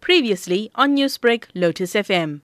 Previously 0.00 0.70
on 0.74 0.96
Newsbreak, 0.96 1.44
Lotus 1.54 1.94
FM. 1.94 2.40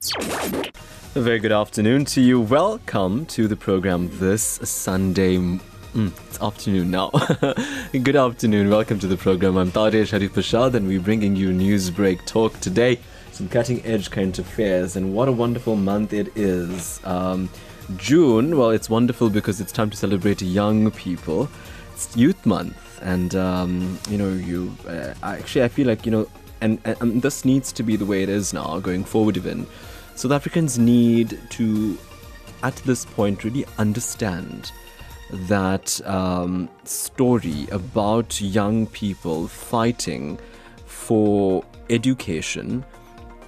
A 1.14 1.20
very 1.20 1.38
good 1.38 1.52
afternoon 1.52 2.04
to 2.06 2.20
you. 2.20 2.40
Welcome 2.40 3.26
to 3.26 3.48
the 3.48 3.56
program 3.56 4.10
this 4.18 4.42
Sunday. 4.42 5.36
Mm, 5.36 6.12
it's 6.28 6.40
afternoon 6.40 6.90
now. 6.90 7.10
good 7.92 8.16
afternoon. 8.16 8.68
Welcome 8.68 8.98
to 9.00 9.06
the 9.06 9.16
program. 9.16 9.56
I'm 9.56 9.72
Taresh 9.72 10.12
Harreepershad 10.12 10.74
and 10.74 10.86
we're 10.86 11.00
bringing 11.00 11.34
you 11.34 11.50
Newsbreak 11.50 12.24
Talk 12.26 12.58
today. 12.60 12.98
Some 13.32 13.48
cutting 13.48 13.84
edge 13.84 14.10
current 14.10 14.38
affairs 14.38 14.96
and 14.96 15.14
what 15.14 15.28
a 15.28 15.32
wonderful 15.32 15.76
month 15.76 16.12
it 16.12 16.36
is. 16.36 17.00
Um, 17.04 17.48
June, 17.96 18.56
well, 18.56 18.70
it's 18.70 18.90
wonderful 18.90 19.30
because 19.30 19.60
it's 19.60 19.72
time 19.72 19.90
to 19.90 19.96
celebrate 19.96 20.42
young 20.42 20.90
people. 20.90 21.48
It's 21.92 22.14
Youth 22.16 22.44
Month 22.44 22.76
and 23.02 23.34
um, 23.34 23.98
you 24.08 24.18
know 24.18 24.28
you 24.28 24.74
uh, 24.88 25.14
actually 25.22 25.64
I 25.64 25.68
feel 25.68 25.86
like 25.86 26.04
you 26.06 26.12
know 26.12 26.28
and, 26.60 26.80
and 26.84 27.22
this 27.22 27.44
needs 27.44 27.72
to 27.72 27.82
be 27.82 27.96
the 27.96 28.06
way 28.06 28.22
it 28.22 28.28
is 28.28 28.52
now 28.52 28.78
going 28.80 29.04
forward 29.04 29.36
even. 29.36 29.66
South 30.14 30.32
Africans 30.32 30.78
need 30.78 31.38
to 31.50 31.98
at 32.62 32.74
this 32.76 33.04
point 33.04 33.44
really 33.44 33.66
understand 33.78 34.72
that 35.30 36.00
um, 36.06 36.68
story 36.84 37.66
about 37.70 38.40
young 38.40 38.86
people 38.86 39.48
fighting 39.48 40.38
for 40.86 41.64
education 41.90 42.84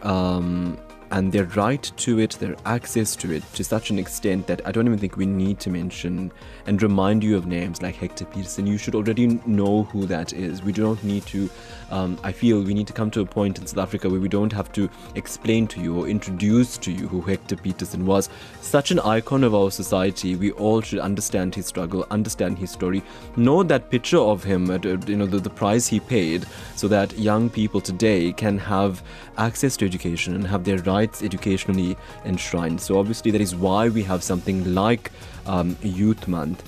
um, 0.03 0.79
and 1.11 1.33
their 1.33 1.45
right 1.45 1.91
to 1.97 2.19
it, 2.19 2.33
their 2.33 2.57
access 2.67 3.17
to 3.17 3.33
it, 3.33 3.43
to 3.55 3.65
such 3.65 3.91
an 3.91 3.99
extent 3.99 4.47
that 4.47 4.61
I 4.67 4.73
don't 4.73 4.87
even 4.87 4.99
think 4.99 5.17
we 5.17 5.27
need 5.27 5.59
to 5.61 5.71
mention 5.71 6.31
and 6.67 6.83
remind 6.83 7.25
you 7.25 7.37
of 7.37 7.47
names 7.47 7.81
like 7.81 7.95
Hector 7.95 8.25
Pieterson. 8.27 8.67
You 8.67 8.77
should 8.77 8.95
already 8.95 9.41
know 9.47 9.85
who 9.85 10.07
that 10.07 10.33
is. 10.33 10.63
We 10.63 10.73
don't 10.73 11.03
need 11.03 11.25
to, 11.27 11.49
um, 11.91 12.19
I 12.23 12.33
feel 12.33 12.63
we 12.63 12.75
need 12.75 12.87
to 12.89 12.93
come 12.93 13.11
to 13.13 13.21
a 13.21 13.27
point 13.27 13.59
in 13.59 13.67
South 13.67 13.79
Africa 13.79 14.09
where 14.11 14.21
we 14.21 14.29
don't 14.29 14.53
have 14.53 14.71
to 14.73 14.91
explain 15.15 15.67
to 15.69 15.81
you 15.81 15.99
or 15.99 16.09
introduce 16.09 16.77
to 16.79 16.93
you 16.93 17.09
who 17.09 17.23
Hector 17.23 17.57
Pieterson 17.57 18.05
was. 18.05 18.29
Such 18.61 18.91
an 18.91 19.01
icon 19.01 19.45
of 19.45 19.55
our 19.55 19.71
society. 19.71 20.37
We 20.37 20.51
all 20.53 20.83
should 20.83 20.99
understand 20.99 21.55
his 21.55 21.67
struggle, 21.67 22.07
understand 22.11 22.59
his 22.59 22.71
story, 22.71 23.03
know 23.37 23.63
that 23.63 23.91
picture 23.91 24.19
of 24.19 24.45
him, 24.45 24.71
at, 24.71 24.85
you 24.85 25.17
know, 25.17 25.27
the, 25.27 25.39
the 25.39 25.51
price 25.51 25.87
he 25.87 26.01
paid 26.01 26.45
so 26.77 26.87
that 26.89 27.19
young 27.19 27.49
people 27.49 27.81
today 27.81 28.33
can 28.33 28.59
have 28.59 29.03
access 29.39 29.77
to 29.79 29.87
education 29.87 30.35
and 30.35 30.47
have 30.47 30.65
their 30.65 30.79
rights 30.79 30.98
educationally 31.03 31.97
enshrined. 32.25 32.81
So, 32.81 32.99
obviously, 32.99 33.31
that 33.31 33.41
is 33.41 33.55
why 33.55 33.89
we 33.89 34.03
have 34.05 34.23
something 34.23 34.75
like 34.75 35.11
um, 35.47 35.77
Youth 35.83 36.29
Month. 36.29 36.63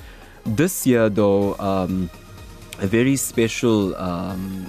This 0.44 0.86
year, 0.86 1.08
though, 1.08 1.54
um, 1.58 2.10
a 2.80 2.86
very 2.86 3.16
special 3.16 3.94
um, 3.96 4.66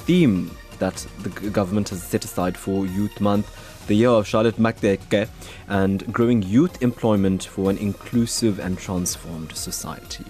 theme 0.00 0.50
that 0.78 1.06
the 1.22 1.50
government 1.50 1.90
has 1.90 2.02
set 2.02 2.24
aside 2.24 2.56
for 2.56 2.86
Youth 2.86 3.20
Month 3.20 3.48
the 3.86 3.94
year 3.94 4.08
of 4.08 4.26
Charlotte 4.26 4.56
Maxeke 4.56 5.28
and 5.68 6.10
growing 6.12 6.42
youth 6.42 6.82
employment 6.82 7.44
for 7.44 7.70
an 7.70 7.78
inclusive 7.78 8.58
and 8.58 8.78
transformed 8.78 9.54
society. 9.54 10.24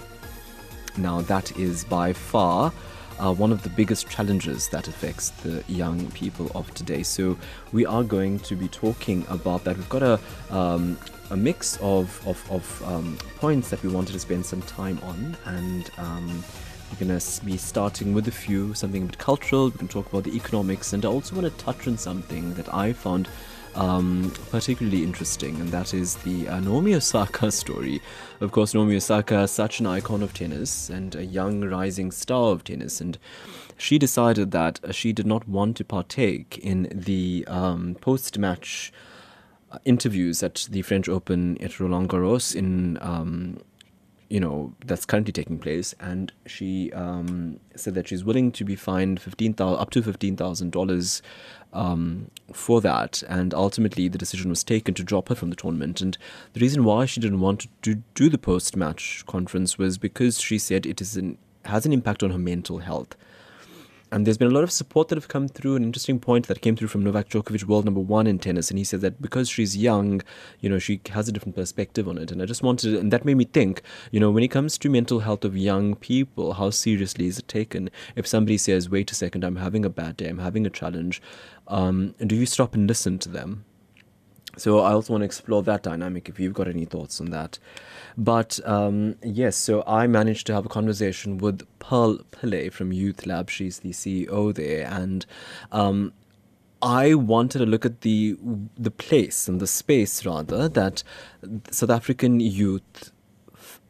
Now, 0.97 1.21
that 1.23 1.57
is 1.57 1.85
by 1.85 2.13
far 2.13 2.73
one 3.19 3.53
of 3.53 3.63
the 3.63 3.69
biggest 3.71 4.09
challenges 4.09 4.69
that 4.69 4.89
affects 4.89 5.31
the 5.31 5.63
young 5.69 6.11
people 6.13 6.51
of 6.55 6.73
today. 6.75 7.03
So 7.03 7.37
we 7.73 7.87
are 7.87 8.03
going 8.03 8.41
to 8.41 8.57
be 8.57 8.69
talking 8.69 9.25
about 9.29 9.65
that. 9.65 9.77
We've 9.77 9.89
got 9.89 10.03
a 10.03 10.21
um, 10.51 10.99
a 11.31 11.37
mix 11.37 11.79
of 11.81 12.27
of, 12.27 12.51
of 12.51 12.83
um, 12.87 13.19
points 13.37 13.71
that 13.71 13.83
we 13.83 13.89
wanted 13.89 14.13
to 14.13 14.21
spend 14.21 14.45
some 14.45 14.63
time 14.63 14.99
on, 15.03 15.37
and 15.47 15.91
um, 15.99 16.45
we're 16.91 17.07
going 17.07 17.19
to 17.19 17.45
be 17.45 17.57
starting 17.57 18.15
with 18.15 18.29
a 18.29 18.33
few 18.33 18.75
something 18.75 19.03
a 19.03 19.07
bit 19.07 19.19
cultural. 19.19 19.67
We 19.67 19.79
can 19.79 19.89
talk 19.89 20.09
about 20.11 20.25
the 20.25 20.37
economics, 20.37 20.93
and 20.93 21.05
I 21.05 21.09
also 21.09 21.37
want 21.37 21.47
to 21.47 21.65
touch 21.65 21.87
on 21.87 21.97
something 21.97 22.55
that 22.55 22.73
I 22.73 22.93
found 22.93 23.29
um, 23.75 24.33
particularly 24.51 25.03
interesting, 25.03 25.61
and 25.61 25.71
that 25.71 25.95
is 25.95 26.17
the 26.17 26.49
uh, 26.49 26.61
Naomi 26.61 26.95
Osaka 26.95 27.51
story. 27.51 28.01
Of 28.41 28.53
course, 28.53 28.75
Naomi 28.75 28.97
Osaka, 28.97 29.49
such 29.49 29.81
an 29.81 29.87
icon 29.87 30.23
of 30.23 30.35
tennis 30.35 30.91
and 30.91 31.15
a 31.15 31.25
young 31.25 31.65
rising 31.65 32.11
star 32.11 32.53
of 32.53 32.65
tennis, 32.65 33.01
and 33.01 33.19
she 33.77 33.99
decided 33.99 34.51
that 34.53 34.81
she 34.93 35.13
did 35.13 35.27
not 35.27 35.49
want 35.49 35.77
to 35.79 35.85
partake 35.85 36.59
in 36.59 36.89
the 36.93 37.45
um, 37.49 37.97
post-match 38.01 38.93
uh, 39.73 39.79
interviews 39.85 40.43
at 40.43 40.69
the 40.71 40.83
French 40.83 41.09
Open 41.09 41.61
at 41.63 41.81
Roland 41.81 42.09
Garros 42.09 42.55
in 42.55 42.99
um, 43.01 43.59
you 44.29 44.41
know 44.41 44.75
that's 44.85 45.05
currently 45.05 45.33
taking 45.33 45.59
place, 45.59 45.95
and 46.01 46.33
she 46.47 46.93
um, 46.93 47.61
said 47.77 47.95
that 47.95 48.09
she's 48.09 48.25
willing 48.25 48.53
to 48.53 48.65
be 48.65 48.77
fined 48.77 49.21
fifteen 49.21 49.55
thousand 49.55 49.81
up 49.81 49.91
to 49.91 50.03
fifteen 50.03 50.37
thousand 50.37 50.69
um, 50.69 50.71
dollars 50.71 51.23
for 52.53 52.81
that. 52.81 53.23
And 53.29 53.53
ultimately, 53.53 54.09
the 54.09 54.19
decision 54.19 54.51
was 54.51 54.65
taken 54.65 54.95
to 54.95 55.03
drop 55.03 55.29
her 55.29 55.35
from 55.35 55.51
the 55.51 55.57
tournament. 55.57 56.01
And 56.01 56.17
the 56.53 56.61
reason 56.61 56.85
why 56.85 57.05
she 57.07 57.21
didn't 57.21 57.41
want 57.41 57.67
to 57.83 57.97
do 58.15 58.29
the 58.29 58.39
post 58.39 58.77
match 58.77 59.25
conference 59.27 59.79
was 59.79 59.99
because 59.99 60.41
she 60.41 60.59
said 60.59 60.87
it 60.87 61.01
is 61.01 61.17
an 61.17 61.39
has 61.65 61.87
an 61.87 61.93
impact 61.93 62.23
on 62.23 62.31
her 62.31 62.39
mental 62.39 62.79
health. 62.79 63.17
And 64.15 64.25
there's 64.25 64.39
been 64.39 64.47
a 64.47 64.55
lot 64.55 64.63
of 64.63 64.71
support 64.71 65.09
that 65.09 65.17
have 65.17 65.27
come 65.27 65.49
through. 65.49 65.75
An 65.75 65.83
interesting 65.83 66.21
point 66.21 66.47
that 66.47 66.61
came 66.61 66.77
through 66.77 66.87
from 66.87 67.03
Novak 67.03 67.31
Djokovic, 67.31 67.65
world 67.65 67.85
number 67.85 67.99
one 67.99 68.29
in 68.29 68.39
tennis, 68.39 68.71
and 68.71 68.79
he 68.79 68.85
said 68.85 69.01
that 69.01 69.21
because 69.21 69.49
she's 69.49 69.77
young, 69.77 70.23
you 70.61 70.71
know, 70.71 70.79
she 70.79 71.01
has 71.11 71.29
a 71.29 71.33
different 71.33 71.57
perspective 71.57 72.07
on 72.07 72.19
it. 72.19 72.31
And 72.31 72.41
I 72.41 72.47
just 72.47 72.63
wanted, 72.63 72.95
and 72.95 73.13
that 73.13 73.25
made 73.25 73.37
me 73.37 73.45
think, 73.45 73.83
you 74.13 74.21
know, 74.21 74.31
when 74.31 74.45
it 74.45 74.53
comes 74.53 74.79
to 74.79 74.89
mental 74.89 75.19
health 75.19 75.45
of 75.45 75.57
young 75.57 75.97
people, 75.97 76.53
how 76.53 76.71
seriously 76.71 77.27
is 77.27 77.41
it 77.41 77.49
taken? 77.49 77.91
If 78.15 78.25
somebody 78.25 78.57
says, 78.57 78.89
"Wait 78.89 79.11
a 79.11 79.17
second, 79.17 79.43
I'm 79.43 79.57
having 79.57 79.85
a 79.85 79.91
bad 79.91 80.17
day, 80.17 80.29
I'm 80.29 80.39
having 80.39 80.65
a 80.65 80.71
challenge," 80.71 81.21
um, 81.67 82.15
do 82.25 82.37
you 82.37 82.47
stop 82.47 82.73
and 82.75 82.87
listen 82.87 83.19
to 83.19 83.29
them? 83.29 83.65
So 84.57 84.81
I 84.81 84.93
also 84.93 85.13
want 85.13 85.23
to 85.23 85.27
explore 85.27 85.63
that 85.65 85.83
dynamic. 85.83 86.29
If 86.29 86.39
you've 86.39 86.55
got 86.55 86.69
any 86.69 86.85
thoughts 86.85 87.21
on 87.21 87.31
that. 87.31 87.59
But 88.17 88.61
um, 88.65 89.17
yes, 89.23 89.57
so 89.57 89.83
I 89.87 90.07
managed 90.07 90.47
to 90.47 90.55
have 90.55 90.67
a 90.67 90.69
conversation 90.69 91.39
with 91.39 91.67
Pearl 91.79 92.19
Pillay 92.31 92.73
from 92.73 92.93
Youth 92.93 93.27
Lab. 93.27 93.51
She's 93.51 93.81
the 93.81 93.91
CEO 93.91 94.55
there, 94.55 94.87
and 94.87 95.27
um, 95.73 96.13
I 96.81 97.15
wanted 97.15 97.59
to 97.59 97.67
look 97.67 97.85
at 97.85 98.03
the 98.03 98.37
the 98.77 98.91
place 98.91 99.49
and 99.49 99.61
the 99.61 99.67
space 99.67 100.25
rather 100.25 100.69
that 100.69 101.03
South 101.71 101.91
African 101.91 102.41
youth 102.41 103.11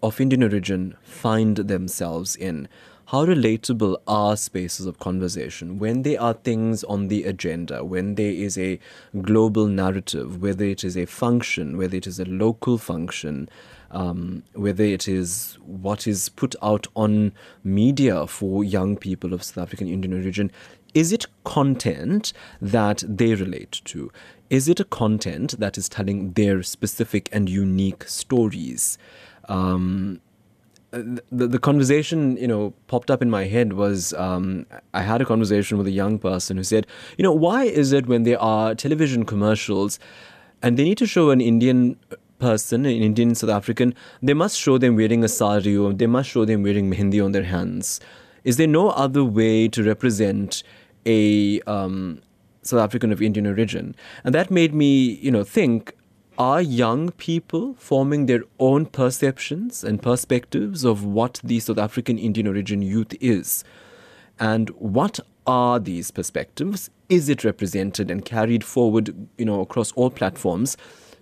of 0.02 0.20
Indian 0.20 0.42
origin 0.42 0.96
find 1.02 1.56
themselves 1.56 2.36
in. 2.36 2.68
How 3.14 3.24
relatable 3.24 3.98
are 4.08 4.36
spaces 4.36 4.86
of 4.86 4.98
conversation 4.98 5.78
when 5.78 6.02
there 6.02 6.20
are 6.20 6.32
things 6.34 6.82
on 6.82 7.06
the 7.06 7.22
agenda, 7.22 7.84
when 7.84 8.16
there 8.16 8.32
is 8.32 8.58
a 8.58 8.80
global 9.22 9.68
narrative, 9.68 10.42
whether 10.42 10.64
it 10.64 10.82
is 10.82 10.96
a 10.96 11.06
function, 11.06 11.78
whether 11.78 11.96
it 11.96 12.08
is 12.08 12.18
a 12.18 12.24
local 12.24 12.76
function, 12.76 13.48
um, 13.92 14.42
whether 14.54 14.82
it 14.82 15.06
is 15.06 15.56
what 15.64 16.08
is 16.08 16.28
put 16.28 16.56
out 16.60 16.88
on 16.96 17.32
media 17.62 18.26
for 18.26 18.64
young 18.64 18.96
people 18.96 19.32
of 19.32 19.44
South 19.44 19.58
African 19.58 19.86
Indian 19.86 20.14
origin, 20.14 20.50
is 20.92 21.12
it 21.12 21.26
content 21.44 22.32
that 22.60 23.04
they 23.06 23.36
relate 23.36 23.80
to? 23.84 24.10
Is 24.50 24.68
it 24.68 24.80
a 24.80 24.84
content 24.84 25.60
that 25.60 25.78
is 25.78 25.88
telling 25.88 26.32
their 26.32 26.64
specific 26.64 27.28
and 27.30 27.48
unique 27.48 28.08
stories? 28.08 28.98
Um, 29.48 30.20
the, 31.30 31.46
the 31.48 31.58
conversation 31.58 32.36
you 32.36 32.46
know 32.46 32.72
popped 32.86 33.10
up 33.10 33.22
in 33.22 33.30
my 33.30 33.44
head 33.44 33.72
was 33.72 34.12
um, 34.14 34.66
I 34.92 35.02
had 35.02 35.20
a 35.20 35.24
conversation 35.24 35.78
with 35.78 35.86
a 35.86 35.90
young 35.90 36.18
person 36.18 36.56
who 36.56 36.64
said, 36.64 36.86
you 37.18 37.22
know, 37.22 37.32
why 37.32 37.64
is 37.64 37.92
it 37.92 38.06
when 38.06 38.22
there 38.22 38.40
are 38.40 38.74
television 38.74 39.24
commercials 39.24 39.98
and 40.62 40.76
they 40.76 40.84
need 40.84 40.98
to 40.98 41.06
show 41.06 41.30
an 41.30 41.40
Indian 41.40 41.96
person, 42.38 42.86
an 42.86 43.02
Indian 43.02 43.34
South 43.34 43.50
African, 43.50 43.94
they 44.22 44.34
must 44.34 44.58
show 44.58 44.78
them 44.78 44.96
wearing 44.96 45.24
a 45.24 45.28
sari 45.28 45.76
or 45.76 45.92
they 45.92 46.06
must 46.06 46.28
show 46.28 46.44
them 46.44 46.62
wearing 46.62 46.90
mehendi 46.90 47.24
on 47.24 47.32
their 47.32 47.44
hands. 47.44 48.00
Is 48.44 48.56
there 48.56 48.66
no 48.66 48.90
other 48.90 49.24
way 49.24 49.68
to 49.68 49.82
represent 49.82 50.62
a 51.06 51.60
um, 51.62 52.20
South 52.62 52.80
African 52.80 53.12
of 53.12 53.22
Indian 53.22 53.46
origin? 53.46 53.94
And 54.22 54.34
that 54.34 54.50
made 54.50 54.74
me, 54.74 55.18
you 55.22 55.30
know, 55.30 55.44
think: 55.44 55.94
Are 56.36 56.60
young 56.60 57.10
people 57.12 57.74
forming 57.78 58.26
their 58.26 58.42
own 58.58 58.86
perceptions 58.86 59.84
and 59.84 60.02
perspectives 60.02 60.84
of 60.84 61.04
what 61.04 61.40
the 61.44 61.60
South 61.60 61.78
African 61.78 62.18
Indian 62.18 62.48
origin 62.48 62.82
youth 62.82 63.14
is? 63.20 63.62
And 64.40 64.70
what 64.70 65.20
are 65.46 65.78
these 65.78 66.10
perspectives? 66.10 66.90
Is 67.08 67.28
it 67.28 67.44
represented 67.44 68.10
and 68.10 68.24
carried 68.24 68.64
forward, 68.64 69.14
you 69.38 69.44
know, 69.44 69.60
across 69.60 69.92
all 69.92 70.10
platforms? 70.10 70.76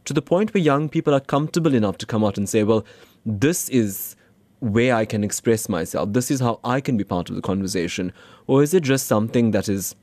to 0.05 0.13
the 0.13 0.23
point 0.23 0.53
where 0.53 0.63
young 0.63 0.89
people 0.89 1.15
are 1.15 1.21
comfortable 1.21 1.75
enough 1.75 1.99
to 1.99 2.07
come 2.07 2.25
out 2.25 2.37
and 2.37 2.49
say, 2.49 2.65
well, 2.65 2.85
this 3.25 3.69
is 3.69 4.17
where 4.61 4.95
I 4.95 5.05
can 5.05 5.25
express 5.25 5.69
myself. 5.69 6.13
This 6.13 6.31
is 6.31 6.41
how 6.41 6.61
I 6.65 6.81
can 6.81 6.97
be 6.97 7.05
part 7.05 7.31
of 7.31 7.37
the 7.37 7.43
conversation. 7.43 8.13
Or 8.47 8.63
is 8.63 8.75
it 8.75 8.83
just 8.83 9.07
something 9.07 9.51
that 9.53 9.69
is, 9.69 9.95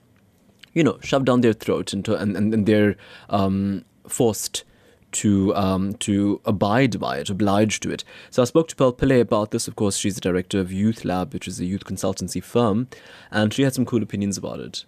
you 0.74 0.84
know, 0.84 1.00
shoved 1.02 1.26
down 1.26 1.42
their 1.42 1.54
throat 1.54 1.94
and, 1.94 2.08
and, 2.08 2.36
and 2.36 2.66
they're 2.66 2.96
um, 3.30 3.86
forced 4.08 4.64
to 5.12 5.56
um, 5.56 5.94
to 5.96 6.42
abide 6.46 7.00
by 7.00 7.18
it, 7.18 7.30
obliged 7.30 7.84
to 7.84 7.92
it. 7.92 8.04
So 8.30 8.42
I 8.42 8.46
spoke 8.46 8.68
to 8.70 8.76
Pearl 8.76 8.94
Pillay 8.94 9.22
about 9.22 9.52
this. 9.52 9.68
Of 9.68 9.76
course, 9.76 9.98
she's 9.98 10.16
the 10.16 10.22
director 10.22 10.60
of 10.60 10.72
Youth 10.72 11.06
Lab, 11.06 11.34
which 11.34 11.48
is 11.48 11.60
a 11.60 11.66
youth 11.66 11.86
consultancy 11.86 12.44
firm, 12.44 12.88
and 13.32 13.54
she 13.54 13.64
had 13.64 13.74
some 13.74 13.86
cool 13.86 14.04
opinions 14.04 14.38
about 14.38 14.60
it. 14.60 14.86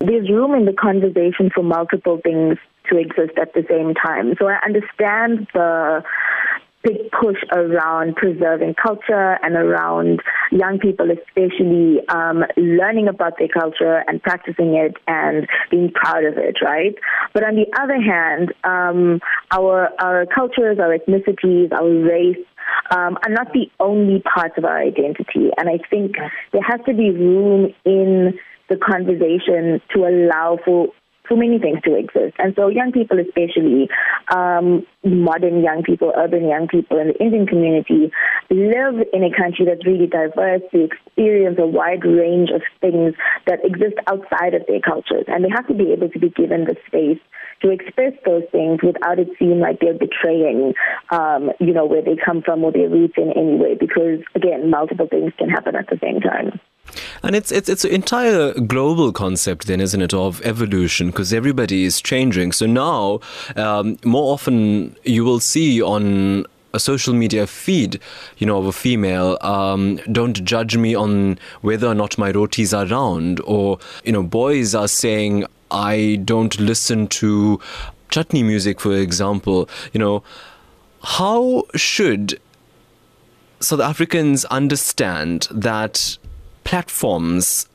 there's 0.00 0.28
room 0.30 0.54
in 0.54 0.64
the 0.64 0.72
conversation 0.72 1.50
for 1.54 1.62
multiple 1.62 2.20
things 2.22 2.58
to 2.90 2.98
exist 2.98 3.38
at 3.40 3.54
the 3.54 3.64
same 3.68 3.94
time. 3.94 4.34
So 4.38 4.48
I 4.48 4.58
understand 4.64 5.46
the 5.54 6.02
big 6.82 7.10
push 7.10 7.36
around 7.52 8.16
preserving 8.16 8.74
culture 8.74 9.38
and 9.42 9.54
around 9.54 10.20
young 10.50 10.78
people, 10.78 11.06
especially 11.10 12.00
um, 12.08 12.44
learning 12.56 13.08
about 13.08 13.34
their 13.38 13.48
culture 13.48 14.02
and 14.06 14.22
practicing 14.22 14.74
it 14.74 14.94
and 15.06 15.46
being 15.70 15.92
proud 15.94 16.24
of 16.24 16.36
it, 16.36 16.56
right? 16.62 16.94
But 17.32 17.44
on 17.44 17.54
the 17.54 17.66
other 17.80 18.00
hand, 18.00 18.52
um, 18.64 19.20
our 19.50 19.90
our 20.00 20.26
cultures, 20.26 20.78
our 20.78 20.96
ethnicities, 20.96 21.72
our 21.72 21.88
race. 21.88 22.36
Um, 22.90 23.18
are 23.24 23.30
not 23.30 23.52
the 23.52 23.70
only 23.80 24.22
parts 24.22 24.54
of 24.56 24.64
our 24.64 24.78
identity, 24.78 25.50
and 25.56 25.68
I 25.68 25.78
think 25.90 26.14
there 26.52 26.62
has 26.62 26.80
to 26.86 26.94
be 26.94 27.10
room 27.10 27.74
in 27.84 28.38
the 28.68 28.76
conversation 28.76 29.80
to 29.94 30.06
allow 30.06 30.58
for 30.64 30.88
for 31.32 31.38
many 31.38 31.58
things 31.58 31.80
to 31.84 31.96
exist. 31.96 32.36
And 32.38 32.54
so 32.56 32.68
young 32.68 32.92
people, 32.92 33.18
especially 33.18 33.88
um, 34.28 34.84
modern 35.02 35.62
young 35.62 35.82
people, 35.82 36.12
urban 36.14 36.46
young 36.46 36.68
people 36.68 36.98
in 36.98 37.08
the 37.08 37.18
Indian 37.24 37.46
community, 37.46 38.12
live 38.50 39.00
in 39.12 39.24
a 39.24 39.32
country 39.34 39.64
that's 39.64 39.86
really 39.86 40.06
diverse. 40.06 40.60
They 40.72 40.90
experience 40.92 41.56
a 41.58 41.66
wide 41.66 42.04
range 42.04 42.50
of 42.50 42.60
things 42.80 43.14
that 43.46 43.64
exist 43.64 43.96
outside 44.06 44.52
of 44.52 44.62
their 44.68 44.80
cultures. 44.80 45.24
And 45.26 45.44
they 45.44 45.48
have 45.48 45.66
to 45.68 45.74
be 45.74 45.92
able 45.92 46.10
to 46.10 46.18
be 46.18 46.28
given 46.28 46.64
the 46.64 46.76
space 46.86 47.20
to 47.62 47.70
express 47.70 48.12
those 48.26 48.44
things 48.52 48.80
without 48.82 49.18
it 49.18 49.28
seeming 49.38 49.60
like 49.60 49.80
they're 49.80 49.96
betraying, 49.96 50.74
um, 51.10 51.50
you 51.60 51.72
know, 51.72 51.86
where 51.86 52.02
they 52.02 52.16
come 52.16 52.42
from 52.42 52.64
or 52.64 52.72
their 52.72 52.90
roots 52.90 53.14
in 53.16 53.32
any 53.32 53.56
way. 53.56 53.74
Because, 53.78 54.20
again, 54.34 54.68
multiple 54.68 55.08
things 55.08 55.32
can 55.38 55.48
happen 55.48 55.76
at 55.76 55.88
the 55.88 55.98
same 56.02 56.20
time. 56.20 56.60
And 57.22 57.34
it's 57.34 57.50
it's 57.50 57.68
it's 57.68 57.84
an 57.84 57.90
entire 57.90 58.52
global 58.54 59.12
concept, 59.12 59.66
then, 59.66 59.80
isn't 59.80 60.02
it, 60.02 60.14
of 60.14 60.40
evolution? 60.42 61.08
Because 61.08 61.32
everybody 61.32 61.84
is 61.84 62.00
changing. 62.00 62.52
So 62.52 62.66
now, 62.66 63.20
um, 63.56 63.98
more 64.04 64.32
often, 64.32 64.96
you 65.04 65.24
will 65.24 65.40
see 65.40 65.82
on 65.82 66.46
a 66.74 66.80
social 66.80 67.12
media 67.14 67.46
feed, 67.46 68.00
you 68.38 68.46
know, 68.46 68.58
of 68.58 68.66
a 68.66 68.72
female, 68.72 69.36
um, 69.42 69.96
don't 70.10 70.42
judge 70.44 70.76
me 70.76 70.94
on 70.94 71.38
whether 71.60 71.86
or 71.86 71.94
not 71.94 72.16
my 72.16 72.30
rotis 72.30 72.72
are 72.72 72.86
round, 72.86 73.40
or 73.44 73.78
you 74.04 74.12
know, 74.12 74.22
boys 74.22 74.74
are 74.74 74.88
saying 74.88 75.44
I 75.70 76.20
don't 76.24 76.58
listen 76.58 77.08
to 77.08 77.60
chutney 78.10 78.42
music, 78.42 78.80
for 78.80 78.94
example. 78.94 79.68
You 79.92 80.00
know, 80.00 80.22
how 81.02 81.64
should 81.74 82.40
South 83.60 83.80
Africans 83.80 84.44
understand 84.46 85.48
that 85.50 86.18
platforms 86.64 87.68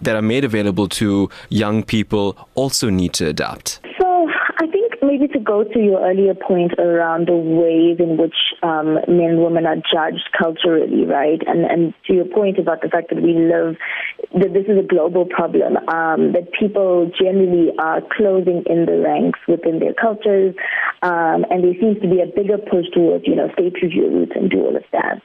that 0.00 0.16
are 0.16 0.22
made 0.22 0.44
available 0.44 0.88
to 0.88 1.30
young 1.48 1.82
people 1.82 2.36
also 2.54 2.90
need 2.90 3.12
to 3.14 3.26
adapt? 3.28 3.80
So 4.00 4.28
I 4.58 4.66
think 4.66 4.94
maybe 5.02 5.28
to 5.28 5.38
go 5.38 5.64
to 5.64 5.78
your 5.78 6.00
earlier 6.04 6.34
point 6.34 6.72
around 6.78 7.28
the 7.28 7.36
ways 7.36 7.98
in 7.98 8.16
which 8.16 8.34
um, 8.62 8.94
men 9.08 9.34
and 9.34 9.42
women 9.42 9.66
are 9.66 9.76
judged 9.76 10.28
culturally, 10.36 11.04
right? 11.04 11.40
And 11.46 11.64
and 11.64 11.94
to 12.06 12.14
your 12.14 12.24
point 12.24 12.58
about 12.58 12.82
the 12.82 12.88
fact 12.88 13.10
that 13.10 13.22
we 13.22 13.34
live, 13.34 13.76
that 14.38 14.52
this 14.52 14.66
is 14.66 14.78
a 14.78 14.86
global 14.86 15.24
problem, 15.24 15.76
um, 15.88 16.32
that 16.32 16.52
people 16.58 17.10
generally 17.18 17.70
are 17.78 18.00
closing 18.16 18.64
in 18.66 18.86
the 18.86 18.98
ranks 19.00 19.40
within 19.48 19.78
their 19.78 19.94
cultures, 19.94 20.54
um, 21.02 21.46
and 21.50 21.64
there 21.64 21.74
seems 21.80 22.00
to 22.02 22.08
be 22.08 22.20
a 22.20 22.26
bigger 22.26 22.58
push 22.58 22.86
towards, 22.94 23.26
you 23.26 23.34
know, 23.34 23.50
stay 23.54 23.70
true 23.70 23.88
to 23.88 23.94
your 23.94 24.10
roots 24.10 24.32
and 24.34 24.50
do 24.50 24.60
all 24.60 24.76
of 24.76 24.84
that. 24.92 25.22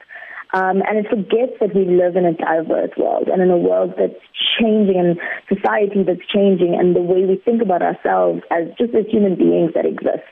Um, 0.54 0.80
and 0.88 0.96
it 0.96 1.06
forgets 1.10 1.52
that 1.60 1.74
we 1.74 1.84
live 1.84 2.16
in 2.16 2.24
a 2.24 2.32
diverse 2.32 2.96
world 2.96 3.28
and 3.28 3.42
in 3.42 3.50
a 3.50 3.58
world 3.58 3.92
that's 3.98 4.16
changing 4.58 4.96
and 4.96 5.18
society 5.46 6.02
that's 6.02 6.24
changing 6.32 6.74
and 6.78 6.96
the 6.96 7.02
way 7.02 7.24
we 7.26 7.36
think 7.36 7.60
about 7.60 7.82
ourselves 7.82 8.40
as 8.50 8.68
just 8.78 8.94
as 8.94 9.04
human 9.10 9.36
beings 9.36 9.72
that 9.74 9.84
exist 9.84 10.24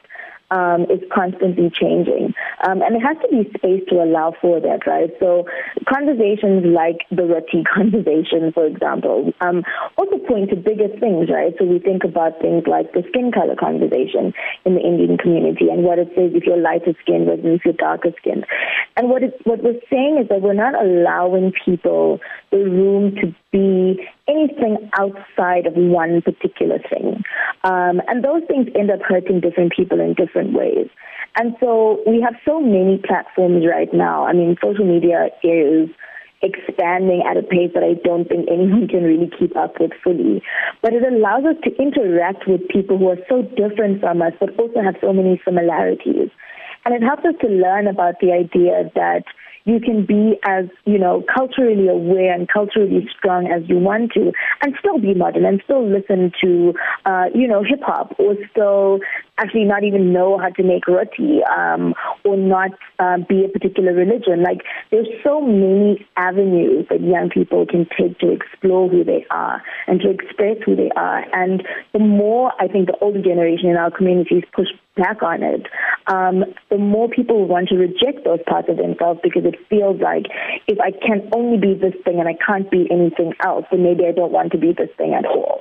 um, 0.50 0.82
is 0.82 1.00
constantly 1.12 1.70
changing. 1.70 2.34
Um, 2.66 2.82
and 2.82 2.96
it 2.96 3.00
has 3.00 3.16
to 3.22 3.28
be 3.28 3.50
space 3.58 3.82
to 3.88 4.02
allow 4.02 4.34
for 4.40 4.60
that, 4.60 4.86
right? 4.86 5.10
So 5.18 5.46
conversations 5.88 6.64
like 6.66 7.02
the 7.10 7.24
roti 7.24 7.64
conversation, 7.74 8.52
for 8.52 8.66
example, 8.66 9.32
um, 9.40 9.64
also 9.96 10.18
point 10.18 10.50
to 10.50 10.56
bigger 10.56 10.88
things, 11.00 11.28
right? 11.30 11.54
So 11.58 11.64
we 11.64 11.78
think 11.78 12.04
about 12.04 12.40
things 12.40 12.64
like 12.66 12.92
the 12.92 13.02
skin 13.08 13.32
color 13.32 13.56
conversation 13.56 14.32
in 14.64 14.74
the 14.74 14.80
Indian 14.80 15.18
community 15.18 15.68
and 15.68 15.82
what 15.82 15.98
it 15.98 16.08
says 16.14 16.32
if 16.34 16.44
you're 16.44 16.56
lighter 16.56 16.94
skinned 17.02 17.26
versus 17.26 17.44
if 17.44 17.64
you're 17.64 17.74
darker 17.74 18.10
skinned. 18.18 18.46
And 18.96 19.10
what, 19.10 19.22
it, 19.22 19.34
what 19.44 19.62
we're 19.62 19.80
saying 19.90 20.18
is 20.22 20.28
that 20.28 20.42
we're 20.42 20.54
not 20.54 20.74
allowing 20.74 21.52
people 21.64 22.20
the 22.56 22.70
room 22.70 23.14
to 23.16 23.34
be 23.52 24.00
anything 24.28 24.90
outside 24.98 25.66
of 25.66 25.74
one 25.74 26.22
particular 26.22 26.78
thing. 26.90 27.22
Um, 27.64 28.00
and 28.08 28.24
those 28.24 28.42
things 28.48 28.68
end 28.74 28.90
up 28.90 29.00
hurting 29.02 29.40
different 29.40 29.72
people 29.72 30.00
in 30.00 30.14
different 30.14 30.52
ways. 30.52 30.88
And 31.36 31.54
so 31.60 32.02
we 32.06 32.20
have 32.22 32.34
so 32.44 32.60
many 32.60 33.02
platforms 33.06 33.64
right 33.68 33.92
now. 33.92 34.26
I 34.26 34.32
mean, 34.32 34.56
social 34.62 34.86
media 34.86 35.28
is 35.42 35.90
expanding 36.42 37.22
at 37.28 37.36
a 37.36 37.42
pace 37.42 37.72
that 37.74 37.82
I 37.82 37.94
don't 38.04 38.28
think 38.28 38.48
anyone 38.50 38.88
can 38.88 39.02
really 39.04 39.30
keep 39.38 39.56
up 39.56 39.80
with 39.80 39.92
fully. 40.02 40.42
But 40.82 40.92
it 40.92 41.02
allows 41.02 41.44
us 41.44 41.56
to 41.64 41.70
interact 41.76 42.46
with 42.46 42.68
people 42.68 42.98
who 42.98 43.08
are 43.08 43.20
so 43.28 43.42
different 43.56 44.00
from 44.00 44.22
us, 44.22 44.32
but 44.40 44.58
also 44.58 44.82
have 44.82 44.96
so 45.00 45.12
many 45.12 45.40
similarities. 45.44 46.30
And 46.84 46.94
it 46.94 47.02
helps 47.02 47.24
us 47.24 47.34
to 47.40 47.48
learn 47.48 47.86
about 47.86 48.20
the 48.20 48.32
idea 48.32 48.90
that 48.94 49.24
you 49.66 49.80
can 49.80 50.06
be 50.06 50.38
as, 50.44 50.64
you 50.84 50.98
know, 50.98 51.24
culturally 51.34 51.88
aware 51.88 52.32
and 52.32 52.48
culturally 52.48 53.06
strong 53.18 53.48
as 53.48 53.68
you 53.68 53.78
want 53.78 54.12
to 54.12 54.32
and 54.62 54.74
still 54.78 54.98
be 54.98 55.12
modern 55.12 55.44
and 55.44 55.60
still 55.64 55.86
listen 55.86 56.32
to, 56.42 56.72
uh, 57.04 57.24
you 57.34 57.46
know, 57.46 57.62
hip 57.62 57.80
hop 57.82 58.14
or 58.18 58.34
still 58.50 59.00
actually 59.38 59.64
not 59.64 59.82
even 59.84 60.12
know 60.12 60.38
how 60.38 60.48
to 60.50 60.62
make 60.62 60.86
roti 60.86 61.40
um, 61.44 61.94
or 62.24 62.36
not 62.36 62.70
uh, 63.00 63.18
be 63.28 63.44
a 63.44 63.48
particular 63.48 63.92
religion. 63.92 64.42
Like 64.42 64.62
there's 64.90 65.08
so 65.24 65.40
many 65.40 66.06
avenues 66.16 66.86
that 66.88 67.00
young 67.00 67.28
people 67.28 67.66
can 67.66 67.86
take 67.98 68.18
to 68.20 68.30
explore 68.30 68.88
who 68.88 69.04
they 69.04 69.26
are 69.30 69.62
and 69.88 70.00
to 70.00 70.10
express 70.10 70.58
who 70.64 70.76
they 70.76 70.90
are. 70.96 71.24
And 71.34 71.66
the 71.92 71.98
more 71.98 72.52
I 72.60 72.68
think 72.68 72.86
the 72.86 72.96
older 73.00 73.20
generation 73.20 73.68
in 73.68 73.76
our 73.76 73.90
communities 73.90 74.44
push 74.54 74.68
back 74.96 75.22
on 75.22 75.42
it, 75.42 75.66
um, 76.06 76.44
the 76.70 76.78
more 76.78 77.08
people 77.08 77.46
want 77.46 77.68
to 77.68 77.76
reject 77.76 78.24
those 78.24 78.40
parts 78.46 78.68
of 78.68 78.76
themselves 78.76 79.20
because 79.22 79.44
it 79.44 79.54
feels 79.68 80.00
like 80.00 80.26
if 80.66 80.78
I 80.80 80.90
can 80.90 81.28
only 81.32 81.58
be 81.58 81.74
this 81.74 81.94
thing 82.04 82.18
and 82.18 82.28
I 82.28 82.34
can't 82.44 82.70
be 82.70 82.88
anything 82.90 83.34
else, 83.44 83.64
then 83.70 83.82
maybe 83.82 84.04
I 84.06 84.12
don't 84.12 84.32
want 84.32 84.52
to 84.52 84.58
be 84.58 84.72
this 84.72 84.90
thing 84.96 85.14
at 85.14 85.26
all. 85.26 85.60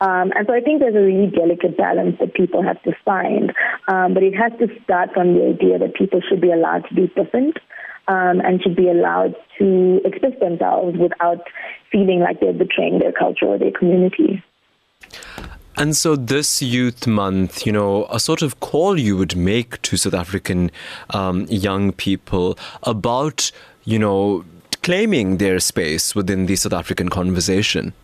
Um, 0.00 0.32
and 0.34 0.46
so 0.48 0.52
I 0.52 0.60
think 0.60 0.80
there's 0.80 0.96
a 0.96 1.00
really 1.00 1.30
delicate 1.30 1.76
balance 1.76 2.16
that 2.18 2.34
people 2.34 2.60
have 2.62 2.82
to 2.82 2.92
find. 3.04 3.52
Um, 3.86 4.14
but 4.14 4.24
it 4.24 4.34
has 4.34 4.50
to 4.58 4.66
start 4.82 5.10
from 5.14 5.34
the 5.34 5.54
idea 5.54 5.78
that 5.78 5.94
people 5.94 6.20
should 6.28 6.40
be 6.40 6.50
allowed 6.50 6.88
to 6.88 6.94
be 6.94 7.06
different 7.14 7.56
um, 8.08 8.40
and 8.40 8.60
should 8.62 8.74
be 8.74 8.88
allowed 8.88 9.36
to 9.58 10.00
express 10.04 10.32
themselves 10.40 10.98
without 10.98 11.46
feeling 11.92 12.18
like 12.18 12.40
they're 12.40 12.52
betraying 12.52 12.98
their 12.98 13.12
culture 13.12 13.46
or 13.46 13.58
their 13.58 13.70
community. 13.70 14.42
And 15.76 15.96
so, 15.96 16.16
this 16.16 16.60
Youth 16.60 17.06
Month, 17.06 17.64
you 17.66 17.72
know, 17.72 18.06
a 18.10 18.20
sort 18.20 18.42
of 18.42 18.60
call 18.60 18.98
you 18.98 19.16
would 19.16 19.34
make 19.34 19.80
to 19.82 19.96
South 19.96 20.12
African 20.12 20.70
um, 21.10 21.46
young 21.48 21.92
people 21.92 22.58
about, 22.82 23.50
you 23.84 23.98
know, 23.98 24.44
claiming 24.82 25.38
their 25.38 25.58
space 25.60 26.14
within 26.14 26.44
the 26.46 26.56
South 26.56 26.74
African 26.74 27.08
conversation. 27.08 27.94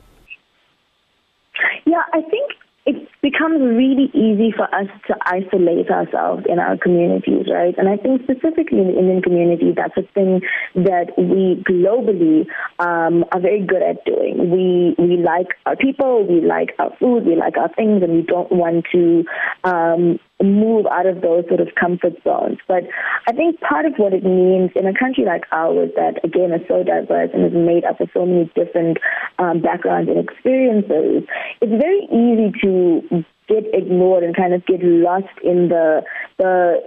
Yeah, 1.84 2.02
I 2.14 2.22
think 2.22 2.52
it 2.87 3.06
becomes 3.22 3.60
really 3.60 4.10
easy 4.14 4.52
for 4.56 4.72
us 4.75 4.87
to 5.06 5.16
isolate 5.26 5.90
ourselves 5.90 6.44
in 6.48 6.58
our 6.58 6.76
communities, 6.76 7.46
right? 7.52 7.75
And 7.76 7.88
I 7.88 7.96
think 7.96 8.22
specifically 8.22 8.78
in 8.78 8.88
the 8.88 8.98
Indian 8.98 9.22
community, 9.22 9.72
that's 9.75 9.96
a 9.96 10.06
thing 10.14 10.40
that 10.75 11.12
we 11.18 11.62
globally 11.68 12.46
um, 12.78 13.25
are 13.32 13.40
very 13.40 13.64
good 13.64 13.82
at 13.82 14.04
doing. 14.04 14.50
We 14.50 14.94
we 14.98 15.16
like 15.16 15.48
our 15.66 15.76
people, 15.76 16.26
we 16.26 16.40
like 16.40 16.75
our 16.78 16.94
food, 16.98 17.26
we 17.26 17.34
like 17.37 17.56
our 17.56 17.72
things, 17.75 18.02
and 18.02 18.12
we 18.12 18.22
don't 18.22 18.50
want 18.52 18.87
to 18.92 19.25
um, 19.64 20.18
move 20.42 20.87
out 20.87 21.07
of 21.07 21.21
those 21.21 21.45
sort 21.49 21.61
of 21.61 21.68
comfort 21.78 22.14
zones. 22.23 22.59
But 22.68 22.85
I 23.26 23.33
think 23.33 23.61
part 23.61 23.87
of 23.87 23.95
what 23.97 24.12
it 24.12 24.25
means 24.25 24.71
in 24.76 24.87
a 24.87 24.97
country 24.97 25.25
like 25.25 25.45
ours 25.50 25.90
that 25.97 26.25
again 26.25 26.52
is 26.52 26.66
so 26.68 26.83
diverse 26.85 27.30
and 27.35 27.45
is 27.45 27.52
made 27.52 27.85
up 27.85 28.00
of 28.00 28.09
so 28.14 28.25
many 28.25 28.50
different 28.54 28.99
um, 29.38 29.61
backgrounds 29.61 30.09
and 30.09 30.18
experiences, 30.18 31.28
it's 31.61 31.83
very 31.83 32.07
easy 32.12 32.52
to 32.62 33.25
get 33.49 33.64
ignored 33.73 34.23
and 34.23 34.37
kind 34.37 34.54
of 34.54 34.64
get 34.66 34.83
lost 34.83 35.26
in 35.42 35.68
the 35.68 36.02
the 36.38 36.83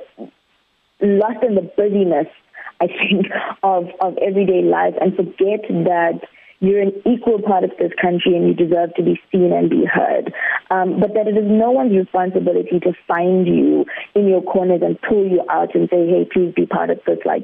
lost 1.01 1.43
in 1.43 1.55
the 1.55 1.69
busyness, 1.75 2.27
I 2.79 2.87
think, 2.87 3.25
of 3.63 3.85
of 3.99 4.17
everyday 4.17 4.61
life 4.63 4.93
and 5.01 5.15
forget 5.15 5.67
that 5.67 6.21
you're 6.61 6.79
an 6.79 6.93
equal 7.05 7.41
part 7.41 7.63
of 7.63 7.71
this 7.79 7.91
country 7.99 8.37
and 8.37 8.47
you 8.47 8.53
deserve 8.53 8.93
to 8.95 9.03
be 9.03 9.19
seen 9.31 9.51
and 9.51 9.69
be 9.69 9.83
heard. 9.83 10.31
um, 10.69 10.99
but 10.99 11.13
that 11.13 11.27
it 11.27 11.35
is 11.35 11.45
no 11.45 11.71
one's 11.71 11.91
responsibility 11.91 12.79
to 12.79 12.93
find 13.07 13.47
you 13.47 13.83
in 14.15 14.27
your 14.27 14.41
corners 14.41 14.81
and 14.81 15.01
pull 15.01 15.27
you 15.27 15.43
out 15.49 15.73
and 15.75 15.89
say, 15.89 16.07
hey, 16.07 16.25
please 16.31 16.53
be 16.55 16.65
part 16.65 16.89
of 16.89 16.99
this 17.05 17.19
like 17.25 17.43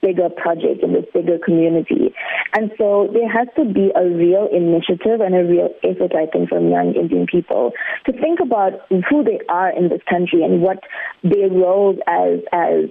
bigger 0.00 0.28
project 0.28 0.84
in 0.84 0.92
this 0.92 1.06
bigger 1.12 1.38
community. 1.44 2.14
And 2.52 2.70
so 2.78 3.08
there 3.12 3.28
has 3.28 3.48
to 3.56 3.64
be 3.64 3.90
a 3.96 4.04
real 4.04 4.46
initiative 4.52 5.20
and 5.20 5.34
a 5.34 5.42
real 5.42 5.74
effort, 5.82 6.14
I 6.14 6.26
think, 6.26 6.48
from 6.50 6.68
young 6.70 6.94
Indian 6.94 7.26
people 7.26 7.72
to 8.06 8.12
think 8.12 8.40
about 8.40 8.72
who 9.08 9.24
they 9.24 9.40
are 9.48 9.70
in 9.70 9.88
this 9.88 10.02
country 10.08 10.44
and 10.44 10.62
what 10.62 10.78
their 11.24 11.50
roles 11.50 11.96
as 12.06 12.40
as 12.52 12.90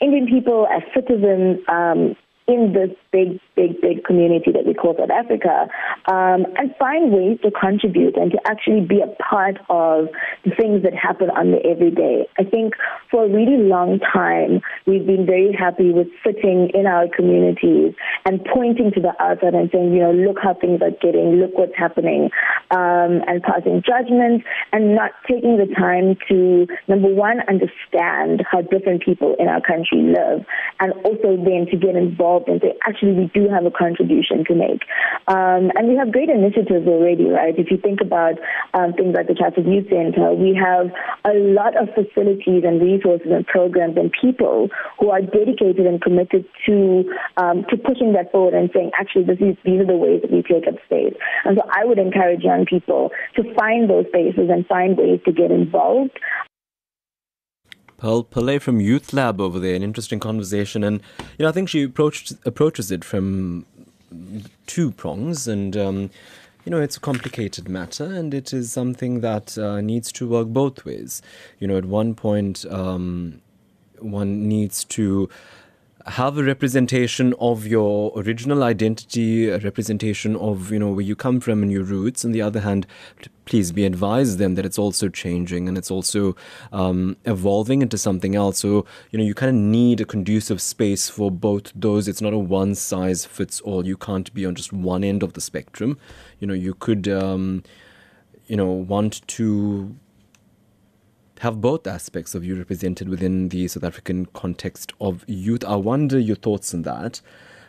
Indian 0.00 0.26
people, 0.26 0.66
as 0.66 0.82
citizens, 0.94 1.60
um, 1.68 2.16
in 2.52 2.72
this 2.74 2.90
big, 3.12 3.40
big, 3.56 3.80
big 3.80 4.04
community 4.04 4.52
that 4.52 4.66
we 4.66 4.74
call 4.74 4.94
South 4.98 5.10
Africa, 5.10 5.68
um, 6.06 6.44
and 6.56 6.74
find 6.78 7.12
ways 7.12 7.38
to 7.42 7.50
contribute 7.50 8.16
and 8.16 8.30
to 8.32 8.38
actually 8.46 8.80
be 8.80 9.00
a 9.00 9.08
part 9.22 9.56
of 9.70 10.08
the 10.44 10.50
things 10.58 10.82
that 10.82 10.94
happen 10.94 11.30
on 11.30 11.50
the 11.52 11.64
everyday. 11.64 12.28
I 12.38 12.44
think 12.44 12.74
for 13.10 13.24
a 13.24 13.28
really 13.28 13.56
long 13.64 14.00
time, 14.00 14.60
we've 14.86 15.06
been 15.06 15.24
very 15.24 15.52
happy 15.52 15.92
with 15.92 16.08
sitting 16.24 16.70
in 16.74 16.86
our 16.86 17.06
communities 17.08 17.94
and 18.26 18.44
pointing 18.52 18.92
to 18.92 19.00
the 19.00 19.14
outside 19.22 19.54
and 19.54 19.70
saying, 19.72 19.94
you 19.94 20.00
know, 20.00 20.12
look 20.12 20.36
how 20.42 20.54
things 20.54 20.80
are 20.82 20.92
getting, 21.00 21.40
look 21.40 21.56
what's 21.56 21.76
happening, 21.76 22.30
um, 22.70 23.24
and 23.26 23.42
passing 23.42 23.82
judgment 23.86 24.44
and 24.72 24.94
not 24.94 25.12
taking 25.30 25.56
the 25.56 25.72
time 25.74 26.16
to, 26.28 26.66
number 26.88 27.08
one, 27.08 27.40
understand 27.48 28.44
how 28.50 28.60
different 28.60 29.02
people 29.02 29.36
in 29.38 29.48
our 29.48 29.60
country 29.60 30.02
live, 30.02 30.44
and 30.80 30.92
also 31.04 31.36
then 31.36 31.66
to 31.70 31.76
get 31.76 31.96
involved 31.96 32.41
and 32.48 32.60
say, 32.60 32.74
actually, 32.86 33.12
we 33.12 33.30
do 33.34 33.48
have 33.48 33.66
a 33.66 33.70
contribution 33.70 34.44
to 34.48 34.54
make. 34.54 34.82
Um, 35.28 35.70
and 35.74 35.88
we 35.88 35.96
have 35.96 36.12
great 36.12 36.28
initiatives 36.28 36.86
already, 36.86 37.26
right? 37.26 37.54
If 37.56 37.70
you 37.70 37.78
think 37.78 38.00
about 38.00 38.38
um, 38.74 38.92
things 38.94 39.14
like 39.14 39.28
the 39.28 39.34
Chatsworth 39.34 39.66
Youth 39.66 39.88
Center, 39.90 40.34
we 40.34 40.54
have 40.54 40.90
a 41.24 41.34
lot 41.34 41.76
of 41.76 41.88
facilities 41.94 42.64
and 42.64 42.80
resources 42.80 43.28
and 43.30 43.46
programs 43.46 43.96
and 43.96 44.10
people 44.12 44.68
who 44.98 45.10
are 45.10 45.20
dedicated 45.20 45.86
and 45.86 46.00
committed 46.00 46.44
to 46.66 47.04
um, 47.36 47.64
to 47.70 47.76
pushing 47.76 48.12
that 48.12 48.30
forward 48.32 48.54
and 48.54 48.70
saying, 48.74 48.90
actually, 48.98 49.24
is, 49.24 49.56
these 49.64 49.80
are 49.80 49.86
the 49.86 49.96
ways 49.96 50.22
that 50.22 50.30
we 50.30 50.42
take 50.42 50.66
up 50.66 50.74
space. 50.84 51.14
And 51.44 51.58
so 51.58 51.62
I 51.70 51.84
would 51.84 51.98
encourage 51.98 52.42
young 52.42 52.66
people 52.66 53.10
to 53.36 53.42
find 53.54 53.88
those 53.88 54.06
spaces 54.08 54.48
and 54.50 54.66
find 54.66 54.96
ways 54.96 55.20
to 55.24 55.32
get 55.32 55.50
involved. 55.50 56.18
Pearl 58.02 58.24
Pillay 58.24 58.60
from 58.60 58.80
Youth 58.80 59.12
Lab 59.12 59.40
over 59.40 59.60
there, 59.60 59.76
an 59.76 59.84
interesting 59.84 60.18
conversation, 60.18 60.82
and 60.82 61.00
you 61.38 61.44
know 61.44 61.48
I 61.48 61.52
think 61.52 61.68
she 61.68 61.84
approached 61.84 62.32
approaches 62.44 62.90
it 62.90 63.04
from 63.04 63.64
two 64.66 64.90
prongs, 64.90 65.46
and 65.46 65.76
um, 65.76 66.10
you 66.64 66.70
know 66.70 66.80
it's 66.80 66.96
a 66.96 67.00
complicated 67.00 67.68
matter, 67.68 68.06
and 68.06 68.34
it 68.34 68.52
is 68.52 68.72
something 68.72 69.20
that 69.20 69.56
uh, 69.56 69.80
needs 69.80 70.10
to 70.14 70.28
work 70.28 70.48
both 70.48 70.84
ways. 70.84 71.22
You 71.60 71.68
know, 71.68 71.76
at 71.76 71.84
one 71.84 72.16
point, 72.16 72.64
um, 72.68 73.40
one 74.00 74.48
needs 74.48 74.82
to 74.96 75.30
have 76.06 76.38
a 76.38 76.42
representation 76.42 77.34
of 77.40 77.66
your 77.66 78.12
original 78.16 78.62
identity, 78.62 79.48
a 79.48 79.58
representation 79.58 80.36
of 80.36 80.72
you 80.72 80.78
know 80.78 80.90
where 80.92 81.04
you 81.04 81.16
come 81.16 81.40
from 81.40 81.62
and 81.62 81.70
your 81.70 81.84
roots. 81.84 82.24
On 82.24 82.32
the 82.32 82.42
other 82.42 82.60
hand, 82.60 82.86
please 83.44 83.72
be 83.72 83.84
advised 83.84 84.38
then 84.38 84.54
that 84.54 84.64
it's 84.64 84.78
also 84.78 85.08
changing 85.08 85.68
and 85.68 85.76
it's 85.78 85.90
also 85.90 86.36
um, 86.72 87.16
evolving 87.24 87.82
into 87.82 87.98
something 87.98 88.34
else. 88.34 88.58
So 88.58 88.86
you 89.10 89.18
know 89.18 89.24
you 89.24 89.34
kind 89.34 89.50
of 89.50 89.56
need 89.56 90.00
a 90.00 90.04
conducive 90.04 90.60
space 90.60 91.08
for 91.08 91.30
both 91.30 91.72
those. 91.74 92.08
It's 92.08 92.22
not 92.22 92.32
a 92.32 92.38
one 92.38 92.74
size 92.74 93.24
fits 93.24 93.60
all. 93.60 93.86
You 93.86 93.96
can't 93.96 94.32
be 94.34 94.46
on 94.46 94.54
just 94.54 94.72
one 94.72 95.04
end 95.04 95.22
of 95.22 95.34
the 95.34 95.40
spectrum. 95.40 95.98
You 96.38 96.46
know 96.46 96.54
you 96.54 96.74
could. 96.74 97.08
Um, 97.08 97.62
you 98.46 98.56
know, 98.56 98.70
want 98.70 99.26
to 99.28 99.96
have 101.42 101.60
both 101.60 101.88
aspects 101.88 102.36
of 102.36 102.44
you 102.44 102.54
represented 102.54 103.08
within 103.08 103.48
the 103.48 103.66
South 103.66 103.82
African 103.82 104.26
context 104.26 104.92
of 105.00 105.24
youth. 105.26 105.64
I 105.64 105.74
wonder 105.74 106.16
your 106.16 106.36
thoughts 106.36 106.72
on 106.72 106.82
that. 106.82 107.20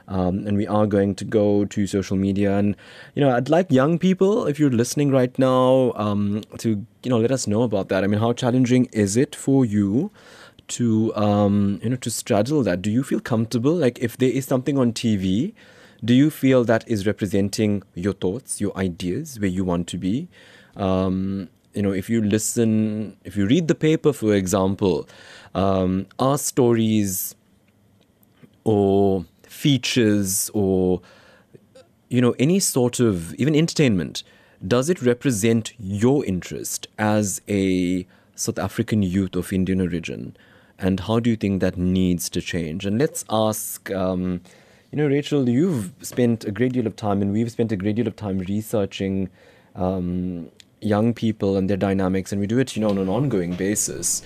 Um, 0.07 0.45
and 0.45 0.57
we 0.57 0.67
are 0.67 0.85
going 0.85 1.15
to 1.15 1.25
go 1.25 1.65
to 1.65 1.87
social 1.87 2.15
media. 2.15 2.55
And 2.55 2.75
you 3.15 3.21
know 3.23 3.35
i'd 3.35 3.49
like 3.49 3.71
young 3.71 3.97
people 3.97 4.45
if 4.45 4.59
you're 4.59 4.69
listening 4.69 5.11
right 5.11 5.37
now 5.39 5.93
um, 5.95 6.43
to 6.59 6.85
you 7.03 7.09
know 7.09 7.17
let 7.17 7.31
us 7.31 7.47
know 7.47 7.63
about 7.63 7.89
that. 7.89 8.03
I 8.03 8.07
mean 8.07 8.19
how 8.19 8.31
challenging 8.33 8.85
is 8.91 9.17
it 9.17 9.35
for 9.35 9.65
you 9.65 10.11
to 10.67 11.15
um, 11.15 11.79
you 11.81 11.89
know 11.89 11.95
to 11.95 12.11
straddle 12.11 12.61
that? 12.63 12.83
Do 12.83 12.91
you 12.91 13.01
feel 13.01 13.21
comfortable? 13.21 13.73
Like 13.73 13.97
if 13.99 14.17
there 14.17 14.29
is 14.29 14.45
something 14.45 14.77
on 14.77 14.93
tv 14.93 15.53
do 16.05 16.13
you 16.13 16.29
feel 16.29 16.65
that 16.65 16.85
is 16.85 17.07
representing 17.07 17.81
your 17.95 18.13
thoughts 18.13 18.61
your 18.61 18.77
ideas 18.77 19.39
where 19.39 19.49
you 19.49 19.63
want 19.63 19.87
to 19.87 19.97
be? 19.97 20.27
Um, 20.75 21.47
you 21.73 21.81
know, 21.81 21.91
if 21.91 22.09
you 22.09 22.21
listen, 22.21 23.17
if 23.23 23.35
you 23.35 23.45
read 23.47 23.67
the 23.67 23.75
paper, 23.75 24.13
for 24.13 24.33
example, 24.33 25.07
um, 25.55 26.05
stories 26.37 27.35
or 28.63 29.25
features 29.43 30.49
or, 30.53 31.01
you 32.09 32.21
know, 32.21 32.35
any 32.39 32.59
sort 32.59 32.99
of 32.99 33.33
even 33.35 33.55
entertainment, 33.55 34.23
does 34.65 34.89
it 34.89 35.01
represent 35.01 35.73
your 35.79 36.25
interest 36.25 36.87
as 36.97 37.41
a 37.47 38.05
South 38.35 38.59
African 38.59 39.03
youth 39.03 39.35
of 39.35 39.51
Indian 39.51 39.81
origin? 39.81 40.37
And 40.79 41.01
how 41.01 41.19
do 41.19 41.29
you 41.29 41.35
think 41.35 41.61
that 41.61 41.77
needs 41.77 42.29
to 42.29 42.41
change? 42.41 42.85
And 42.85 42.97
let's 42.97 43.25
ask, 43.29 43.91
um, 43.91 44.41
you 44.91 44.97
know, 44.97 45.07
Rachel, 45.07 45.47
you've 45.49 45.93
spent 46.01 46.45
a 46.45 46.51
great 46.51 46.73
deal 46.73 46.87
of 46.87 46.95
time, 46.95 47.21
and 47.21 47.31
we've 47.31 47.51
spent 47.51 47.71
a 47.71 47.75
great 47.75 47.95
deal 47.95 48.07
of 48.07 48.15
time 48.15 48.39
researching 48.39 49.29
um, 49.75 50.49
young 50.83 51.13
people 51.13 51.57
and 51.57 51.69
their 51.69 51.77
dynamics, 51.77 52.31
and 52.31 52.41
we 52.41 52.47
do 52.47 52.59
it, 52.59 52.75
you 52.75 52.81
know, 52.81 52.89
on 52.89 52.97
an 52.97 53.09
ongoing 53.09 53.55
basis. 53.55 54.21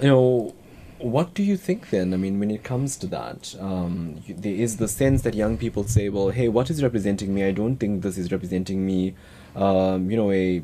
You 0.00 0.08
know, 0.08 0.54
what 0.98 1.34
do 1.34 1.42
you 1.42 1.56
think 1.56 1.90
then? 1.90 2.14
I 2.14 2.16
mean, 2.16 2.38
when 2.38 2.50
it 2.50 2.64
comes 2.64 2.96
to 2.96 3.06
that, 3.08 3.54
um, 3.60 4.22
there 4.28 4.54
is 4.54 4.78
the 4.78 4.88
sense 4.88 5.22
that 5.22 5.34
young 5.34 5.58
people 5.58 5.84
say, 5.84 6.08
"Well, 6.08 6.30
hey, 6.30 6.48
what 6.48 6.70
is 6.70 6.82
representing 6.82 7.34
me? 7.34 7.44
I 7.44 7.52
don't 7.52 7.76
think 7.76 8.02
this 8.02 8.16
is 8.16 8.32
representing 8.32 8.86
me." 8.86 9.14
Um, 9.54 10.10
you 10.10 10.16
know, 10.16 10.30
a 10.30 10.62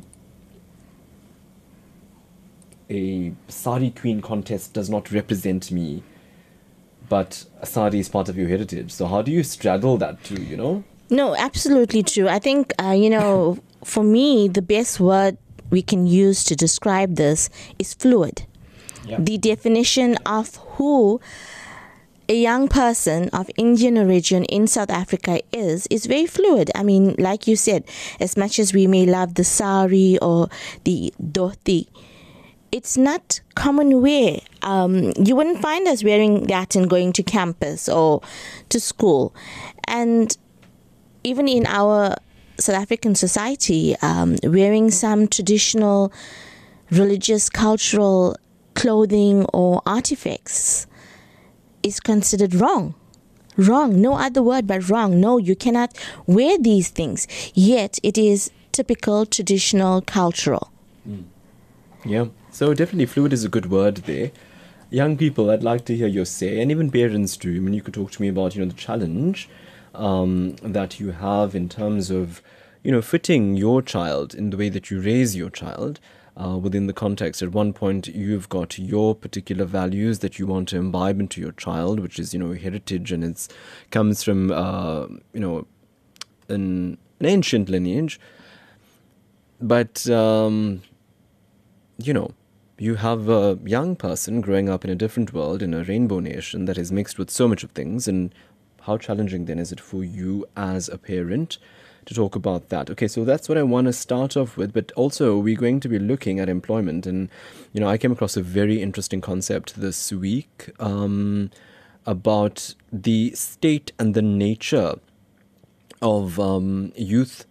a 2.90 3.32
sari 3.48 3.90
queen 3.90 4.20
contest 4.20 4.72
does 4.72 4.90
not 4.90 5.12
represent 5.12 5.70
me, 5.70 6.02
but 7.08 7.44
sari 7.62 8.00
is 8.00 8.08
part 8.08 8.28
of 8.28 8.36
your 8.36 8.48
heritage. 8.48 8.90
So 8.90 9.06
how 9.06 9.22
do 9.22 9.30
you 9.30 9.42
straddle 9.42 9.96
that 9.98 10.24
too? 10.24 10.42
You 10.42 10.56
know? 10.56 10.84
No, 11.08 11.36
absolutely 11.36 12.02
true. 12.02 12.28
I 12.28 12.38
think 12.38 12.72
uh, 12.82 12.92
you 12.92 13.10
know 13.10 13.58
for 13.84 14.04
me, 14.04 14.48
the 14.48 14.62
best 14.62 15.00
word 15.00 15.36
we 15.70 15.82
can 15.82 16.06
use 16.06 16.44
to 16.44 16.56
describe 16.56 17.16
this 17.16 17.48
is 17.78 17.94
fluid. 17.94 18.46
The 19.18 19.38
definition 19.38 20.16
of 20.26 20.56
who 20.76 21.20
a 22.28 22.34
young 22.34 22.68
person 22.68 23.28
of 23.30 23.50
Indian 23.56 23.98
origin 23.98 24.44
in 24.44 24.68
South 24.68 24.90
Africa 24.90 25.40
is 25.52 25.88
is 25.90 26.06
very 26.06 26.26
fluid. 26.26 26.70
I 26.76 26.84
mean, 26.84 27.16
like 27.18 27.48
you 27.48 27.56
said, 27.56 27.84
as 28.20 28.36
much 28.36 28.60
as 28.60 28.72
we 28.72 28.86
may 28.86 29.04
love 29.04 29.34
the 29.34 29.42
sari 29.42 30.16
or 30.22 30.48
the 30.84 31.12
dhoti, 31.20 31.88
it's 32.70 32.96
not 32.96 33.40
common 33.56 34.00
wear. 34.00 34.38
Um, 34.62 35.12
you 35.16 35.34
wouldn't 35.34 35.60
find 35.60 35.88
us 35.88 36.04
wearing 36.04 36.46
that 36.46 36.76
and 36.76 36.88
going 36.88 37.12
to 37.14 37.24
campus 37.24 37.88
or 37.88 38.22
to 38.68 38.78
school, 38.78 39.34
and 39.88 40.36
even 41.24 41.48
in 41.48 41.66
our 41.66 42.14
South 42.60 42.76
African 42.76 43.14
society, 43.14 43.96
um, 44.02 44.36
wearing 44.42 44.90
some 44.90 45.28
traditional 45.28 46.12
religious, 46.90 47.48
cultural 47.48 48.36
clothing 48.74 49.44
or 49.52 49.82
artifacts 49.86 50.86
is 51.82 52.00
considered 52.00 52.54
wrong. 52.54 52.94
Wrong, 53.56 54.00
no 54.00 54.14
other 54.14 54.42
word 54.42 54.66
but 54.66 54.88
wrong. 54.88 55.20
No, 55.20 55.38
you 55.38 55.56
cannot 55.56 55.96
wear 56.26 56.56
these 56.58 56.88
things. 56.88 57.26
Yet 57.54 57.98
it 58.02 58.16
is 58.16 58.50
typical, 58.72 59.26
traditional, 59.26 60.00
cultural. 60.02 60.70
Mm. 61.08 61.24
Yeah, 62.04 62.26
so 62.50 62.72
definitely 62.72 63.06
fluid 63.06 63.32
is 63.32 63.44
a 63.44 63.48
good 63.48 63.70
word 63.70 63.96
there. 63.98 64.30
Young 64.90 65.16
people, 65.16 65.50
I'd 65.50 65.62
like 65.62 65.84
to 65.86 65.96
hear 65.96 66.08
your 66.08 66.24
say, 66.24 66.60
and 66.60 66.70
even 66.70 66.90
parents 66.90 67.36
too. 67.36 67.54
I 67.56 67.60
mean, 67.60 67.74
you 67.74 67.82
could 67.82 67.94
talk 67.94 68.10
to 68.12 68.22
me 68.22 68.28
about, 68.28 68.54
you 68.54 68.62
know, 68.62 68.68
the 68.68 68.76
challenge 68.76 69.48
um, 69.94 70.56
that 70.62 71.00
you 71.00 71.12
have 71.12 71.54
in 71.54 71.68
terms 71.68 72.10
of 72.10 72.42
you 72.82 72.90
know 72.90 73.02
fitting 73.02 73.56
your 73.56 73.82
child 73.82 74.34
in 74.34 74.50
the 74.50 74.56
way 74.56 74.68
that 74.68 74.90
you 74.90 75.00
raise 75.00 75.36
your 75.36 75.50
child 75.50 76.00
uh, 76.36 76.56
within 76.56 76.86
the 76.86 76.92
context. 76.92 77.42
At 77.42 77.52
one 77.52 77.72
point, 77.72 78.08
you've 78.08 78.48
got 78.48 78.78
your 78.78 79.14
particular 79.14 79.64
values 79.64 80.20
that 80.20 80.38
you 80.38 80.46
want 80.46 80.68
to 80.68 80.76
imbibe 80.76 81.20
into 81.20 81.40
your 81.40 81.52
child, 81.52 82.00
which 82.00 82.18
is 82.18 82.32
you 82.32 82.40
know 82.40 82.52
heritage, 82.52 83.12
and 83.12 83.24
it 83.24 83.48
comes 83.90 84.22
from 84.22 84.50
uh, 84.50 85.06
you 85.32 85.40
know 85.40 85.66
an, 86.48 86.98
an, 87.18 87.26
ancient 87.26 87.68
lineage. 87.68 88.18
But 89.60 90.08
um, 90.08 90.82
you 91.98 92.14
know, 92.14 92.30
you 92.78 92.94
have 92.94 93.28
a 93.28 93.58
young 93.64 93.94
person 93.94 94.40
growing 94.40 94.68
up 94.68 94.84
in 94.84 94.90
a 94.90 94.94
different 94.94 95.34
world 95.34 95.62
in 95.62 95.74
a 95.74 95.84
rainbow 95.84 96.20
nation 96.20 96.64
that 96.64 96.78
is 96.78 96.90
mixed 96.90 97.18
with 97.18 97.30
so 97.30 97.46
much 97.46 97.62
of 97.62 97.72
things, 97.72 98.08
and 98.08 98.34
how 98.82 98.98
challenging 98.98 99.44
then 99.44 99.58
is 99.58 99.72
it 99.72 99.80
for 99.80 100.04
you 100.04 100.46
as 100.56 100.88
a 100.88 100.98
parent 100.98 101.58
to 102.06 102.14
talk 102.14 102.34
about 102.34 102.68
that. 102.70 102.90
Okay, 102.90 103.08
so 103.08 103.24
that's 103.24 103.48
what 103.48 103.58
I 103.58 103.62
want 103.62 103.86
to 103.86 103.92
start 103.92 104.36
off 104.36 104.56
with, 104.56 104.72
but 104.72 104.90
also 104.92 105.38
we're 105.38 105.56
going 105.56 105.80
to 105.80 105.88
be 105.88 105.98
looking 105.98 106.40
at 106.40 106.48
employment. 106.48 107.06
And, 107.06 107.28
you 107.72 107.80
know, 107.80 107.88
I 107.88 107.98
came 107.98 108.12
across 108.12 108.36
a 108.36 108.42
very 108.42 108.82
interesting 108.82 109.20
concept 109.20 109.76
this 109.76 110.12
week 110.12 110.70
um, 110.80 111.50
about 112.06 112.74
the 112.92 113.32
state 113.34 113.92
and 113.98 114.14
the 114.14 114.22
nature 114.22 114.94
of 116.02 116.40
um, 116.40 116.92
youth 116.96 117.46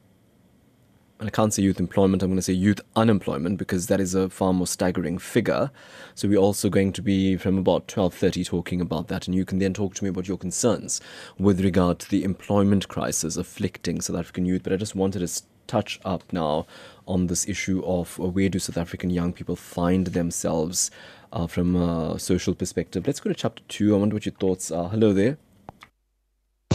and 1.20 1.28
I 1.28 1.32
can't 1.32 1.54
say 1.54 1.62
youth 1.64 1.82
employment, 1.82 2.24
I'm 2.24 2.30
going 2.30 2.38
to 2.38 2.42
say 2.42 2.54
youth 2.54 2.80
unemployment 2.96 3.58
because 3.58 3.88
that 3.88 4.00
is 4.00 4.16
a 4.16 4.30
far 4.30 4.54
more 4.54 4.68
staggering 4.68 5.18
figure. 5.18 5.70
So 6.16 6.30
we're 6.30 6.40
also 6.40 6.70
going 6.70 6.94
to 6.94 7.02
be 7.02 7.36
from 7.36 7.58
about 7.58 7.88
12:30 7.88 8.46
talking 8.46 8.80
about 8.80 9.10
that 9.10 9.28
and 9.28 9.36
you 9.36 9.44
can 9.44 9.60
then 9.60 9.74
talk 9.74 9.94
to 9.96 10.04
me 10.06 10.10
about 10.10 10.30
your 10.30 10.38
concerns 10.38 11.02
with 11.38 11.60
regard 11.60 12.00
to 12.00 12.10
the 12.10 12.24
employment 12.24 12.88
crisis 12.88 13.36
afflicting 13.36 14.00
South 14.00 14.16
African 14.16 14.46
youth, 14.46 14.64
but 14.64 14.72
I 14.72 14.78
just 14.78 14.96
wanted 14.96 15.28
to 15.28 15.42
touch 15.68 16.00
up 16.06 16.24
now 16.32 16.66
on 17.06 17.28
this 17.28 17.48
issue 17.48 17.84
of 17.86 18.18
uh, 18.20 18.24
where 18.24 18.48
do 18.48 18.58
South 18.58 18.78
African 18.78 19.10
young 19.10 19.34
people 19.34 19.58
find 19.58 20.08
themselves 20.08 20.90
uh, 21.34 21.48
from 21.48 21.76
a 21.76 22.18
social 22.18 22.56
perspective. 22.56 23.06
Let's 23.06 23.20
go 23.20 23.30
to 23.30 23.36
chapter 23.36 23.62
2. 23.68 23.94
I 23.94 24.00
wonder 24.00 24.16
what 24.16 24.26
your 24.26 24.36
thoughts 24.36 24.72
are. 24.72 24.88
Hello 24.90 25.12
there 25.12 25.38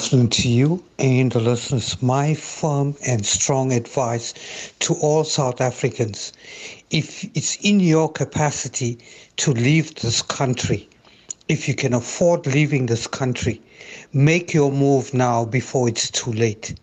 listening 0.04 0.28
to 0.28 0.50
you 0.50 0.84
and 0.98 1.32
the 1.32 1.40
listeners 1.40 2.02
my 2.02 2.34
firm 2.34 2.94
and 3.06 3.24
strong 3.24 3.72
advice 3.72 4.34
to 4.78 4.92
all 4.96 5.24
South 5.24 5.62
Africans. 5.62 6.34
If 6.90 7.24
it's 7.34 7.56
in 7.64 7.80
your 7.80 8.12
capacity 8.12 8.98
to 9.38 9.52
leave 9.52 9.94
this 9.94 10.20
country, 10.20 10.86
if 11.48 11.66
you 11.66 11.74
can 11.74 11.94
afford 11.94 12.46
leaving 12.46 12.84
this 12.84 13.06
country, 13.06 13.62
make 14.12 14.52
your 14.52 14.70
move 14.70 15.14
now 15.14 15.46
before 15.46 15.88
it's 15.88 16.10
too 16.10 16.32
late. 16.32 16.78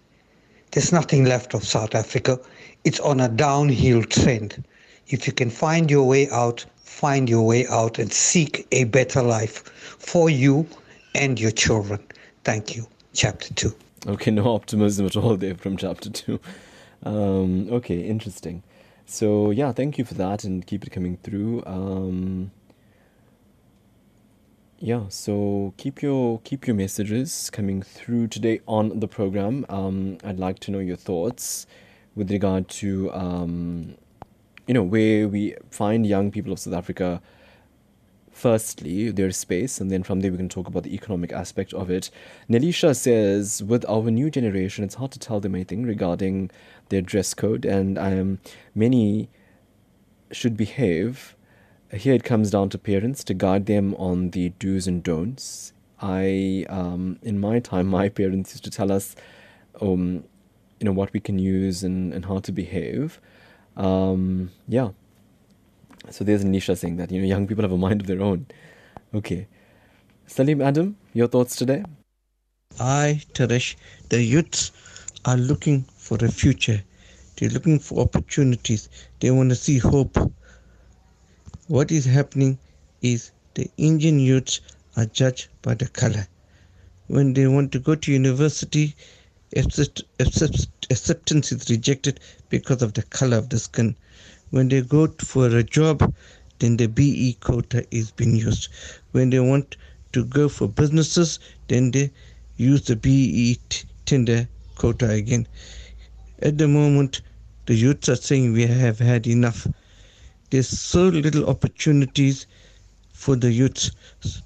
There's 0.72 0.92
nothing 0.92 1.24
left 1.24 1.54
of 1.54 1.63
South 1.63 1.94
Africa. 1.94 2.40
It's 2.86 3.00
on 3.01 3.20
a 3.20 3.30
downhill 3.30 4.01
trend. 4.01 4.63
If 5.10 5.28
you 5.28 5.34
can 5.34 5.51
find 5.51 5.92
your 5.92 6.08
way 6.08 6.28
out, 6.32 6.66
find 6.86 7.30
your 7.30 7.46
way 7.46 7.68
out 7.68 8.00
and 8.00 8.12
seek 8.12 8.66
a 8.72 8.86
better 8.86 9.22
life 9.22 9.63
for 10.00 10.28
you 10.32 10.66
and 11.13 11.40
your 11.40 11.51
children. 11.51 12.00
Thank 12.44 12.75
you 12.75 12.90
chapter 13.13 13.53
2. 13.53 13.75
Okay, 14.08 14.32
no 14.32 14.53
optimism 14.56 15.06
at 15.06 15.15
all 15.15 15.38
there 15.38 15.56
from 15.56 15.77
chapter 15.77 16.10
2. 16.10 16.39
Um, 17.03 17.68
okay, 17.72 18.01
interesting. 18.01 18.63
So, 19.06 19.51
yeah, 19.51 19.72
thank 19.72 19.98
you 19.98 20.06
for 20.06 20.13
that 20.15 20.44
and 20.44 20.65
keep 20.65 20.86
it 20.86 20.91
coming 20.91 21.18
through. 21.18 21.63
Um, 21.65 22.51
yeah, 24.80 25.03
so 25.10 25.75
keep 25.77 26.01
your 26.01 26.39
keep 26.39 26.65
your 26.65 26.75
messages 26.75 27.51
coming 27.51 27.84
through 27.84 28.30
today 28.30 28.62
on 28.68 29.00
the 29.00 29.08
program. 29.08 29.63
Um, 29.70 30.18
I'd 30.24 30.39
like 30.39 30.58
to 30.62 30.72
know 30.72 30.80
your 30.80 30.98
thoughts 30.98 31.68
with 32.15 32.32
regard 32.32 32.68
to 32.70 33.13
um, 33.13 33.96
you 34.65 34.74
know 34.74 34.82
where 34.82 35.27
we 35.27 35.56
find 35.70 36.08
young 36.08 36.32
people 36.32 36.51
of 36.51 36.58
South 36.58 36.74
Africa 36.74 37.22
firstly 38.41 39.12
their 39.12 39.29
space 39.29 39.79
and 39.79 39.91
then 39.91 40.01
from 40.01 40.21
there 40.21 40.31
we 40.31 40.38
can 40.38 40.50
talk 40.50 40.67
about 40.67 40.81
the 40.81 40.95
economic 40.95 41.31
aspect 41.31 41.75
of 41.75 41.91
it. 41.91 42.10
Nelisha 42.50 42.95
says 42.95 43.62
with 43.62 43.86
our 43.88 44.10
new 44.10 44.31
generation 44.31 44.83
it's 44.83 44.95
hard 44.95 45.12
to 45.12 45.19
tell 45.19 45.39
them 45.39 45.53
anything 45.53 45.83
regarding 45.83 46.50
their 46.89 47.03
dress 47.03 47.36
code 47.36 47.65
and 47.65 48.00
um, 48.00 48.39
many 48.74 49.29
should 50.31 50.57
behave. 50.57 51.36
Here 51.93 52.15
it 52.15 52.24
comes 52.24 52.50
down 52.50 52.69
to 52.69 52.79
parents 52.79 53.24
to 53.25 53.36
guide 53.36 53.67
them 53.67 53.93
on 53.95 54.31
the 54.31 54.50
do's 54.57 54.88
and 54.88 55.03
don'ts. 55.03 55.74
I 56.01 56.65
um, 56.67 57.19
in 57.21 57.39
my 57.39 57.60
time 57.60 57.86
my 57.86 58.10
parents 58.19 58.53
used 58.53 58.63
to 58.63 58.71
tell 58.71 58.91
us 58.91 59.15
um, 59.79 60.24
you 60.79 60.86
know 60.86 60.93
what 60.93 61.13
we 61.13 61.19
can 61.19 61.38
use 61.38 61.83
and, 61.83 62.12
and 62.12 62.25
how 62.25 62.39
to 62.39 62.51
behave. 62.51 63.21
Um, 63.77 64.50
yeah 64.67 64.89
so 66.10 66.24
there's 66.24 66.43
Nisha 66.43 66.77
saying 66.77 66.98
that, 66.98 67.12
you 67.12 67.22
know, 67.22 67.27
young 67.27 67.48
people 67.48 67.63
have 67.63 67.72
a 67.72 67.77
mind 67.77 68.01
of 68.01 68.08
their 68.08 68.22
own. 68.22 68.48
Okay. 69.13 69.48
Salim 70.25 70.62
Adam, 70.62 70.96
your 71.13 71.27
thoughts 71.27 71.55
today? 71.55 71.84
I, 72.79 73.22
Taresh, 73.34 73.75
the 74.10 74.22
youths 74.24 74.72
are 75.25 75.38
looking 75.38 75.84
for 75.96 76.17
a 76.24 76.29
future. 76.29 76.81
They're 77.38 77.50
looking 77.50 77.79
for 77.79 78.01
opportunities. 78.01 78.89
They 79.20 79.31
want 79.31 79.50
to 79.50 79.55
see 79.55 79.77
hope. 79.77 80.17
What 81.67 81.91
is 81.91 82.05
happening 82.05 82.58
is 83.01 83.31
the 83.53 83.69
Indian 83.78 84.19
youths 84.19 84.62
are 84.97 85.06
judged 85.06 85.49
by 85.62 85.76
the 85.76 85.88
color. 85.88 86.28
When 87.08 87.34
they 87.34 87.47
want 87.47 87.71
to 87.73 87.80
go 87.80 87.95
to 87.95 88.12
university, 88.12 88.95
accept, 89.56 90.04
acceptance 90.89 91.52
is 91.52 91.69
rejected 91.69 92.19
because 92.49 92.82
of 92.82 92.93
the 92.93 93.04
color 93.04 93.38
of 93.38 93.49
the 93.49 93.60
skin. 93.60 93.95
When 94.52 94.68
they 94.68 94.82
go 94.82 95.08
for 95.08 95.48
a 95.48 95.64
job, 95.64 96.14
then 96.60 96.78
the 96.78 96.88
BEE 96.88 97.38
quota 97.40 97.86
is 97.90 98.12
being 98.12 98.36
used. 98.36 98.68
When 99.12 99.30
they 99.30 99.40
want 99.40 99.78
to 100.12 100.26
go 100.26 100.50
for 100.50 100.68
businesses, 100.68 101.40
then 101.70 101.92
they 101.92 102.12
use 102.58 102.82
the 102.82 102.98
BEE 102.98 103.58
tender 104.06 104.50
quota 104.76 105.10
again. 105.10 105.48
At 106.40 106.58
the 106.58 106.68
moment, 106.68 107.22
the 107.66 107.76
youths 107.76 108.10
are 108.10 108.16
saying 108.18 108.52
we 108.52 108.64
have 108.68 109.00
had 109.00 109.26
enough. 109.26 109.68
There's 110.50 110.68
so 110.68 111.08
little 111.08 111.50
opportunities 111.50 112.46
for 113.14 113.38
the 113.38 113.52
youths 113.52 113.92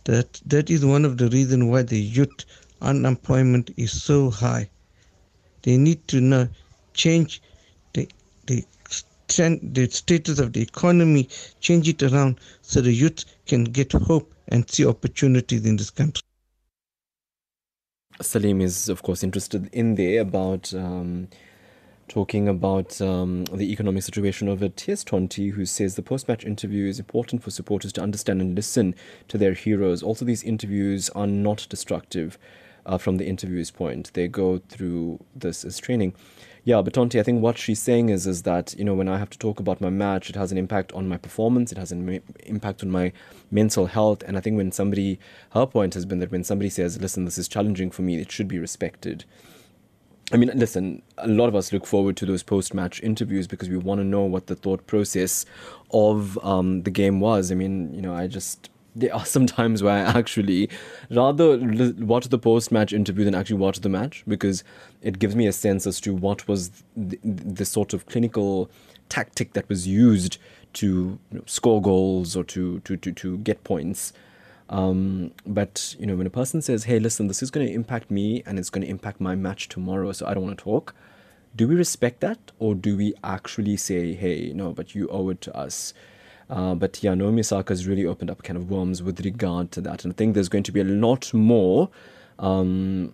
that 0.04 0.40
that 0.46 0.70
is 0.70 0.86
one 0.86 1.06
of 1.06 1.18
the 1.18 1.30
reasons 1.30 1.64
why 1.64 1.82
the 1.82 2.00
youth 2.00 2.46
unemployment 2.82 3.72
is 3.76 4.04
so 4.04 4.30
high. 4.30 4.70
They 5.64 5.78
need 5.78 6.08
to 6.10 6.22
know 6.22 6.50
change 6.94 7.42
the 7.94 8.08
the 8.46 8.64
the 9.28 9.88
status 9.92 10.40
of 10.40 10.54
the 10.54 10.62
economy, 10.62 11.30
change 11.60 11.88
it 11.88 12.04
around 12.04 12.40
so 12.62 12.82
the 12.82 12.94
youth 12.94 13.26
can 13.46 13.64
get 13.66 13.92
hope 13.92 14.34
and 14.48 14.70
see 14.70 14.86
opportunities 14.86 15.66
in 15.66 15.78
this 15.78 15.90
country. 15.90 16.22
Salim 18.22 18.62
is, 18.62 18.88
of 18.88 19.04
course, 19.04 19.24
interested 19.24 19.70
in 19.74 19.96
there 19.96 20.22
about 20.22 20.74
um, 20.74 21.28
talking 22.08 22.48
about 22.48 23.02
um, 23.02 23.44
the 23.46 23.72
economic 23.72 24.04
situation 24.04 24.48
of 24.48 24.64
it. 24.64 24.80
Here's 24.80 25.04
Tonti, 25.04 25.52
who 25.52 25.66
says 25.66 25.96
the 25.96 26.02
post 26.02 26.28
match 26.28 26.46
interview 26.46 26.88
is 26.88 27.00
important 27.00 27.44
for 27.44 27.52
supporters 27.52 27.92
to 27.94 28.02
understand 28.02 28.40
and 28.42 28.56
listen 28.56 28.96
to 29.28 29.38
their 29.38 29.54
heroes. 29.54 30.02
Also, 30.02 30.24
these 30.24 30.44
interviews 30.44 31.10
are 31.10 31.28
not 31.28 31.68
destructive 31.70 32.38
uh, 32.86 32.98
from 32.98 33.18
the 33.18 33.26
interviewer's 33.26 33.72
point, 33.72 34.12
they 34.14 34.28
go 34.28 34.60
through 34.70 35.20
this 35.36 35.66
as 35.66 35.80
training. 35.80 36.14
Yeah, 36.66 36.82
but 36.82 36.94
Tonti, 36.94 37.20
I 37.20 37.24
think 37.24 37.44
what 37.44 37.60
she's 37.60 37.80
saying 37.80 38.10
is 38.10 38.26
is 38.26 38.42
that 38.42 38.74
you 38.76 38.84
know 38.84 38.96
when 38.96 39.08
I 39.08 39.20
have 39.20 39.30
to 39.30 39.38
talk 39.38 39.60
about 39.60 39.82
my 39.82 39.92
match, 39.92 40.32
it 40.32 40.36
has 40.36 40.52
an 40.52 40.58
impact 40.58 40.92
on 40.94 41.08
my 41.08 41.16
performance. 41.16 41.72
It 41.72 41.78
has 41.78 41.92
an 41.92 42.22
impact 42.44 42.82
on 42.82 42.90
my 42.90 43.14
mental 43.52 43.86
health. 43.86 44.24
And 44.24 44.36
I 44.36 44.42
think 44.42 44.58
when 44.58 44.72
somebody, 44.72 45.20
her 45.52 45.68
point 45.68 45.94
has 45.94 46.08
been 46.08 46.18
that 46.20 46.32
when 46.32 46.44
somebody 46.44 46.72
says, 46.72 47.00
"Listen, 47.00 47.24
this 47.24 47.38
is 47.38 47.48
challenging 47.48 47.92
for 47.92 48.02
me," 48.02 48.20
it 48.20 48.32
should 48.32 48.48
be 48.48 48.58
respected. 48.58 49.26
I 50.34 50.38
mean, 50.38 50.50
listen, 50.56 51.04
a 51.20 51.28
lot 51.28 51.50
of 51.50 51.56
us 51.56 51.72
look 51.72 51.86
forward 51.86 52.18
to 52.18 52.26
those 52.26 52.42
post 52.42 52.74
match 52.74 53.00
interviews 53.04 53.46
because 53.46 53.70
we 53.70 53.78
want 53.78 54.00
to 54.00 54.04
know 54.04 54.24
what 54.24 54.48
the 54.48 54.56
thought 54.56 54.88
process 54.88 55.46
of 55.92 56.44
um, 56.44 56.82
the 56.82 56.90
game 56.90 57.20
was. 57.20 57.52
I 57.52 57.56
mean, 57.56 57.94
you 57.94 58.02
know, 58.02 58.16
I 58.16 58.26
just 58.26 58.72
there 58.96 59.14
are 59.14 59.26
some 59.26 59.46
times 59.46 59.84
where 59.84 60.06
I 60.06 60.18
actually 60.18 60.70
rather 61.10 61.58
watch 62.00 62.30
the 62.30 62.40
post 62.40 62.72
match 62.72 62.94
interview 62.94 63.26
than 63.26 63.36
actually 63.36 63.58
watch 63.58 63.82
the 63.82 63.90
match 63.90 64.24
because 64.28 64.64
it 65.02 65.20
gives 65.20 65.36
me 65.36 65.48
a 65.48 65.52
sense 65.52 65.86
as 65.86 66.00
to 66.02 66.14
what 66.14 66.48
was 66.48 66.84
the, 66.96 67.20
the 67.24 67.66
sort 67.66 67.94
of 67.94 68.06
clinical 68.06 68.70
tactic 69.10 69.54
that 69.54 69.68
was 69.70 69.88
used 69.88 70.38
to 70.74 71.20
you 71.32 71.38
know, 71.38 71.44
score 71.46 71.82
goals 71.82 72.36
or 72.36 72.44
to, 72.44 72.80
to, 72.82 72.98
to, 72.98 73.12
to 73.12 73.38
get 73.40 73.64
points. 73.64 74.14
Um, 74.70 75.32
but 75.46 75.96
you 76.00 76.06
know, 76.06 76.16
when 76.16 76.26
a 76.26 76.32
person 76.32 76.62
says, 76.62 76.86
"Hey, 76.86 77.00
listen, 77.00 77.28
this 77.28 77.44
is 77.44 77.52
going 77.52 77.68
to 77.68 77.74
impact 77.74 78.10
me 78.10 78.42
and 78.46 78.58
it's 78.58 78.70
going 78.70 78.82
to 78.82 78.90
impact 78.90 79.22
my 79.22 79.36
match 79.36 79.70
tomorrow," 79.70 80.12
so 80.12 80.26
I 80.26 80.34
don't 80.34 80.44
want 80.44 80.58
to 80.58 80.64
talk. 80.64 80.96
Do 81.56 81.68
we 81.68 81.76
respect 81.76 82.20
that, 82.22 82.52
or 82.58 82.74
do 82.74 82.98
we 82.98 83.14
actually 83.24 83.78
say, 83.78 84.14
"Hey, 84.14 84.52
no, 84.56 84.74
but 84.74 84.96
you 84.96 85.08
owe 85.10 85.30
it 85.30 85.42
to 85.42 85.56
us"? 85.56 85.94
Uh, 86.50 86.76
but 86.76 87.02
yeah, 87.04 87.14
Naomi 87.14 87.40
Osaka 87.40 87.72
has 87.72 87.88
really 87.88 88.06
opened 88.06 88.30
up 88.30 88.44
kind 88.44 88.58
of 88.58 88.70
worms 88.70 89.02
with 89.02 89.24
regard 89.26 89.72
to 89.72 89.82
that. 89.82 90.04
And 90.04 90.14
I 90.14 90.16
think 90.16 90.34
there's 90.34 90.50
going 90.50 90.64
to 90.64 90.72
be 90.72 90.80
a 90.80 90.86
lot 90.86 91.34
more 91.34 91.90
um, 92.38 93.14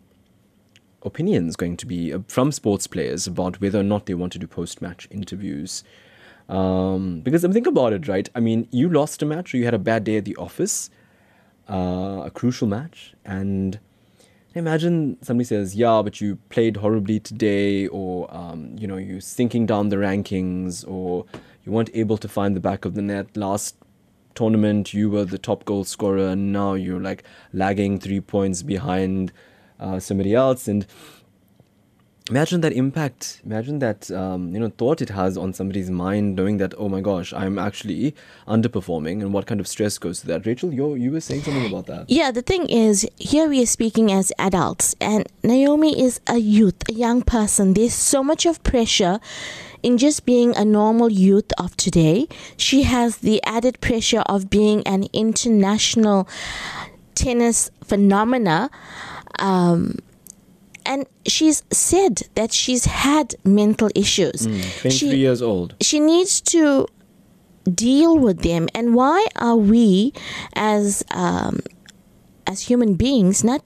opinions 1.04 1.56
going 1.56 1.78
to 1.78 1.86
be 1.86 2.14
uh, 2.14 2.20
from 2.28 2.52
sports 2.52 2.88
players 2.88 3.28
about 3.28 3.62
whether 3.62 3.80
or 3.80 3.84
not 3.84 4.06
they 4.06 4.14
want 4.14 4.34
to 4.34 4.40
do 4.40 4.48
post 4.48 4.82
match 4.82 5.08
interviews. 5.12 5.84
Um, 6.50 7.22
because 7.22 7.44
I'm 7.44 7.54
think 7.54 7.68
about 7.68 7.94
it, 7.94 8.08
right? 8.08 8.30
I 8.36 8.42
mean, 8.42 8.68
you 8.72 8.90
lost 8.90 9.22
a 9.22 9.26
match 9.26 9.54
or 9.54 9.58
you 9.58 9.66
had 9.66 9.74
a 9.74 9.80
bad 9.80 10.04
day 10.04 10.18
at 10.18 10.26
the 10.26 10.36
office, 10.36 10.90
uh, 11.70 12.24
a 12.26 12.32
crucial 12.34 12.68
match, 12.68 13.14
and 13.24 13.80
imagine 14.54 15.18
somebody 15.22 15.46
says, 15.46 15.76
"Yeah, 15.76 16.02
but 16.04 16.22
you 16.22 16.38
played 16.50 16.78
horribly 16.78 17.20
today," 17.20 17.88
or 17.88 18.34
um, 18.36 18.76
you 18.78 18.88
know, 18.88 18.98
you're 18.98 19.22
sinking 19.22 19.66
down 19.66 19.90
the 19.90 19.98
rankings, 19.98 20.88
or 20.88 21.26
you 21.64 21.72
weren't 21.72 21.90
able 21.94 22.18
to 22.18 22.28
find 22.28 22.56
the 22.56 22.60
back 22.60 22.86
of 22.86 22.96
the 22.96 23.02
net. 23.02 23.36
Last 23.38 23.76
tournament 24.34 24.94
you 24.94 25.10
were 25.10 25.26
the 25.26 25.38
top 25.38 25.66
goal 25.66 25.84
scorer 25.84 26.30
and 26.30 26.54
now 26.54 26.74
you're 26.74 27.02
like 27.02 27.24
lagging 27.54 28.00
three 28.00 28.22
points 28.22 28.64
behind 28.64 29.32
uh, 29.80 30.00
somebody 30.00 30.34
else. 30.34 30.68
And 30.68 30.86
imagine 32.32 32.62
that 32.62 32.74
impact 32.74 33.42
imagine 33.46 33.80
that 33.80 34.10
um, 34.12 34.54
you 34.54 34.60
know 34.60 34.70
thought 34.82 35.02
it 35.02 35.10
has 35.10 35.38
on 35.38 35.54
somebody's 35.54 35.90
mind 35.90 36.36
knowing 36.38 36.58
that 36.58 36.74
oh 36.78 36.88
my 36.88 37.02
gosh 37.02 37.34
i'm 37.34 37.60
actually 37.60 38.16
underperforming 38.48 39.22
and 39.22 39.34
what 39.34 39.46
kind 39.46 39.60
of 39.60 39.68
stress 39.68 39.98
goes 39.98 40.22
to 40.22 40.28
that 40.28 40.46
rachel 40.46 40.74
you 40.74 40.96
you 40.96 41.12
were 41.12 41.20
saying 41.20 41.42
something 41.42 41.66
about 41.72 41.86
that 41.88 42.06
Yeah, 42.10 42.32
the 42.32 42.42
thing 42.52 42.64
is, 42.70 43.08
here 43.18 43.48
we 43.50 43.62
are 43.64 43.72
speaking 43.78 44.12
as 44.12 44.32
adults, 44.40 44.96
and 45.00 45.22
Naomi 45.44 45.92
is 46.08 46.20
a 46.28 46.38
youth, 46.38 46.80
a 46.90 46.94
young 46.94 47.22
person. 47.22 47.74
There's 47.74 47.94
so 47.94 48.20
much 48.24 48.46
of 48.46 48.62
pressure 48.64 49.20
in 49.88 49.98
just 49.98 50.26
being 50.26 50.56
a 50.56 50.66
normal 50.66 51.10
youth 51.12 51.52
of 51.58 51.76
today. 51.78 52.28
She 52.58 52.84
has 52.84 53.18
the 53.18 53.38
added 53.44 53.76
pressure 53.82 54.24
of 54.36 54.50
being 54.50 54.80
an 54.86 55.02
international 55.14 56.28
tennis 57.16 57.72
phenomena. 57.84 58.70
Um, 59.40 60.00
and 60.86 61.06
she's 61.26 61.64
said 61.72 62.24
that 62.36 62.52
she's 62.54 62.86
had 62.86 63.36
mental 63.44 63.90
issues. 63.96 64.46
23 64.46 64.90
She- 64.92 65.16
years 65.18 65.42
old 65.42 65.76
she 65.82 66.00
needs 66.00 66.42
to 66.42 66.88
deal 67.66 68.18
with 68.18 68.42
them 68.42 68.68
and 68.74 68.96
why 68.96 69.28
are 69.36 69.56
we 69.58 70.14
as 70.56 71.04
um, 71.12 71.60
as 72.48 72.62
human 72.62 72.96
beings 72.96 73.44
not 73.44 73.62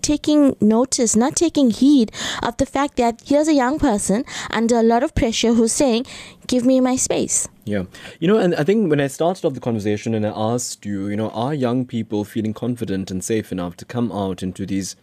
taking 0.00 0.54
notice 0.60 1.16
not 1.16 1.34
taking 1.34 1.70
heed 1.72 2.12
of 2.40 2.56
the 2.58 2.66
fact 2.66 2.96
that 2.96 3.20
here's 3.26 3.48
a 3.48 3.54
young 3.54 3.76
person 3.80 4.24
under 4.50 4.76
a 4.76 4.82
lot 4.82 5.02
of 5.02 5.12
pressure 5.16 5.54
who's 5.54 5.72
saying 5.72 6.06
give 6.46 6.64
me 6.64 6.78
my 6.80 6.94
space 6.94 7.48
Yeah. 7.64 7.84
You 8.20 8.28
know, 8.28 8.36
and 8.38 8.54
I 8.54 8.62
think 8.62 8.88
when 8.90 9.00
I 9.00 9.08
started 9.08 9.44
off 9.44 9.54
the 9.54 9.60
conversation 9.60 10.14
and 10.14 10.24
I 10.24 10.30
asked 10.52 10.86
you, 10.86 11.08
you 11.08 11.16
know, 11.16 11.30
are 11.30 11.52
young 11.52 11.84
people 11.84 12.22
feeling 12.24 12.54
confident 12.54 13.10
and 13.10 13.24
safe 13.24 13.50
enough 13.50 13.74
to 13.78 13.84
come 13.84 14.12
out 14.12 14.40
into 14.40 14.64
these 14.64 14.94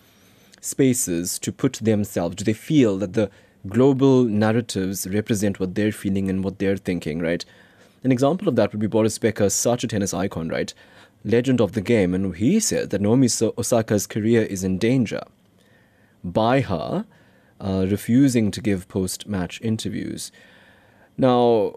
spaces 0.63 1.39
to 1.39 1.51
put 1.51 1.73
themselves? 1.73 2.35
Do 2.35 2.43
they 2.43 2.53
feel 2.53 2.97
that 2.99 3.13
the 3.13 3.29
global 3.67 4.23
narratives 4.25 5.07
represent 5.07 5.59
what 5.59 5.75
they're 5.75 5.91
feeling 5.91 6.29
and 6.29 6.43
what 6.43 6.59
they're 6.59 6.77
thinking, 6.77 7.19
right? 7.19 7.45
An 8.03 8.11
example 8.11 8.47
of 8.47 8.55
that 8.55 8.71
would 8.71 8.81
be 8.81 8.87
Boris 8.87 9.17
Becker, 9.17 9.49
such 9.49 9.83
a 9.83 9.87
tennis 9.87 10.13
icon, 10.13 10.49
right? 10.49 10.73
Legend 11.23 11.61
of 11.61 11.71
the 11.71 11.81
game. 11.81 12.13
And 12.13 12.35
he 12.35 12.59
said 12.59 12.89
that 12.89 13.01
Naomi 13.01 13.27
Osaka's 13.27 14.07
career 14.07 14.41
is 14.41 14.63
in 14.63 14.77
danger 14.77 15.21
by 16.23 16.61
her 16.61 17.05
uh, 17.61 17.85
refusing 17.89 18.51
to 18.51 18.61
give 18.61 18.87
post 18.89 19.27
match 19.27 19.61
interviews. 19.61 20.31
Now, 21.17 21.75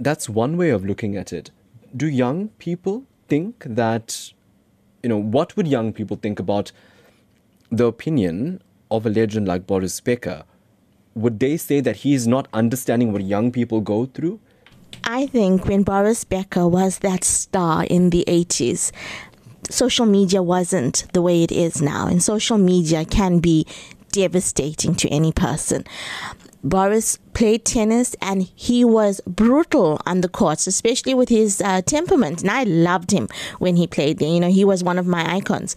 that's 0.00 0.28
one 0.28 0.56
way 0.56 0.70
of 0.70 0.84
looking 0.84 1.16
at 1.16 1.32
it. 1.32 1.50
Do 1.94 2.06
young 2.06 2.48
people 2.58 3.04
think 3.28 3.64
that, 3.66 4.32
you 5.02 5.08
know, 5.08 5.18
what 5.18 5.56
would 5.56 5.68
young 5.68 5.92
people 5.92 6.16
think 6.16 6.38
about 6.38 6.72
the 7.70 7.86
opinion 7.86 8.62
of 8.90 9.06
a 9.06 9.10
legend 9.10 9.46
like 9.46 9.66
Boris 9.66 10.00
Becker? 10.00 10.44
Would 11.14 11.40
they 11.40 11.56
say 11.56 11.80
that 11.80 11.96
he 11.96 12.14
is 12.14 12.26
not 12.26 12.48
understanding 12.52 13.12
what 13.12 13.22
young 13.22 13.50
people 13.50 13.80
go 13.80 14.06
through? 14.06 14.40
I 15.04 15.26
think 15.26 15.66
when 15.66 15.82
Boris 15.82 16.24
Becker 16.24 16.68
was 16.68 17.00
that 17.00 17.24
star 17.24 17.84
in 17.84 18.10
the 18.10 18.24
80s, 18.28 18.92
social 19.70 20.06
media 20.06 20.42
wasn't 20.42 21.06
the 21.12 21.22
way 21.22 21.42
it 21.42 21.52
is 21.52 21.82
now, 21.82 22.06
and 22.06 22.22
social 22.22 22.58
media 22.58 23.04
can 23.04 23.38
be 23.38 23.66
devastating 24.12 24.94
to 24.96 25.08
any 25.08 25.32
person. 25.32 25.84
Boris 26.64 27.18
played 27.34 27.64
tennis 27.64 28.16
and 28.20 28.42
he 28.56 28.84
was 28.84 29.20
brutal 29.26 30.00
on 30.04 30.22
the 30.22 30.28
courts, 30.28 30.66
especially 30.66 31.14
with 31.14 31.28
his 31.28 31.60
uh, 31.60 31.82
temperament. 31.82 32.42
And 32.42 32.50
I 32.50 32.64
loved 32.64 33.12
him 33.12 33.28
when 33.58 33.76
he 33.76 33.86
played 33.86 34.18
there. 34.18 34.28
You 34.28 34.40
know, 34.40 34.50
he 34.50 34.64
was 34.64 34.82
one 34.82 34.98
of 34.98 35.06
my 35.06 35.36
icons. 35.36 35.76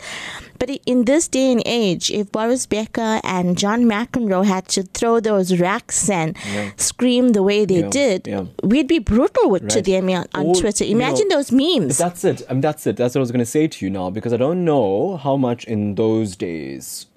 But 0.62 0.70
in 0.86 1.06
this 1.06 1.28
day 1.28 1.52
and 1.52 1.64
age, 1.66 2.12
if 2.12 2.32
Boris 2.32 2.68
Becker 2.68 3.20
and 3.24 3.58
John 3.58 3.86
McEnroe 3.86 4.46
had 4.46 4.68
to 4.68 4.84
throw 4.84 5.20
those 5.20 5.60
racks 5.60 6.08
and 6.08 6.38
scream 6.78 7.30
the 7.30 7.42
way 7.42 7.66
they 7.66 7.80
Yeah, 7.80 7.90
did, 7.90 8.28
yeah. 8.28 8.46
we'd 8.62 8.88
be 8.88 9.00
brutal 9.00 9.50
with, 9.50 9.70
to 9.70 9.82
them 9.82 10.08
on, 10.10 10.28
on 10.36 10.54
Twitter. 10.54 10.86
you 10.86 10.94
know, 10.94 11.04
Imagine 11.04 11.30
those 11.30 11.52
memes. 11.52 11.98
That's 11.98 12.24
it. 12.24 12.44
I 12.48 12.54
mean, 12.54 12.62
that's 12.62 12.86
it. 12.86 12.96
That's 12.96 13.16
what 13.16 13.22
I 13.22 13.26
was 13.28 13.32
going 13.32 13.40
to 13.40 13.46
say 13.58 13.68
to 13.70 13.84
you 13.84 13.90
now 13.90 14.12
because 14.12 14.34
I 14.34 14.38
don't 14.38 14.64
know 14.64 15.18
how 15.18 15.36
much 15.36 15.66
in 15.66 15.96
those 15.96 16.36
days 16.36 17.08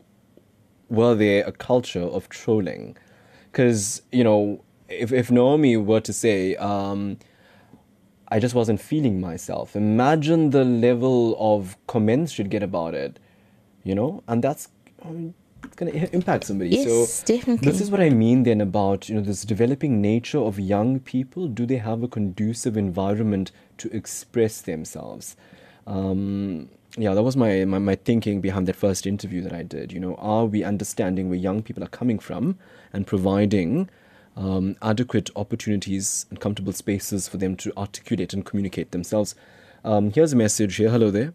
were 0.88 1.14
there 1.14 1.44
a 1.46 1.52
culture 1.52 2.00
of 2.00 2.30
trolling. 2.30 2.96
Because, 3.52 4.00
you 4.11 4.24
know, 4.24 4.64
if, 4.88 5.12
if 5.12 5.30
Naomi 5.30 5.76
were 5.76 6.00
to 6.00 6.14
say, 6.14 6.57
um, 6.57 7.18
I 8.28 8.38
just 8.40 8.54
wasn't 8.54 8.80
feeling 8.80 9.20
myself, 9.20 9.76
imagine 9.76 10.48
the 10.48 10.64
level 10.64 11.37
of 11.38 11.76
comments 11.87 12.33
she'd 12.33 12.48
get 12.48 12.62
about 12.62 12.94
it, 12.94 13.20
you 13.85 13.94
know? 13.94 14.23
And 14.27 14.42
that's 14.42 14.68
I 15.05 15.11
mean, 15.11 15.35
it's 15.62 15.77
going 15.77 15.92
to 15.92 16.14
impact 16.14 16.44
somebody. 16.44 16.70
Yes, 16.70 17.12
so 17.12 17.25
definitely. 17.25 17.70
This 17.70 17.81
is 17.81 17.90
what 17.90 18.01
I 18.01 18.11
mean 18.11 18.42
then 18.42 18.61
about, 18.61 19.09
you 19.09 19.14
know, 19.14 19.20
this 19.20 19.44
developing 19.44 20.01
nature 20.01 20.38
of 20.38 20.59
young 20.59 21.01
people. 21.01 21.49
Do 21.49 21.66
they 21.66 21.77
have 21.77 22.03
a 22.03 22.09
conducive 22.09 22.77
environment 22.77 23.53
to 23.79 23.94
express 23.94 24.61
themselves? 24.61 25.37
Um, 25.87 26.68
yeah, 26.97 27.14
that 27.14 27.23
was 27.23 27.37
my, 27.37 27.64
my, 27.64 27.79
my 27.79 27.97
thinking 27.97 28.40
behind 28.40 28.68
that 28.68 28.77
first 28.77 29.07
interview 29.07 29.42
that 29.42 29.53
I 29.53 29.62
did. 29.62 29.92
You 29.92 30.01
know, 30.01 30.14
are 30.16 30.47
we 30.47 30.62
understanding 30.62 31.29
where 31.29 31.38
young 31.38 31.62
people 31.62 31.83
are 31.83 31.88
coming 31.88 32.18
from 32.18 32.59
and 32.92 33.07
providing 33.07 33.90
um, 34.37 34.77
adequate 34.81 35.31
opportunities 35.37 36.27
and 36.31 36.40
comfortable 36.40 36.73
spaces 36.73 37.29
for 37.29 37.37
them 37.37 37.57
to 37.57 37.73
articulate 37.77 38.33
and 38.33 38.44
communicate 38.44 38.92
themselves? 38.92 39.35
Um, 39.85 40.12
here's 40.12 40.33
a 40.33 40.37
message 40.37 40.77
here. 40.77 40.90
Hello 40.90 41.11
there. 41.11 41.35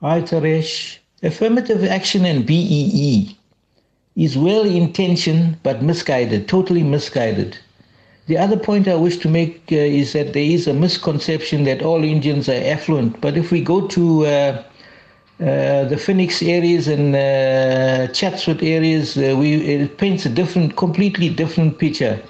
Hi, 0.00 0.20
Taresh. 0.20 0.98
Affirmative 1.24 1.82
action 1.84 2.24
and 2.24 2.46
BEE 2.46 3.36
is 4.14 4.38
well 4.38 4.64
intentioned 4.64 5.60
but 5.64 5.82
misguided, 5.82 6.46
totally 6.46 6.84
misguided. 6.84 7.58
The 8.28 8.38
other 8.38 8.56
point 8.56 8.86
I 8.86 8.94
wish 8.94 9.16
to 9.16 9.28
make 9.28 9.60
uh, 9.72 9.74
is 9.74 10.12
that 10.12 10.34
there 10.34 10.44
is 10.44 10.68
a 10.68 10.72
misconception 10.72 11.64
that 11.64 11.82
all 11.82 12.04
Indians 12.04 12.48
are 12.48 12.62
affluent. 12.64 13.20
But 13.20 13.36
if 13.36 13.50
we 13.50 13.60
go 13.60 13.88
to 13.88 14.26
uh, 14.26 14.28
uh, 15.40 15.84
the 15.86 15.98
Phoenix 16.00 16.42
areas 16.42 16.86
and 16.86 17.16
uh, 17.16 18.06
Chatsworth 18.12 18.62
areas, 18.62 19.18
uh, 19.18 19.34
we, 19.36 19.54
it 19.54 19.98
paints 19.98 20.24
a 20.24 20.28
different, 20.28 20.76
completely 20.76 21.28
different 21.28 21.80
picture. 21.80 22.22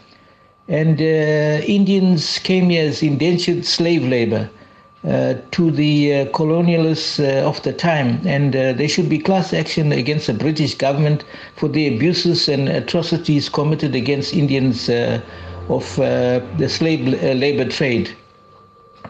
And 0.68 0.98
uh, 0.98 1.66
Indians 1.66 2.38
came 2.38 2.70
here 2.70 2.88
as 2.88 3.02
indentured 3.02 3.66
slave 3.66 4.04
labor 4.04 4.48
to 5.05 5.71
the 5.71 6.13
uh, 6.13 6.25
colonialists 6.33 7.19
uh, 7.21 7.47
of 7.49 7.63
the 7.63 7.73
time, 7.73 8.21
and 8.27 8.55
uh, 8.57 8.73
there 8.73 8.89
should 8.89 9.09
be 9.09 9.19
class 9.19 9.53
action 9.53 9.93
against 9.93 10.27
the 10.27 10.35
British 10.35 10.75
government 10.75 11.25
for 11.57 11.69
the 11.69 11.87
abuses 11.95 12.49
and 12.49 12.69
atrocities 12.69 13.49
committed 13.49 13.95
against 13.95 14.35
Indians 14.35 14.89
uh, 14.89 15.21
of 15.69 15.99
uh, 15.99 16.41
the 16.57 16.69
slave 16.69 17.07
uh, 17.23 17.33
labor 17.33 17.69
trade. 17.71 18.15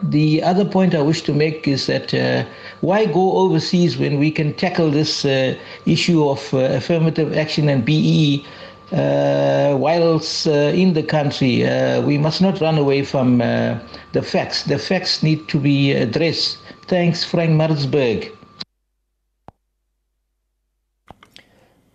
The 0.03 0.41
other 0.43 0.63
point 0.63 0.95
I 0.95 1.01
wish 1.01 1.23
to 1.23 1.33
make 1.33 1.67
is 1.67 1.87
that 1.87 2.13
uh, 2.13 2.45
why 2.81 3.05
go 3.05 3.33
overseas 3.37 3.97
when 3.97 4.17
we 4.17 4.31
can 4.31 4.53
tackle 4.53 4.89
this 4.91 5.25
uh, 5.25 5.55
issue 5.85 6.27
of 6.27 6.53
uh, 6.53 6.57
affirmative 6.79 7.35
action 7.35 7.67
and 7.67 7.83
BEE 7.83 8.45
uh, 8.91 9.75
whilst 9.77 10.47
uh, 10.47 10.51
in 10.51 10.93
the 10.93 11.03
country? 11.03 11.65
Uh, 11.65 12.01
we 12.01 12.17
must 12.17 12.41
not 12.41 12.59
run 12.61 12.77
away 12.77 13.03
from 13.03 13.41
uh, 13.41 13.77
the 14.13 14.21
facts. 14.21 14.63
The 14.63 14.77
facts 14.77 15.23
need 15.23 15.47
to 15.49 15.59
be 15.59 15.91
addressed. 15.91 16.57
Thanks, 16.87 17.23
Frank 17.23 17.51
Marsberg. 17.51 18.31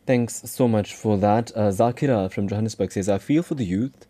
Thanks 0.07 0.43
so 0.45 0.69
much 0.69 0.95
for 0.95 1.17
that. 1.19 1.47
Zakira 1.55 2.31
from 2.31 2.47
Johannesburg 2.47 2.93
says, 2.93 3.09
I 3.09 3.19
feel 3.19 3.43
for 3.43 3.55
the 3.55 3.65
youth 3.65 4.07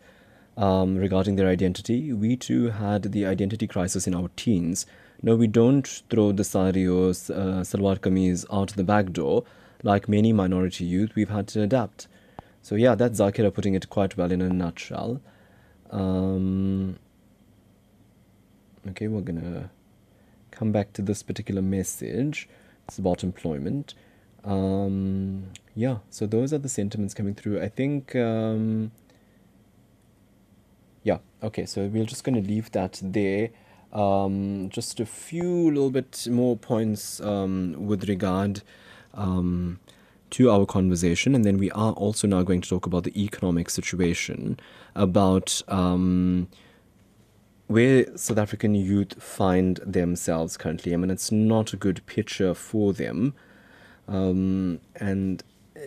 um, 0.57 0.97
regarding 0.97 1.35
their 1.35 1.47
identity. 1.47 2.11
We 2.13 2.35
too 2.35 2.69
had 2.69 3.03
the 3.03 3.25
identity 3.25 3.67
crisis 3.67 4.07
in 4.07 4.13
our 4.13 4.29
teens. 4.35 4.85
No, 5.21 5.35
we 5.35 5.47
don't 5.47 5.87
throw 6.09 6.31
the 6.31 6.43
sari 6.43 6.85
or 6.85 7.09
uh, 7.09 7.63
salwar 7.63 7.97
kameez 7.99 8.45
out 8.51 8.69
the 8.75 8.83
back 8.83 9.11
door. 9.11 9.43
Like 9.83 10.09
many 10.09 10.33
minority 10.33 10.83
youth, 10.83 11.15
we've 11.15 11.29
had 11.29 11.47
to 11.49 11.61
adapt. 11.61 12.07
So, 12.65 12.73
yeah, 12.73 12.95
that's 12.95 13.19
Zakira 13.19 13.53
putting 13.53 13.75
it 13.75 13.91
quite 13.91 14.17
well 14.17 14.31
in 14.31 14.41
a 14.41 14.49
nutshell. 14.49 15.21
Um, 15.91 16.97
okay, 18.89 19.07
we're 19.07 19.21
to 19.39 19.69
come 20.49 20.71
back 20.71 20.91
to 20.93 21.03
this 21.03 21.21
particular 21.21 21.61
message. 21.61 22.49
It's 22.87 22.97
about 22.97 23.23
employment. 23.23 23.93
Um, 24.43 25.51
yeah, 25.75 25.97
so 26.09 26.25
those 26.25 26.53
are 26.53 26.57
the 26.57 26.67
sentiments 26.67 27.13
coming 27.13 27.35
through. 27.35 27.61
I 27.61 27.69
think, 27.69 28.15
um, 28.15 28.91
yeah, 31.03 31.19
okay, 31.43 31.67
so 31.67 31.85
we're 31.85 32.05
just 32.05 32.23
to 32.41 32.49
leave 32.49 32.71
that 32.71 32.99
there. 33.03 33.51
Um, 33.93 34.69
just 34.69 34.99
a 34.99 35.05
few 35.05 35.67
little 35.67 35.91
bit 35.91 36.27
more 36.31 36.57
points 36.57 37.21
um, 37.21 37.75
with 37.85 38.09
regard 38.09 38.63
um, 39.13 39.79
to 40.31 40.49
our 40.49 40.65
conversation, 40.65 41.35
and 41.35 41.45
then 41.45 41.57
we 41.57 41.71
are 41.71 41.93
also 41.93 42.27
now 42.27 42.41
going 42.43 42.61
to 42.61 42.69
talk 42.69 42.85
about 42.85 43.03
the 43.03 43.23
economic 43.23 43.69
situation, 43.69 44.59
about 44.95 45.61
um, 45.67 46.47
where 47.67 48.05
South 48.17 48.37
African 48.37 48.75
youth 48.75 49.21
find 49.21 49.77
themselves 49.77 50.57
currently. 50.57 50.93
I 50.93 50.97
mean, 50.97 51.11
it's 51.11 51.31
not 51.31 51.73
a 51.73 51.77
good 51.77 52.05
picture 52.05 52.53
for 52.53 52.93
them. 52.93 53.33
Um, 54.07 54.79
and 54.95 55.43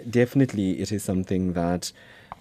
definitely 0.08 0.80
it 0.80 0.92
is 0.92 1.02
something 1.04 1.52
that 1.52 1.92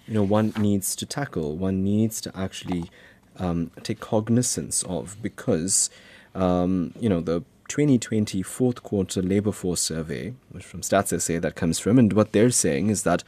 you 0.06 0.14
know 0.14 0.22
one 0.22 0.52
needs 0.58 0.96
to 0.96 1.06
tackle. 1.06 1.56
One 1.56 1.84
needs 1.84 2.20
to 2.22 2.36
actually 2.36 2.90
um, 3.38 3.70
take 3.82 4.00
cognizance 4.00 4.82
of 4.84 5.16
because 5.22 5.90
um, 6.34 6.92
you 6.98 7.08
know 7.08 7.20
the 7.20 7.42
2020 7.68 8.42
fourth 8.42 8.82
quarter 8.82 9.22
labor 9.22 9.52
force 9.52 9.80
survey, 9.80 10.34
which 10.50 10.64
from 10.64 10.80
Stats 10.80 11.18
SA 11.20 11.38
that 11.40 11.54
comes 11.54 11.78
from, 11.78 11.98
and 11.98 12.12
what 12.12 12.32
they're 12.32 12.50
saying 12.50 12.90
is 12.90 13.02
that 13.04 13.22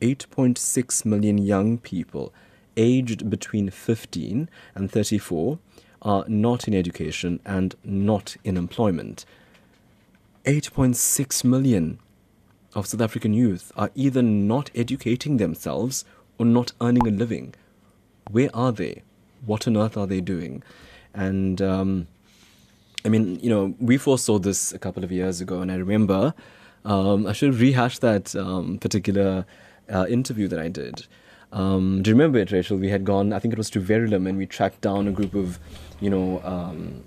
8.6 0.00 1.04
million 1.04 1.38
young 1.38 1.78
people 1.78 2.32
aged 2.76 3.28
between 3.28 3.68
15 3.68 4.48
and 4.74 4.90
34 4.90 5.58
are 6.02 6.24
not 6.28 6.66
in 6.66 6.74
education 6.74 7.40
and 7.44 7.74
not 7.84 8.36
in 8.44 8.56
employment. 8.56 9.24
8.6 10.44 11.44
million 11.44 11.98
of 12.74 12.86
South 12.86 13.02
African 13.02 13.34
youth 13.34 13.72
are 13.76 13.90
either 13.94 14.22
not 14.22 14.70
educating 14.74 15.36
themselves 15.36 16.04
or 16.38 16.46
not 16.46 16.72
earning 16.80 17.06
a 17.06 17.10
living. 17.10 17.54
Where 18.30 18.50
are 18.54 18.72
they? 18.72 19.02
What 19.44 19.66
on 19.66 19.76
earth 19.76 19.96
are 19.96 20.06
they 20.06 20.20
doing? 20.20 20.62
And 21.12 21.60
um, 21.60 22.06
I 23.04 23.08
mean, 23.08 23.38
you 23.40 23.48
know, 23.48 23.74
we 23.80 23.96
foresaw 23.96 24.38
this 24.38 24.72
a 24.72 24.78
couple 24.78 25.04
of 25.04 25.10
years 25.10 25.40
ago, 25.40 25.60
and 25.60 25.72
I 25.72 25.76
remember 25.76 26.34
um, 26.84 27.26
I 27.26 27.32
should 27.32 27.54
rehash 27.54 27.98
that 27.98 28.34
um, 28.36 28.78
particular 28.78 29.46
uh, 29.92 30.06
interview 30.08 30.48
that 30.48 30.58
I 30.58 30.68
did. 30.68 31.06
Um, 31.52 32.02
do 32.02 32.10
you 32.10 32.14
remember 32.14 32.38
it, 32.38 32.52
Rachel? 32.52 32.76
We 32.76 32.90
had 32.90 33.04
gone, 33.04 33.32
I 33.32 33.38
think 33.38 33.52
it 33.52 33.58
was 33.58 33.70
to 33.70 33.80
Verulam, 33.80 34.28
and 34.28 34.38
we 34.38 34.46
tracked 34.46 34.80
down 34.80 35.08
a 35.08 35.12
group 35.12 35.34
of, 35.34 35.58
you 36.00 36.08
know, 36.08 36.40
um, 36.44 37.02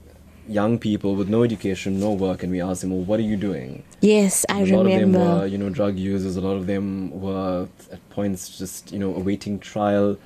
young 0.47 0.77
people 0.77 1.15
with 1.15 1.29
no 1.29 1.43
education, 1.43 1.99
no 1.99 2.11
work, 2.11 2.43
and 2.43 2.51
we 2.51 2.61
asked 2.61 2.81
them, 2.81 2.91
well, 2.91 3.05
what 3.05 3.19
are 3.19 3.23
you 3.23 3.37
doing? 3.37 3.83
Yes, 4.01 4.45
I 4.49 4.61
a 4.61 4.65
lot 4.65 4.85
remember. 4.85 5.19
of 5.19 5.23
them 5.23 5.39
were, 5.39 5.45
you 5.45 5.57
know, 5.57 5.69
drug 5.69 5.97
users. 5.97 6.35
A 6.35 6.41
lot 6.41 6.57
of 6.57 6.67
them 6.67 7.21
were 7.21 7.67
at 7.91 8.09
points 8.09 8.57
just, 8.57 8.91
you 8.91 8.99
know, 8.99 9.15
awaiting 9.15 9.59
trial. 9.59 10.17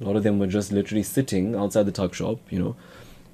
A 0.00 0.04
lot 0.04 0.16
of 0.16 0.22
them 0.22 0.38
were 0.38 0.46
just 0.46 0.72
literally 0.72 1.02
sitting 1.02 1.54
outside 1.54 1.84
the 1.84 1.92
tuck 1.92 2.14
shop, 2.14 2.38
you 2.48 2.58
know. 2.58 2.76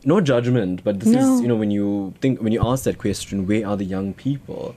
No 0.05 0.21
judgment, 0.21 0.83
but 0.83 1.01
this 1.01 1.11
No. 1.11 1.37
is, 1.37 1.41
you 1.43 1.49
know, 1.49 1.57
when 1.57 1.71
you 1.71 2.15
think, 2.21 2.41
when 2.43 2.53
you 2.53 2.61
ask 2.65 2.85
that 2.85 2.99
question, 2.99 3.47
where 3.47 3.67
are 3.67 3.77
the 3.77 3.85
young 3.85 4.15
people? 4.15 4.75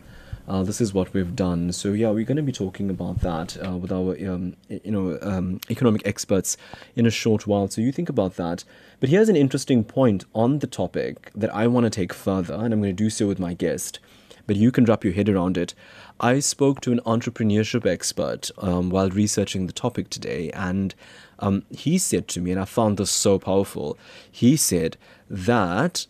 Uh, 0.48 0.62
this 0.62 0.80
is 0.80 0.94
what 0.94 1.12
we've 1.14 1.36
done. 1.36 1.72
So 1.72 1.94
yeah, 1.94 2.12
we're 2.12 2.24
going 2.26 2.38
to 2.38 2.44
be 2.44 2.52
talking 2.52 2.92
about 2.92 3.22
that 3.22 3.58
uh, 3.66 3.78
with 3.78 3.92
our, 3.92 4.16
um, 4.30 4.56
you 4.70 4.92
know, 4.92 5.18
um, 5.24 5.60
economic 5.72 6.06
experts 6.06 6.56
in 6.96 7.08
a 7.08 7.10
short 7.10 7.48
while. 7.48 7.68
So 7.68 7.82
you 7.82 7.92
think 7.92 8.10
about 8.10 8.36
that. 8.36 8.64
But 9.00 9.10
here's 9.10 9.28
an 9.28 9.36
interesting 9.36 9.84
point 9.84 10.26
on 10.36 10.60
the 10.60 10.68
topic 10.68 11.32
that 11.36 11.54
I 11.54 11.66
want 11.66 11.86
to 11.86 11.90
take 11.90 12.14
further, 12.14 12.54
and 12.54 12.72
I'm 12.74 12.80
going 12.82 12.96
to 12.96 13.04
do 13.04 13.10
so 13.10 13.28
with 13.28 13.40
my 13.40 13.56
guest 13.56 14.00
but 14.48 14.56
you 14.56 14.72
can 14.72 14.86
wrap 14.86 15.04
your 15.04 15.14
head 15.14 15.30
around 15.30 15.58
it. 15.58 15.74
I 16.20 16.40
spoke 16.40 16.82
to 16.82 16.92
an 16.92 17.02
entrepreneurship 17.06 17.86
expert 17.86 18.52
um, 18.58 18.90
while 18.90 19.10
researching 19.10 19.68
the 19.68 19.74
topic 19.74 20.10
today, 20.10 20.50
and 20.52 20.96
um, 21.40 21.64
he 21.70 21.98
said 21.98 22.28
to 22.30 22.42
me, 22.42 22.52
and 22.52 22.60
I 22.60 22.66
found 22.66 22.98
this 22.98 23.12
so 23.12 23.40
powerful. 23.40 23.98
He 24.32 24.56
said 24.56 24.98
that 25.30 26.08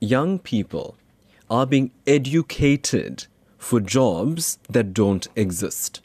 young 0.00 0.38
people 0.38 0.96
are 1.50 1.66
being 1.66 1.90
educated 2.06 3.26
for 3.56 3.80
jobs 3.80 4.58
that 4.68 4.94
don't 4.94 5.26
exist. 5.34 6.00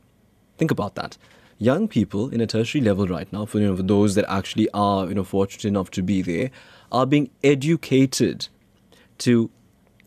Think 0.57 0.71
about 0.71 0.95
that. 0.95 1.17
Young 1.59 1.87
people 1.87 2.29
in 2.29 2.41
a 2.41 2.47
tertiary 2.47 2.83
level 2.83 3.07
right 3.07 3.31
now, 3.31 3.45
for, 3.45 3.59
you 3.59 3.67
know, 3.67 3.75
for 3.75 3.83
those 3.83 4.15
that 4.15 4.25
actually 4.27 4.69
are 4.73 5.07
you 5.07 5.13
know 5.13 5.23
fortunate 5.23 5.65
enough 5.65 5.91
to 5.91 6.01
be 6.01 6.21
there, 6.21 6.51
are 6.91 7.05
being 7.05 7.29
educated 7.43 8.47
to 9.19 9.49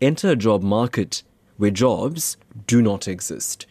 enter 0.01 0.31
a 0.31 0.37
job 0.37 0.63
market 0.63 1.23
where 1.57 1.71
jobs 1.71 2.37
do 2.67 2.83
not 2.83 3.09
exist. 3.09 3.67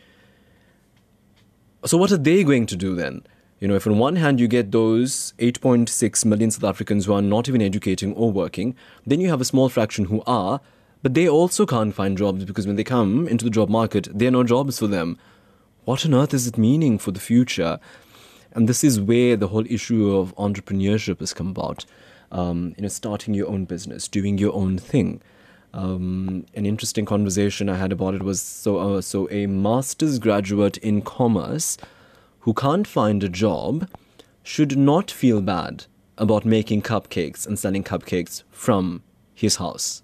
So 1.86 1.98
what 1.98 2.12
are 2.12 2.18
they 2.18 2.44
going 2.44 2.66
to 2.68 2.76
do 2.76 2.96
then? 2.96 3.24
You 3.60 3.68
know, 3.68 3.76
if 3.76 3.88
on 3.88 3.98
one 3.98 4.18
hand 4.18 4.40
you 4.40 4.48
get 4.48 4.72
those 4.72 5.34
8.6 5.38 6.26
million 6.26 6.52
South 6.52 6.64
Africans 6.64 7.06
who 7.06 7.14
are 7.14 7.22
not 7.22 7.48
even 7.48 7.62
educating 7.62 8.14
or 8.14 8.32
working, 8.32 8.76
then 9.06 9.22
you 9.22 9.30
have 9.30 9.42
a 9.42 9.46
small 9.46 9.70
fraction 9.70 10.06
who 10.06 10.22
are, 10.28 10.60
but 11.04 11.14
they 11.14 11.30
also 11.30 11.66
can't 11.66 11.94
find 11.94 12.18
jobs 12.18 12.44
because 12.44 12.68
when 12.68 12.76
they 12.76 12.84
come 12.84 13.28
into 13.28 13.46
the 13.46 13.52
job 13.52 13.70
market, 13.70 14.08
there 14.14 14.28
are 14.28 14.32
no 14.32 14.44
jobs 14.44 14.80
for 14.80 14.88
them. 14.88 15.18
What 15.86 16.06
on 16.06 16.14
earth 16.14 16.34
is 16.34 16.48
it 16.48 16.58
meaning 16.58 16.98
for 16.98 17.12
the 17.12 17.20
future? 17.20 17.80
And 18.52 18.68
this 18.68 18.84
is 18.84 19.00
where 19.00 19.38
the 19.38 19.50
whole 19.50 19.66
issue 19.68 20.16
of 20.16 20.36
entrepreneurship 20.36 21.20
has 21.20 21.34
come 21.34 21.50
about. 21.50 21.86
Um, 22.32 22.74
you 22.78 22.82
know, 22.82 22.88
starting 22.88 23.36
your 23.36 23.48
own 23.48 23.66
business, 23.66 24.08
doing 24.08 24.38
your 24.38 24.54
own 24.54 24.80
thing. 24.80 25.22
Um, 25.76 26.46
an 26.54 26.66
interesting 26.66 27.04
conversation 27.04 27.68
I 27.68 27.76
had 27.76 27.92
about 27.92 28.16
it 28.16 28.24
was 28.24 28.42
so 28.42 28.78
uh, 28.78 29.02
so 29.02 29.30
a 29.30 29.46
master's 29.46 30.20
graduate 30.20 30.78
in 30.78 31.02
commerce 31.02 31.78
who 32.40 32.54
can't 32.54 32.88
find 32.88 33.22
a 33.24 33.28
job 33.28 33.90
should 34.42 34.78
not 34.78 35.12
feel 35.12 35.42
bad 35.42 35.86
about 36.18 36.46
making 36.46 36.82
cupcakes 36.82 37.46
and 37.46 37.60
selling 37.60 37.84
cupcakes 37.84 38.44
from 38.52 39.04
his 39.34 39.58
house. 39.58 40.02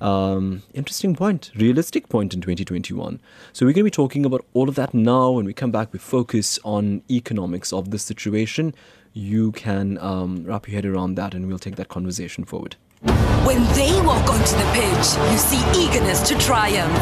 Um, 0.00 0.62
interesting 0.72 1.16
point, 1.16 1.50
realistic 1.56 2.08
point 2.08 2.32
in 2.32 2.40
2021. 2.40 3.20
So 3.52 3.66
we're 3.66 3.72
going 3.72 3.80
to 3.80 3.84
be 3.84 3.90
talking 3.90 4.24
about 4.24 4.46
all 4.54 4.68
of 4.68 4.76
that 4.76 4.94
now. 4.94 5.32
When 5.32 5.46
we 5.46 5.52
come 5.52 5.72
back, 5.72 5.92
we 5.92 5.98
focus 5.98 6.60
on 6.64 7.02
economics 7.10 7.72
of 7.72 7.90
the 7.90 7.98
situation. 7.98 8.72
You 9.14 9.50
can 9.50 9.98
um, 9.98 10.44
wrap 10.44 10.68
your 10.68 10.76
head 10.76 10.86
around 10.86 11.16
that, 11.16 11.34
and 11.34 11.48
we'll 11.48 11.58
take 11.58 11.74
that 11.74 11.88
conversation 11.88 12.44
forward. 12.44 12.76
When 13.02 13.64
they 13.74 13.98
walk 14.02 14.28
onto 14.28 14.56
the 14.56 14.70
pitch, 14.74 15.32
you 15.32 15.38
see 15.38 15.62
eagerness 15.74 16.20
to 16.28 16.36
triumph. 16.38 16.92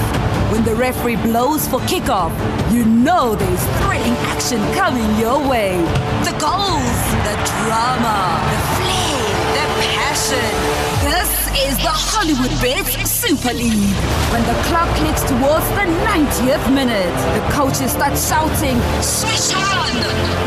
When 0.52 0.62
the 0.64 0.74
referee 0.74 1.16
blows 1.16 1.66
for 1.66 1.80
kickoff, 1.80 2.32
you 2.72 2.84
know 2.84 3.34
there's 3.34 3.64
thrilling 3.78 4.16
action 4.30 4.60
coming 4.74 5.18
your 5.18 5.38
way. 5.48 5.76
The 6.22 6.36
goals, 6.38 7.00
the 7.26 7.36
drama, 7.50 8.38
the 8.50 8.58
flair, 8.78 9.18
the 9.56 9.66
passion. 9.82 10.52
This 11.10 11.37
is 11.66 11.74
the 11.82 11.90
Hollywood 11.90 12.54
Bets 12.62 12.94
Super 13.10 13.50
League. 13.50 13.98
When 14.30 14.42
the 14.46 14.54
clock 14.70 14.86
clicks 14.94 15.26
towards 15.26 15.66
the 15.74 15.90
90th 16.06 16.62
minute, 16.70 17.10
the 17.34 17.42
coaches 17.50 17.90
start 17.98 18.14
shouting, 18.14 18.78
Switch 19.02 19.50
on! 19.58 19.90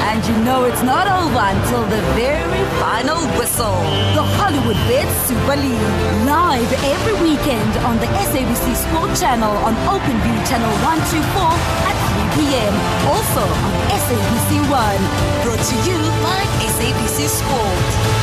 And 0.07 0.23
you 0.23 0.35
know 0.47 0.63
it's 0.63 0.83
not 0.83 1.11
over 1.11 1.43
until 1.43 1.83
the 1.91 1.99
very 2.15 2.63
final 2.79 3.19
whistle. 3.35 3.75
The 4.15 4.23
Hollywood 4.39 4.79
Bets 4.87 5.11
Super 5.27 5.57
League. 5.59 5.87
Live 6.23 6.71
every 6.95 7.15
weekend 7.19 7.71
on 7.83 7.99
the 7.99 8.07
SABC 8.31 8.71
Sport 8.71 9.11
Channel 9.19 9.51
on 9.67 9.75
OpenView 9.91 10.37
Channel 10.47 10.71
124 10.79 11.43
at 11.91 11.97
3 12.39 12.45
p.m. 12.47 12.73
Also 13.11 13.43
on 13.43 13.71
SABC 13.99 14.63
1. 14.63 14.79
Brought 15.43 15.59
to 15.59 15.75
you 15.83 15.99
by 16.23 16.41
SABC 16.71 17.27
Sport. 17.27 18.20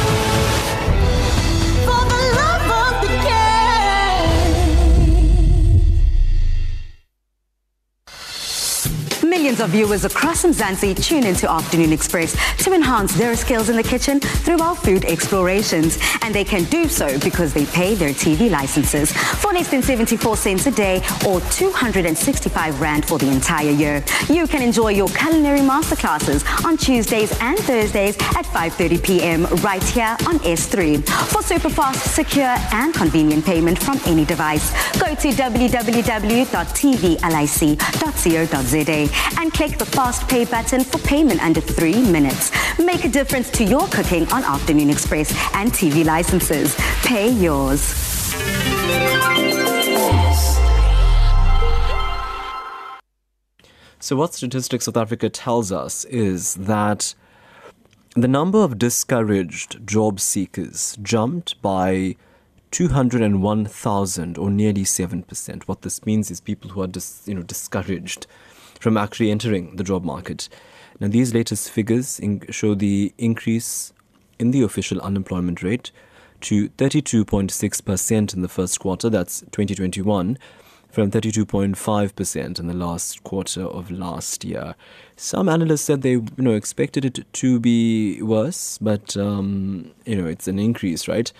Millions 9.48 9.64
of 9.64 9.70
viewers 9.70 10.04
across 10.04 10.44
Mzansi 10.44 10.94
tune 11.02 11.24
into 11.24 11.50
Afternoon 11.50 11.90
Express 11.90 12.37
to 12.62 12.74
enhance 12.74 13.14
their 13.14 13.34
skills 13.34 13.70
in 13.70 13.76
the 13.76 13.82
kitchen 13.82 14.20
through 14.20 14.61
our 14.61 14.76
food 14.76 15.06
explorations. 15.06 15.96
And 16.20 16.34
they 16.34 16.44
can 16.44 16.64
do 16.64 16.87
so 16.87 17.18
because 17.20 17.54
they 17.54 17.64
pay 17.64 17.94
their 17.94 18.11
TV 18.11 18.50
licenses 18.50 19.11
for 19.11 19.54
less 19.54 19.70
than 19.70 19.80
74 19.80 20.37
cents 20.37 20.66
a 20.66 20.70
day 20.70 20.96
or 21.26 21.40
265 21.40 22.78
Rand 22.78 23.08
for 23.08 23.16
the 23.16 23.30
entire 23.30 23.70
year. 23.70 24.04
You 24.28 24.46
can 24.46 24.61
enjoy 24.61 24.88
your 24.88 25.08
culinary 25.08 25.61
masterclasses 25.61 26.44
on 26.66 26.76
Tuesdays 26.76 27.32
and 27.40 27.58
Thursdays 27.58 28.18
at 28.37 28.44
5.30 28.44 29.02
p.m. 29.02 29.46
right 29.62 29.82
here 29.82 30.14
on 30.26 30.40
S3. 30.40 31.02
For 31.32 31.40
super 31.42 31.70
fast, 31.70 32.14
secure 32.14 32.54
and 32.72 32.92
convenient 32.92 33.46
payment 33.46 33.78
from 33.78 33.98
any 34.04 34.26
device, 34.26 34.72
go 34.98 35.14
to 35.14 35.28
www.tvlic.co.za 35.28 35.88
and 39.38 39.55
click 39.55 39.79
the 39.79 39.87
fast 39.87 40.29
pay 40.29 40.44
button 40.44 40.85
for 40.85 40.98
payment 40.98 41.42
under 41.42 41.61
three 41.61 42.03
minutes. 42.11 42.51
Make 42.79 43.05
a 43.05 43.09
difference 43.09 43.51
to 43.53 43.64
your 43.64 43.87
cooking 43.88 44.31
on 44.33 44.44
Afternoon 44.44 44.90
Express 44.90 45.31
and 45.55 45.70
TV 45.70 46.05
licenses. 46.05 46.77
Pay 47.05 47.31
yours. 47.31 47.81
So, 54.01 54.16
what 54.16 54.35
Statistics 54.35 54.85
South 54.85 54.96
Africa 54.96 55.29
tells 55.29 55.72
us 55.72 56.05
is 56.07 56.55
that 56.55 57.14
the 58.14 58.29
number 58.29 58.59
of 58.59 58.79
discouraged 58.79 59.87
job 59.87 60.18
seekers 60.18 60.96
jumped 61.03 61.61
by 61.62 62.16
201,000 62.70 64.38
or 64.38 64.51
nearly 64.51 64.85
7%. 64.85 65.62
What 65.64 65.83
this 65.83 66.05
means 66.05 66.31
is 66.31 66.40
people 66.40 66.70
who 66.70 66.83
are 66.83 66.87
dis, 66.87 67.22
you 67.27 67.35
know, 67.35 67.42
discouraged 67.42 68.27
from 68.80 68.96
actually 68.96 69.30
entering 69.30 69.76
the 69.76 69.84
job 69.84 70.04
market. 70.04 70.48
Now, 71.00 71.08
these 71.08 71.34
latest 71.34 71.70
figures 71.70 72.20
show 72.50 72.74
the 72.74 73.12
increase 73.18 73.92
in 74.38 74.50
the 74.50 74.62
official 74.62 75.00
unemployment 75.00 75.62
rate 75.62 75.90
to 76.42 76.68
32.6% 76.70 78.34
in 78.34 78.42
the 78.42 78.48
first 78.48 78.80
quarter, 78.80 79.10
that's 79.10 79.40
2021, 79.40 80.38
from 80.90 81.10
32.5% 81.10 82.58
in 82.58 82.66
the 82.66 82.74
last 82.74 83.22
quarter 83.24 83.62
of 83.62 83.90
last 83.90 84.44
year. 84.44 84.74
Some 85.16 85.48
analysts 85.48 85.82
said 85.82 86.02
they 86.02 86.12
you 86.12 86.28
know 86.38 86.54
expected 86.54 87.04
it 87.04 87.24
to 87.34 87.60
be 87.60 88.22
worse, 88.22 88.78
but 88.78 89.16
um, 89.16 89.92
you 90.06 90.16
know 90.16 90.26
it's 90.26 90.48
an 90.48 90.58
increase, 90.58 91.06
right? 91.06 91.32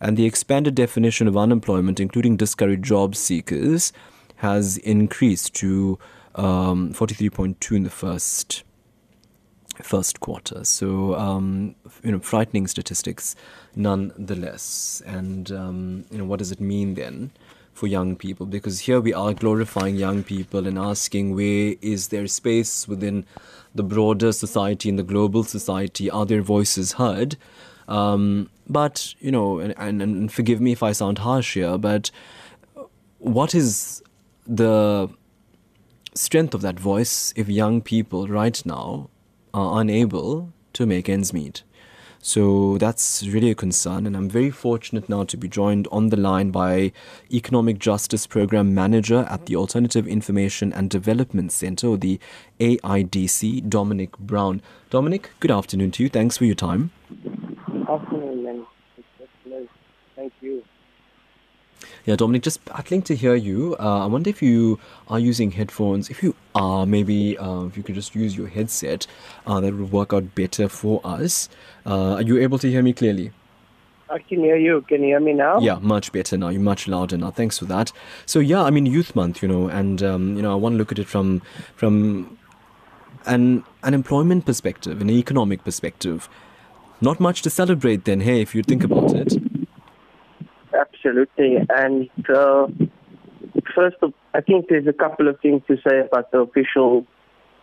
And 0.00 0.16
the 0.16 0.26
expanded 0.26 0.74
definition 0.74 1.28
of 1.28 1.36
unemployment, 1.36 2.00
including 2.00 2.36
discouraged 2.36 2.84
job 2.84 3.14
seekers, 3.14 3.92
has 4.36 4.76
increased 4.78 5.54
to 5.56 5.98
um, 6.34 6.92
43.2 6.92 7.76
in 7.76 7.82
the 7.84 7.90
first 7.90 8.64
first 9.82 10.20
quarter. 10.20 10.64
So 10.64 11.14
um, 11.16 11.74
you 12.02 12.12
know, 12.12 12.20
frightening 12.20 12.66
statistics, 12.68 13.34
nonetheless. 13.74 15.02
And 15.04 15.50
um, 15.50 16.04
you 16.10 16.18
know, 16.18 16.24
what 16.24 16.38
does 16.38 16.52
it 16.52 16.60
mean 16.60 16.94
then? 16.94 17.32
for 17.74 17.88
young 17.88 18.14
people 18.14 18.46
because 18.46 18.80
here 18.80 19.00
we 19.00 19.12
are 19.12 19.34
glorifying 19.34 19.96
young 19.96 20.22
people 20.22 20.66
and 20.66 20.78
asking 20.78 21.34
where 21.34 21.74
is 21.82 22.08
their 22.08 22.28
space 22.28 22.86
within 22.86 23.26
the 23.74 23.82
broader 23.82 24.30
society 24.30 24.88
and 24.88 24.98
the 24.98 25.02
global 25.02 25.42
society 25.42 26.08
are 26.08 26.24
their 26.24 26.40
voices 26.40 26.92
heard 26.92 27.36
um, 27.88 28.48
but 28.68 29.14
you 29.18 29.32
know 29.32 29.58
and, 29.58 29.74
and, 29.76 30.00
and 30.00 30.32
forgive 30.32 30.60
me 30.60 30.70
if 30.70 30.82
i 30.84 30.92
sound 30.92 31.18
harsh 31.18 31.54
here 31.54 31.76
but 31.76 32.12
what 33.18 33.54
is 33.54 34.02
the 34.46 35.10
strength 36.14 36.54
of 36.54 36.62
that 36.62 36.78
voice 36.78 37.32
if 37.36 37.48
young 37.48 37.82
people 37.82 38.28
right 38.28 38.64
now 38.64 39.10
are 39.52 39.80
unable 39.80 40.52
to 40.72 40.86
make 40.86 41.08
ends 41.08 41.32
meet 41.32 41.62
so 42.26 42.78
that's 42.78 43.22
really 43.26 43.50
a 43.50 43.54
concern. 43.54 44.06
And 44.06 44.16
I'm 44.16 44.30
very 44.30 44.50
fortunate 44.50 45.10
now 45.10 45.24
to 45.24 45.36
be 45.36 45.46
joined 45.46 45.86
on 45.92 46.08
the 46.08 46.16
line 46.16 46.50
by 46.50 46.90
Economic 47.30 47.78
Justice 47.78 48.26
Program 48.26 48.74
Manager 48.74 49.26
at 49.28 49.44
the 49.44 49.56
Alternative 49.56 50.08
Information 50.08 50.72
and 50.72 50.88
Development 50.88 51.52
Center, 51.52 51.88
or 51.88 51.98
the 51.98 52.18
AIDC, 52.60 53.68
Dominic 53.68 54.16
Brown. 54.16 54.62
Dominic, 54.88 55.32
good 55.38 55.50
afternoon 55.50 55.90
to 55.90 56.02
you. 56.02 56.08
Thanks 56.08 56.38
for 56.38 56.46
your 56.46 56.54
time. 56.54 56.92
Afternoon, 57.86 58.42
man. 58.42 58.66
Thank 60.16 60.32
you. 60.40 60.64
Yeah, 62.04 62.16
Dominic, 62.16 62.42
just 62.42 62.62
battling 62.66 63.00
to 63.02 63.16
hear 63.16 63.34
you. 63.34 63.76
Uh, 63.80 64.04
I 64.04 64.06
wonder 64.06 64.28
if 64.28 64.42
you 64.42 64.78
are 65.08 65.18
using 65.18 65.52
headphones. 65.52 66.10
If 66.10 66.22
you 66.22 66.34
are, 66.54 66.84
maybe 66.84 67.38
uh, 67.38 67.64
if 67.64 67.78
you 67.78 67.82
could 67.82 67.94
just 67.94 68.14
use 68.14 68.36
your 68.36 68.48
headset, 68.48 69.06
uh, 69.46 69.60
that 69.60 69.74
would 69.74 69.90
work 69.90 70.12
out 70.12 70.34
better 70.34 70.68
for 70.68 71.00
us. 71.02 71.48
Uh, 71.86 72.14
are 72.14 72.22
you 72.22 72.38
able 72.38 72.58
to 72.58 72.70
hear 72.70 72.82
me 72.82 72.92
clearly? 72.92 73.32
I 74.10 74.18
can 74.18 74.40
hear 74.40 74.56
you. 74.56 74.82
Can 74.82 75.00
you 75.00 75.08
hear 75.08 75.20
me 75.20 75.32
now? 75.32 75.60
Yeah, 75.60 75.78
much 75.80 76.12
better 76.12 76.36
now. 76.36 76.50
You're 76.50 76.60
much 76.60 76.86
louder 76.86 77.16
now. 77.16 77.30
Thanks 77.30 77.58
for 77.58 77.64
that. 77.64 77.90
So 78.26 78.38
yeah, 78.38 78.62
I 78.62 78.70
mean, 78.70 78.84
Youth 78.84 79.16
Month, 79.16 79.42
you 79.42 79.48
know, 79.48 79.68
and 79.68 80.02
um, 80.02 80.36
you 80.36 80.42
know, 80.42 80.52
I 80.52 80.56
want 80.56 80.74
to 80.74 80.76
look 80.76 80.92
at 80.92 80.98
it 80.98 81.08
from 81.08 81.40
from 81.74 82.36
an 83.24 83.64
an 83.82 83.94
employment 83.94 84.44
perspective, 84.44 85.00
an 85.00 85.08
economic 85.08 85.64
perspective. 85.64 86.28
Not 87.00 87.18
much 87.18 87.40
to 87.42 87.50
celebrate 87.50 88.04
then. 88.04 88.20
Hey, 88.20 88.42
if 88.42 88.54
you 88.54 88.62
think 88.62 88.84
about 88.84 89.14
it. 89.14 89.53
Absolutely. 91.04 91.58
And 91.68 92.08
uh, 92.34 92.66
first, 93.74 93.96
of, 94.00 94.14
I 94.32 94.40
think 94.40 94.66
there's 94.68 94.86
a 94.86 94.92
couple 94.92 95.28
of 95.28 95.38
things 95.40 95.62
to 95.68 95.76
say 95.86 96.00
about 96.00 96.30
the 96.32 96.38
official 96.38 97.06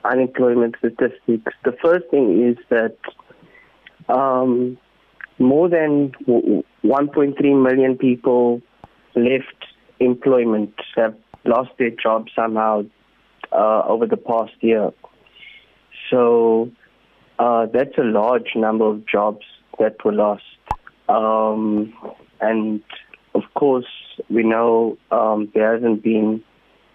unemployment 0.06 0.76
statistics. 0.78 1.54
The 1.66 1.76
first 1.84 2.06
thing 2.12 2.50
is 2.50 2.58
that 2.70 2.98
um, 4.10 4.78
more 5.40 5.70
than 5.70 6.12
1.3 6.28 7.64
million 7.64 7.98
people 7.98 8.62
left 9.16 9.66
employment, 10.00 10.74
have 10.96 11.16
lost 11.44 11.72
their 11.80 11.92
job 11.92 12.28
somehow 12.36 12.84
uh, 13.52 13.82
over 13.88 14.06
the 14.06 14.18
past 14.18 14.54
year. 14.62 14.92
So 16.12 16.72
uh, 17.40 17.68
that's 17.74 17.98
a 17.98 18.04
large 18.04 18.56
number 18.56 18.86
of 18.86 19.08
jobs 19.08 19.46
that 19.80 19.96
were 20.06 20.14
lost. 20.14 20.44
Um, 21.10 21.94
and 22.40 22.82
course, 23.54 23.86
we 24.30 24.44
know 24.44 24.98
um, 25.12 25.50
there 25.54 25.74
hasn't 25.74 26.04
been 26.04 26.44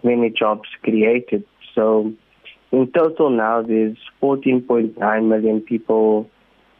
many 0.03 0.29
jobs 0.29 0.67
created. 0.83 1.43
So 1.75 2.13
in 2.71 2.91
total 2.91 3.29
now, 3.29 3.61
there's 3.61 3.97
14.9 4.21 5.27
million 5.27 5.61
people 5.61 6.29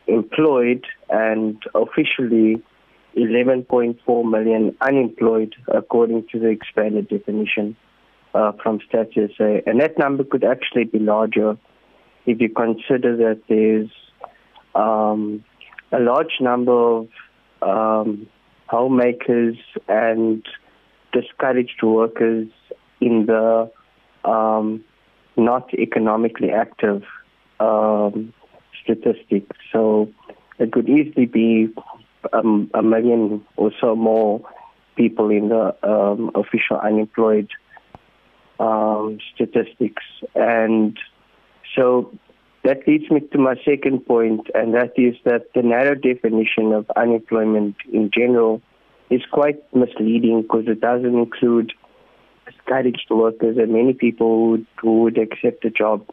employed 0.07 0.85
and 1.09 1.61
officially 1.75 2.61
11.4 3.15 4.29
million 4.29 4.75
unemployed, 4.81 5.55
according 5.67 6.27
to 6.31 6.39
the 6.39 6.47
expanded 6.49 7.09
definition 7.09 7.75
uh, 8.33 8.51
from 8.61 8.79
Stats 8.79 9.15
SA. 9.37 9.61
And 9.65 9.81
that 9.81 9.97
number 9.97 10.23
could 10.23 10.43
actually 10.43 10.85
be 10.85 10.99
larger 10.99 11.57
if 12.25 12.39
you 12.39 12.49
consider 12.49 13.15
that 13.17 13.41
there's 13.47 13.89
um, 14.75 15.43
a 15.91 15.99
large 15.99 16.39
number 16.41 16.71
of 16.71 17.07
um, 17.61 18.27
homemakers 18.67 19.57
and 19.87 20.45
discouraged 21.13 21.81
workers 21.81 22.47
in 22.99 23.25
the 23.25 23.71
um, 24.25 24.83
not 25.35 25.73
economically 25.73 26.51
active 26.51 27.03
um, 27.59 28.33
statistics. 28.83 29.55
So 29.71 30.09
it 30.59 30.71
could 30.71 30.89
easily 30.89 31.25
be 31.25 31.69
um, 32.33 32.69
a 32.73 32.81
million 32.81 33.45
or 33.55 33.71
so 33.79 33.95
more 33.95 34.41
people 34.95 35.29
in 35.29 35.49
the 35.49 35.75
um, 35.87 36.31
official 36.35 36.77
unemployed 36.77 37.49
um, 38.59 39.19
statistics. 39.33 40.03
And 40.35 40.97
so 41.75 42.11
that 42.67 42.85
leads 42.85 43.09
me 43.09 43.21
to 43.31 43.37
my 43.37 43.55
second 43.63 44.05
point, 44.05 44.47
and 44.53 44.73
that 44.73 44.91
is 44.97 45.15
that 45.23 45.45
the 45.55 45.61
narrow 45.61 45.95
definition 45.95 46.73
of 46.73 46.85
unemployment 46.97 47.77
in 47.93 48.11
general 48.13 48.61
is 49.09 49.21
quite 49.31 49.63
misleading 49.73 50.41
because 50.41 50.65
it 50.67 50.81
doesn't 50.81 51.17
include 51.17 51.71
discouraged 52.45 53.07
workers 53.09 53.55
and 53.57 53.71
many 53.71 53.93
people 53.93 54.27
who 54.27 54.49
would, 54.49 54.65
who 54.81 55.01
would 55.03 55.17
accept 55.17 55.63
a 55.63 55.69
job. 55.69 56.05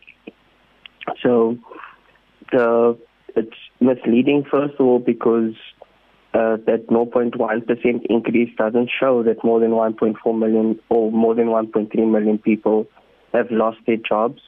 So 1.24 1.58
the 2.52 2.96
it's 3.34 3.56
misleading 3.80 4.44
first 4.48 4.74
of 4.78 4.86
all 4.86 5.00
because 5.00 5.54
uh, 6.34 6.58
that 6.66 6.86
0.1% 6.88 8.06
increase 8.08 8.56
doesn't 8.56 8.90
show 9.00 9.24
that 9.24 9.42
more 9.42 9.58
than 9.58 9.70
1.4 9.70 10.38
million 10.38 10.78
or 10.88 11.10
more 11.10 11.34
than 11.34 11.46
1.3 11.46 11.92
million 12.12 12.38
people 12.38 12.86
have 13.32 13.50
lost 13.50 13.78
their 13.88 13.96
jobs. 13.96 14.40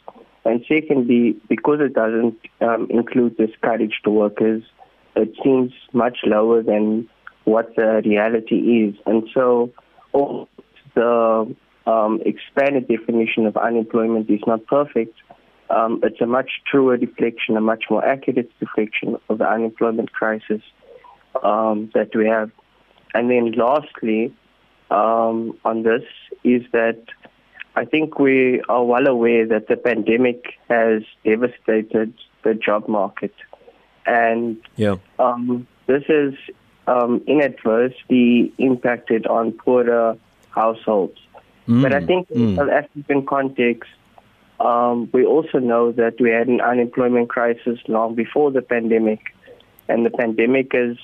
And 0.46 0.64
secondly, 0.68 1.36
because 1.48 1.80
it 1.80 1.94
doesn't 1.94 2.38
um, 2.60 2.86
include 2.90 3.36
discouraged 3.36 4.06
workers, 4.06 4.62
it 5.16 5.32
seems 5.42 5.72
much 5.92 6.18
lower 6.24 6.62
than 6.62 7.08
what 7.44 7.74
the 7.74 8.02
reality 8.04 8.84
is. 8.84 8.94
And 9.06 9.28
so, 9.34 9.72
all 10.12 10.48
the 10.94 11.54
um, 11.86 12.20
expanded 12.24 12.86
definition 12.86 13.46
of 13.46 13.56
unemployment 13.56 14.30
is 14.30 14.40
not 14.46 14.66
perfect. 14.66 15.14
Um, 15.68 16.00
it's 16.04 16.20
a 16.20 16.26
much 16.26 16.50
truer 16.70 16.96
reflection, 16.96 17.56
a 17.56 17.60
much 17.60 17.84
more 17.90 18.04
accurate 18.04 18.50
reflection 18.60 19.16
of 19.28 19.38
the 19.38 19.48
unemployment 19.48 20.12
crisis 20.12 20.62
um, 21.42 21.90
that 21.94 22.14
we 22.14 22.26
have. 22.26 22.52
And 23.14 23.30
then, 23.30 23.52
lastly, 23.52 24.32
um, 24.90 25.58
on 25.64 25.82
this 25.82 26.02
is 26.44 26.62
that 26.72 27.02
I 27.76 27.84
think 27.84 28.18
we 28.18 28.62
are 28.70 28.82
well 28.82 29.06
aware 29.06 29.46
that 29.46 29.68
the 29.68 29.76
pandemic 29.76 30.54
has 30.68 31.02
devastated 31.24 32.14
the 32.42 32.54
job 32.54 32.88
market. 32.88 33.34
And 34.06 34.56
yeah. 34.76 34.96
um, 35.18 35.66
this 35.86 36.02
has 36.08 36.32
um, 36.86 37.22
inadvertently 37.26 38.54
impacted 38.56 39.26
on 39.26 39.52
poorer 39.52 40.16
households. 40.50 41.18
Mm. 41.68 41.82
But 41.82 41.92
I 41.92 42.00
think 42.00 42.30
in 42.30 42.54
mm. 42.54 42.56
South 42.56 42.70
African 42.70 43.26
context, 43.26 43.90
um, 44.58 45.10
we 45.12 45.26
also 45.26 45.58
know 45.58 45.92
that 45.92 46.18
we 46.18 46.30
had 46.30 46.48
an 46.48 46.62
unemployment 46.62 47.28
crisis 47.28 47.78
long 47.88 48.14
before 48.14 48.50
the 48.50 48.62
pandemic, 48.62 49.20
and 49.86 50.06
the 50.06 50.10
pandemic 50.10 50.72
has 50.72 50.96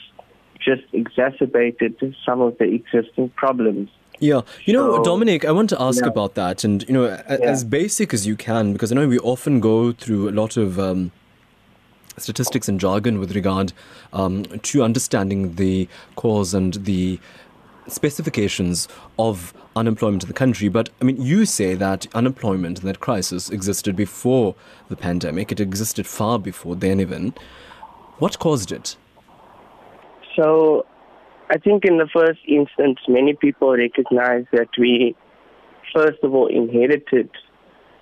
just 0.58 0.84
exacerbated 0.92 2.16
some 2.24 2.40
of 2.40 2.56
the 2.56 2.64
existing 2.64 3.28
problems. 3.30 3.90
Yeah, 4.22 4.42
you 4.66 4.72
know, 4.72 4.98
so, 4.98 5.02
Dominic, 5.02 5.44
I 5.44 5.50
want 5.50 5.68
to 5.70 5.82
ask 5.82 6.00
yeah. 6.00 6.06
about 6.06 6.36
that, 6.36 6.62
and 6.62 6.84
you 6.88 6.94
know, 6.94 7.06
yeah. 7.06 7.22
as 7.26 7.64
basic 7.64 8.14
as 8.14 8.24
you 8.24 8.36
can, 8.36 8.72
because 8.72 8.92
I 8.92 8.94
know 8.94 9.08
we 9.08 9.18
often 9.18 9.58
go 9.58 9.90
through 9.90 10.28
a 10.28 10.30
lot 10.30 10.56
of 10.56 10.78
um, 10.78 11.10
statistics 12.18 12.68
and 12.68 12.78
jargon 12.78 13.18
with 13.18 13.34
regard 13.34 13.72
um, 14.12 14.44
to 14.44 14.84
understanding 14.84 15.56
the 15.56 15.88
cause 16.14 16.54
and 16.54 16.74
the 16.84 17.18
specifications 17.88 18.86
of 19.18 19.52
unemployment 19.74 20.22
in 20.22 20.28
the 20.28 20.34
country. 20.34 20.68
But 20.68 20.90
I 21.00 21.04
mean, 21.04 21.20
you 21.20 21.44
say 21.44 21.74
that 21.74 22.06
unemployment 22.14 22.78
and 22.78 22.88
that 22.88 23.00
crisis 23.00 23.50
existed 23.50 23.96
before 23.96 24.54
the 24.88 24.94
pandemic. 24.94 25.50
It 25.50 25.58
existed 25.58 26.06
far 26.06 26.38
before 26.38 26.76
then, 26.76 27.00
even. 27.00 27.34
What 28.20 28.38
caused 28.38 28.70
it? 28.70 28.96
So, 30.36 30.86
I 31.52 31.58
think 31.58 31.84
in 31.84 31.98
the 31.98 32.08
first 32.12 32.40
instance, 32.48 32.98
many 33.06 33.34
people 33.34 33.76
recognize 33.76 34.46
that 34.52 34.68
we 34.78 35.14
first 35.94 36.22
of 36.22 36.34
all, 36.34 36.46
inherited 36.46 37.30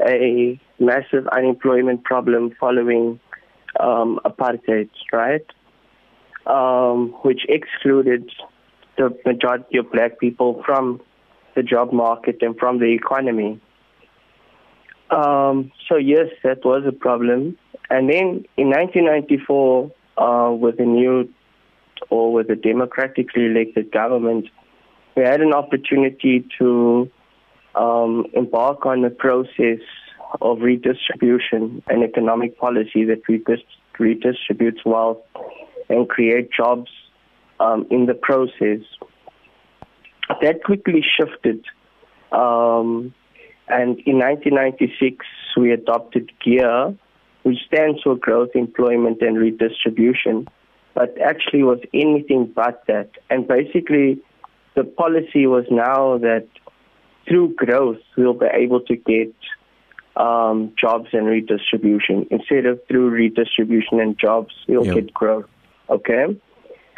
a 0.06 0.60
massive 0.78 1.26
unemployment 1.28 2.04
problem 2.04 2.54
following 2.58 3.20
um, 3.78 4.18
apartheid, 4.24 4.90
right? 5.12 5.44
Um, 6.46 7.14
which 7.22 7.42
excluded 7.48 8.30
the 8.96 9.16
majority 9.26 9.78
of 9.78 9.90
black 9.92 10.18
people 10.18 10.62
from 10.64 11.00
the 11.54 11.62
job 11.62 11.92
market 11.92 12.38
and 12.40 12.56
from 12.58 12.78
the 12.78 12.92
economy. 12.92 13.60
Um, 15.10 15.72
so 15.88 15.96
yes, 15.96 16.28
that 16.44 16.64
was 16.64 16.84
a 16.86 16.92
problem. 16.92 17.58
And 17.90 18.08
then 18.08 18.44
in 18.56 18.68
1994, 18.70 19.90
uh, 20.16 20.52
with 20.52 20.78
the 20.78 20.84
new 20.84 21.28
or 22.08 22.32
with 22.32 22.50
a 22.50 22.56
democratically 22.56 23.46
elected 23.46 23.92
government, 23.92 24.46
we 25.16 25.22
had 25.22 25.40
an 25.40 25.52
opportunity 25.52 26.46
to 26.58 27.10
um, 27.74 28.26
embark 28.32 28.86
on 28.86 29.04
a 29.04 29.10
process 29.10 29.80
of 30.40 30.60
redistribution 30.60 31.82
and 31.88 32.02
economic 32.04 32.58
policy 32.58 33.04
that 33.04 33.22
redistributes 33.98 34.84
wealth 34.84 35.18
and 35.88 36.08
create 36.08 36.50
jobs 36.52 36.90
um, 37.58 37.86
in 37.90 38.06
the 38.06 38.14
process. 38.14 38.80
That 40.40 40.62
quickly 40.64 41.04
shifted. 41.18 41.64
Um, 42.32 43.12
and 43.68 43.98
in 44.06 44.18
1996, 44.18 45.26
we 45.56 45.72
adopted 45.72 46.30
GEAR, 46.42 46.94
which 47.42 47.58
stands 47.66 48.00
for 48.02 48.16
Growth, 48.16 48.50
Employment, 48.54 49.20
and 49.22 49.36
Redistribution, 49.36 50.46
but 50.94 51.16
actually 51.20 51.62
was 51.62 51.80
anything 51.94 52.52
but 52.54 52.82
that. 52.88 53.10
And 53.28 53.46
basically, 53.46 54.20
the 54.74 54.84
policy 54.84 55.46
was 55.46 55.64
now 55.70 56.18
that 56.18 56.46
through 57.28 57.54
growth, 57.54 57.98
we'll 58.16 58.34
be 58.34 58.46
able 58.52 58.80
to 58.80 58.96
get 58.96 59.32
um, 60.16 60.72
jobs 60.78 61.08
and 61.12 61.26
redistribution. 61.26 62.26
Instead 62.30 62.66
of 62.66 62.80
through 62.88 63.10
redistribution 63.10 64.00
and 64.00 64.18
jobs, 64.18 64.54
we'll 64.68 64.86
yep. 64.86 64.94
get 64.94 65.14
growth. 65.14 65.46
Okay? 65.88 66.38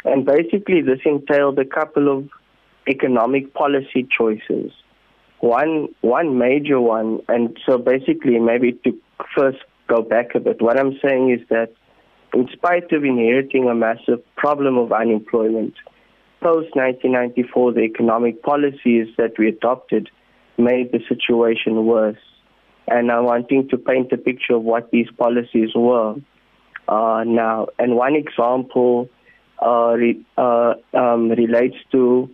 And 0.05 0.25
basically, 0.25 0.81
this 0.81 0.99
entailed 1.05 1.59
a 1.59 1.65
couple 1.65 2.09
of 2.15 2.29
economic 2.87 3.53
policy 3.53 4.07
choices. 4.17 4.71
One, 5.39 5.89
one 6.01 6.37
major 6.37 6.79
one, 6.79 7.19
and 7.27 7.57
so 7.65 7.77
basically, 7.77 8.39
maybe 8.39 8.73
to 8.83 8.97
first 9.35 9.59
go 9.87 10.01
back 10.01 10.35
a 10.35 10.39
bit, 10.39 10.61
what 10.61 10.79
I'm 10.79 10.97
saying 11.01 11.31
is 11.31 11.47
that 11.49 11.73
in 12.33 12.47
spite 12.51 12.91
of 12.91 13.03
inheriting 13.03 13.69
a 13.69 13.75
massive 13.75 14.21
problem 14.35 14.77
of 14.77 14.91
unemployment, 14.91 15.73
post 16.41 16.75
1994, 16.75 17.73
the 17.73 17.81
economic 17.81 18.41
policies 18.43 19.07
that 19.17 19.37
we 19.37 19.47
adopted 19.47 20.09
made 20.57 20.91
the 20.91 20.99
situation 21.07 21.85
worse. 21.85 22.17
And 22.87 23.11
I'm 23.11 23.25
wanting 23.25 23.69
to 23.69 23.77
paint 23.77 24.11
a 24.11 24.17
picture 24.17 24.55
of 24.55 24.63
what 24.63 24.91
these 24.91 25.07
policies 25.17 25.69
were 25.75 26.15
uh, 26.87 27.23
now. 27.25 27.67
And 27.79 27.95
one 27.95 28.15
example 28.15 29.09
uh, 29.61 29.93
re, 29.93 30.25
uh, 30.37 30.73
um, 30.93 31.29
relates 31.29 31.77
to 31.91 32.29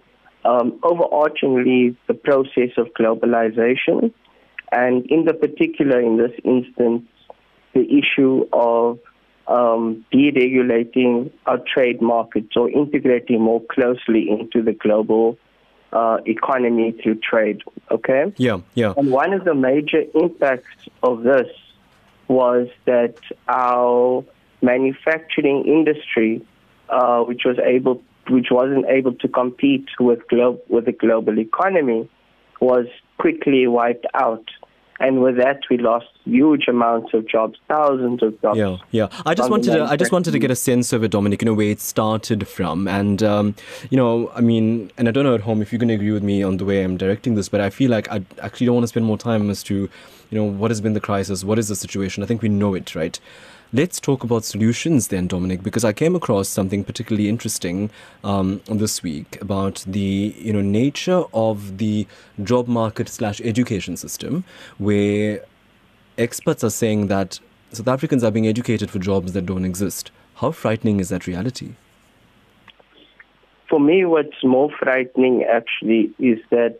um, 0.45 0.79
overarchingly 0.81 1.95
the 2.07 2.13
process 2.13 2.71
of 2.77 2.87
globalization, 2.99 4.11
and 4.71 5.05
in 5.07 5.25
the 5.25 5.33
particular, 5.33 5.99
in 5.99 6.17
this 6.17 6.31
instance, 6.43 7.03
the 7.73 7.81
issue 7.81 8.45
of 8.53 8.99
um, 9.49 10.05
deregulating 10.13 11.31
our 11.47 11.57
trade 11.57 12.01
markets 12.01 12.55
or 12.55 12.69
integrating 12.69 13.41
more 13.41 13.61
closely 13.69 14.29
into 14.29 14.61
the 14.61 14.73
global 14.73 15.37
uh, 15.91 16.17
economy 16.27 16.95
through 17.01 17.15
trade. 17.15 17.61
Okay? 17.89 18.31
Yeah, 18.37 18.59
yeah. 18.75 18.93
And 18.95 19.11
one 19.11 19.33
of 19.33 19.43
the 19.45 19.55
major 19.55 20.03
impacts 20.13 20.87
of 21.01 21.23
this 21.23 21.47
was 22.27 22.67
that 22.85 23.15
our 23.47 24.23
manufacturing 24.61 25.65
industry, 25.65 26.45
uh, 26.89 27.21
which 27.23 27.41
was 27.43 27.57
able, 27.57 28.03
which 28.29 28.47
wasn't 28.51 28.85
able 28.85 29.15
to 29.15 29.27
compete 29.27 29.87
with 29.99 30.19
glo- 30.27 30.61
with 30.67 30.85
the 30.85 30.91
global 30.91 31.39
economy, 31.39 32.07
was 32.59 32.85
quickly 33.17 33.65
wiped 33.65 34.05
out 34.13 34.45
and 34.99 35.21
with 35.21 35.37
that 35.37 35.61
we 35.69 35.77
lost 35.77 36.07
huge 36.25 36.67
amounts 36.67 37.13
of 37.13 37.27
jobs, 37.27 37.57
thousands 37.67 38.21
of 38.21 38.39
jobs. 38.41 38.57
Yeah, 38.57 38.77
yeah. 38.91 39.07
I 39.25 39.33
just 39.33 39.49
wanted 39.49 39.71
to, 39.71 39.83
I 39.83 39.95
just 39.95 40.11
wanted 40.11 40.31
to 40.31 40.39
get 40.39 40.51
a 40.51 40.55
sense 40.55 40.93
of 40.93 41.03
it, 41.03 41.11
Dominic. 41.11 41.41
You 41.41 41.47
know 41.47 41.53
where 41.53 41.71
it 41.71 41.81
started 41.81 42.47
from, 42.47 42.87
and 42.87 43.23
um, 43.23 43.55
you 43.89 43.97
know, 43.97 44.31
I 44.35 44.41
mean, 44.41 44.91
and 44.97 45.07
I 45.07 45.11
don't 45.11 45.23
know 45.23 45.35
at 45.35 45.41
home 45.41 45.61
if 45.61 45.71
you're 45.71 45.79
going 45.79 45.89
to 45.89 45.95
agree 45.95 46.11
with 46.11 46.23
me 46.23 46.43
on 46.43 46.57
the 46.57 46.65
way 46.65 46.83
I'm 46.83 46.97
directing 46.97 47.35
this, 47.35 47.49
but 47.49 47.61
I 47.61 47.69
feel 47.69 47.89
like 47.89 48.11
I 48.11 48.23
actually 48.41 48.67
don't 48.67 48.75
want 48.75 48.83
to 48.83 48.89
spend 48.89 49.05
more 49.05 49.17
time 49.17 49.49
as 49.49 49.63
to, 49.63 49.75
you 49.75 49.89
know, 50.31 50.43
what 50.43 50.71
has 50.71 50.81
been 50.81 50.93
the 50.93 50.99
crisis, 50.99 51.43
what 51.43 51.59
is 51.59 51.67
the 51.67 51.75
situation. 51.75 52.23
I 52.23 52.25
think 52.25 52.41
we 52.41 52.49
know 52.49 52.73
it, 52.73 52.95
right? 52.95 53.19
Let's 53.71 53.99
talk 53.99 54.23
about 54.23 54.45
solutions 54.45 55.09
then, 55.09 55.27
Dominic, 55.27 55.61
because 55.61 55.85
I 55.85 55.93
came 55.93 56.15
across 56.15 56.49
something 56.49 56.83
particularly 56.83 57.29
interesting 57.29 57.91
um, 58.23 58.61
this 58.65 59.03
week 59.03 59.39
about 59.41 59.83
the 59.85 60.33
you 60.39 60.51
know 60.51 60.61
nature 60.61 61.23
of 61.35 61.77
the 61.77 62.07
job 62.41 62.67
market 62.67 63.09
slash 63.09 63.39
education 63.41 63.95
system, 63.95 64.43
where 64.79 65.45
experts 66.17 66.63
are 66.63 66.71
saying 66.71 67.07
that 67.07 67.39
South 67.71 67.87
Africans 67.87 68.23
are 68.23 68.31
being 68.31 68.47
educated 68.47 68.89
for 68.89 68.97
jobs 68.97 69.33
that 69.33 69.45
don't 69.45 69.65
exist. 69.65 70.09
How 70.37 70.49
frightening 70.49 70.99
is 70.99 71.09
that 71.09 71.27
reality? 71.27 71.75
For 73.69 73.79
me, 73.79 74.03
what's 74.03 74.43
more 74.43 74.71
frightening 74.79 75.43
actually 75.43 76.11
is 76.17 76.39
that 76.49 76.79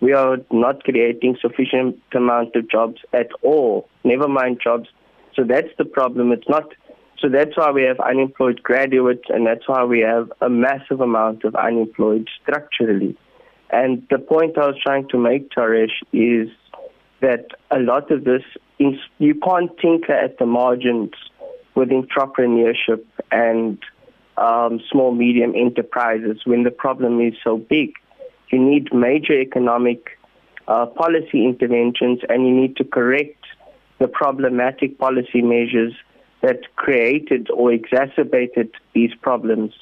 we 0.00 0.14
are 0.14 0.38
not 0.50 0.82
creating 0.84 1.36
sufficient 1.42 2.00
amount 2.14 2.56
of 2.56 2.70
jobs 2.70 3.02
at 3.12 3.28
all. 3.42 3.86
Never 4.02 4.28
mind 4.28 4.58
jobs 4.64 4.88
so 5.34 5.44
that's 5.44 5.68
the 5.78 5.84
problem. 5.84 6.32
It's 6.32 6.48
not. 6.48 6.72
So 7.20 7.28
that's 7.28 7.56
why 7.56 7.70
we 7.70 7.82
have 7.84 8.00
unemployed 8.00 8.62
graduates, 8.62 9.24
and 9.28 9.46
that's 9.46 9.68
why 9.68 9.84
we 9.84 10.00
have 10.00 10.32
a 10.40 10.48
massive 10.48 11.00
amount 11.00 11.44
of 11.44 11.54
unemployed 11.54 12.28
structurally. 12.42 13.16
And 13.70 14.06
the 14.10 14.18
point 14.18 14.58
I 14.58 14.66
was 14.66 14.76
trying 14.82 15.08
to 15.10 15.18
make, 15.18 15.50
Taresh, 15.50 16.02
is 16.12 16.48
that 17.20 17.46
a 17.70 17.78
lot 17.78 18.10
of 18.10 18.24
this, 18.24 18.42
you 18.78 19.34
can't 19.36 19.70
tinker 19.78 20.12
at 20.12 20.38
the 20.38 20.46
margins 20.46 21.12
with 21.74 21.90
entrepreneurship 21.90 23.04
and 23.30 23.78
um, 24.36 24.80
small, 24.90 25.14
medium 25.14 25.54
enterprises 25.54 26.40
when 26.44 26.64
the 26.64 26.70
problem 26.70 27.20
is 27.20 27.34
so 27.44 27.56
big. 27.56 27.94
You 28.50 28.58
need 28.58 28.92
major 28.92 29.40
economic 29.40 30.18
uh, 30.66 30.86
policy 30.86 31.44
interventions, 31.44 32.20
and 32.28 32.46
you 32.46 32.54
need 32.54 32.76
to 32.76 32.84
correct 32.84 33.41
the 34.02 34.08
problematic 34.08 34.98
policy 34.98 35.42
measures 35.42 35.94
that 36.40 36.58
created 36.74 37.48
or 37.50 37.72
exacerbated 37.72 38.68
these 38.94 39.14
problems. 39.22 39.72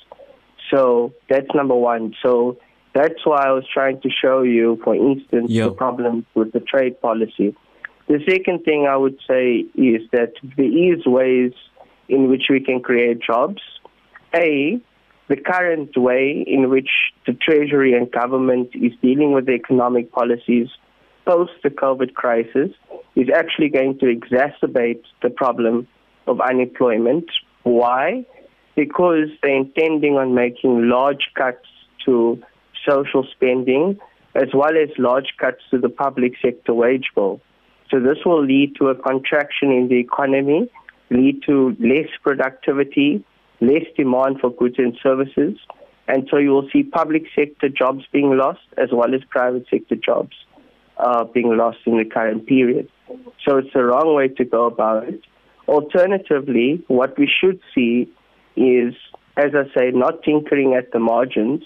So 0.70 1.14
that's 1.30 1.48
number 1.54 1.74
one. 1.74 2.14
So 2.22 2.58
that's 2.94 3.24
why 3.24 3.46
I 3.46 3.52
was 3.52 3.64
trying 3.72 3.98
to 4.02 4.10
show 4.10 4.42
you, 4.42 4.78
for 4.84 4.94
instance, 4.94 5.50
yep. 5.50 5.70
the 5.70 5.74
problems 5.74 6.26
with 6.34 6.52
the 6.52 6.60
trade 6.60 7.00
policy. 7.00 7.56
The 8.08 8.18
second 8.28 8.64
thing 8.64 8.86
I 8.86 8.96
would 8.96 9.18
say 9.26 9.64
is 9.74 10.02
that 10.12 10.34
there 10.56 10.94
is 10.94 11.06
ways 11.06 11.52
in 12.10 12.28
which 12.28 12.44
we 12.50 12.60
can 12.60 12.82
create 12.82 13.22
jobs. 13.22 13.62
A, 14.34 14.78
the 15.28 15.36
current 15.36 15.96
way 15.96 16.44
in 16.46 16.68
which 16.68 16.90
the 17.26 17.32
Treasury 17.32 17.94
and 17.94 18.10
government 18.10 18.70
is 18.74 18.92
dealing 19.00 19.32
with 19.32 19.46
the 19.46 19.52
economic 19.52 20.12
policies 20.12 20.68
post 21.30 21.52
the 21.62 21.70
COVID 21.70 22.14
crisis 22.14 22.70
is 23.14 23.28
actually 23.34 23.68
going 23.68 23.96
to 24.00 24.06
exacerbate 24.06 25.02
the 25.22 25.30
problem 25.30 25.86
of 26.26 26.40
unemployment. 26.40 27.26
Why? 27.62 28.26
Because 28.74 29.28
they're 29.40 29.56
intending 29.56 30.14
on 30.16 30.34
making 30.34 30.88
large 30.88 31.24
cuts 31.36 31.66
to 32.06 32.42
social 32.88 33.24
spending 33.32 33.98
as 34.34 34.48
well 34.54 34.76
as 34.76 34.88
large 34.98 35.30
cuts 35.38 35.62
to 35.70 35.78
the 35.78 35.88
public 35.88 36.32
sector 36.42 36.74
wage 36.74 37.08
bill. 37.14 37.40
So 37.90 38.00
this 38.00 38.18
will 38.24 38.44
lead 38.44 38.76
to 38.80 38.88
a 38.88 38.94
contraction 38.94 39.70
in 39.72 39.88
the 39.88 39.98
economy, 39.98 40.70
lead 41.10 41.42
to 41.46 41.76
less 41.80 42.08
productivity, 42.22 43.24
less 43.60 43.86
demand 43.96 44.40
for 44.40 44.50
goods 44.50 44.76
and 44.78 44.96
services, 45.02 45.58
and 46.08 46.28
so 46.30 46.38
you 46.38 46.50
will 46.50 46.68
see 46.72 46.82
public 46.82 47.24
sector 47.36 47.68
jobs 47.68 48.04
being 48.12 48.36
lost 48.36 48.66
as 48.76 48.88
well 48.92 49.14
as 49.14 49.20
private 49.30 49.66
sector 49.70 49.96
jobs 49.96 50.34
uh, 51.00 51.24
being 51.24 51.56
lost 51.56 51.78
in 51.86 51.96
the 51.98 52.04
current 52.04 52.46
period. 52.46 52.88
So 53.44 53.58
it's 53.58 53.72
the 53.72 53.84
wrong 53.84 54.14
way 54.14 54.28
to 54.28 54.44
go 54.44 54.66
about 54.66 55.08
it. 55.08 55.20
Alternatively, 55.66 56.84
what 56.88 57.18
we 57.18 57.28
should 57.40 57.60
see 57.74 58.08
is, 58.56 58.94
as 59.36 59.52
I 59.54 59.64
say, 59.76 59.90
not 59.92 60.22
tinkering 60.22 60.74
at 60.74 60.92
the 60.92 60.98
margins, 60.98 61.64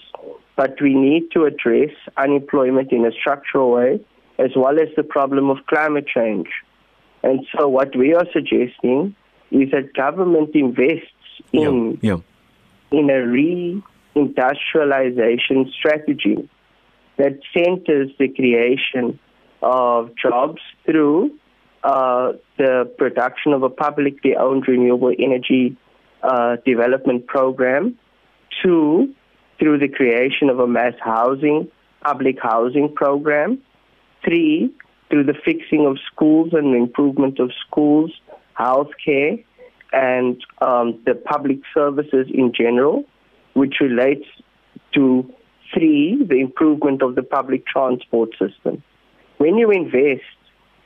but 0.55 0.79
we 0.81 0.93
need 0.93 1.31
to 1.31 1.45
address 1.45 1.91
unemployment 2.17 2.91
in 2.91 3.05
a 3.05 3.11
structural 3.11 3.71
way, 3.71 3.99
as 4.39 4.51
well 4.55 4.79
as 4.79 4.87
the 4.95 5.03
problem 5.03 5.49
of 5.49 5.57
climate 5.67 6.07
change. 6.07 6.47
And 7.23 7.45
so 7.57 7.67
what 7.67 7.93
we 7.95 8.13
are 8.13 8.25
suggesting 8.31 9.15
is 9.51 9.71
that 9.71 9.93
government 9.93 10.51
invests 10.53 11.09
in, 11.51 11.97
yeah, 12.01 12.15
yeah. 12.15 12.99
in 12.99 13.09
a 13.09 13.25
re-industrialization 13.25 15.71
strategy 15.77 16.47
that 17.17 17.39
centers 17.53 18.11
the 18.19 18.29
creation 18.29 19.19
of 19.65 20.11
jobs 20.15 20.61
through 20.85 21.31
uh, 21.83 22.33
the 22.57 22.89
production 22.97 23.51
of 23.51 23.63
a 23.63 23.69
publicly 23.69 24.35
owned 24.35 24.67
renewable 24.67 25.13
energy 25.17 25.75
uh, 26.21 26.57
development 26.65 27.25
program. 27.25 27.97
Two, 28.63 29.13
through 29.59 29.79
the 29.79 29.89
creation 29.89 30.49
of 30.49 30.59
a 30.59 30.67
mass 30.67 30.93
housing, 31.03 31.69
public 32.03 32.37
housing 32.41 32.93
program. 32.93 33.59
Three, 34.23 34.71
through 35.09 35.25
the 35.25 35.33
fixing 35.43 35.85
of 35.87 35.97
schools 36.11 36.49
and 36.53 36.75
improvement 36.75 37.39
of 37.39 37.51
schools, 37.67 38.11
healthcare, 38.57 39.43
and 39.91 40.43
um, 40.61 41.01
the 41.05 41.15
public 41.15 41.59
services 41.73 42.27
in 42.31 42.53
general, 42.53 43.03
which 43.53 43.75
relates 43.81 44.25
to 44.93 45.33
three, 45.73 46.23
the 46.23 46.39
improvement 46.39 47.01
of 47.01 47.15
the 47.15 47.23
public 47.23 47.65
transport 47.65 48.29
system. 48.31 48.83
When 49.45 49.59
you 49.59 49.69
invest 49.69 50.23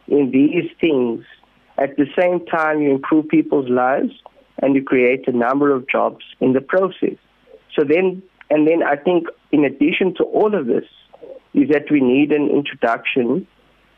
in 0.10 0.32
these 0.32 0.70
things, 0.82 1.24
at 1.78 1.96
the 1.96 2.08
same 2.20 2.46
time 2.46 2.82
you 2.82 2.92
improve 2.92 3.30
people's 3.30 3.70
lives 3.70 4.12
and 4.62 4.76
you 4.76 4.84
create 4.84 5.30
a 5.30 5.32
number 5.32 5.74
of 5.74 5.88
jobs 5.88 6.26
in 6.42 6.52
the 6.52 6.60
process. 6.60 7.16
So 7.74 7.86
then, 7.86 8.22
and 8.50 8.68
then 8.68 8.84
I 8.84 8.98
think 8.98 9.28
in 9.54 9.64
addition 9.64 10.14
to 10.16 10.26
all 10.26 10.54
of 10.60 10.68
this, 10.68 10.84
is 11.54 11.70
that 11.70 11.90
we 11.90 12.02
need 12.02 12.34
an 12.34 12.50
introduction 12.50 13.48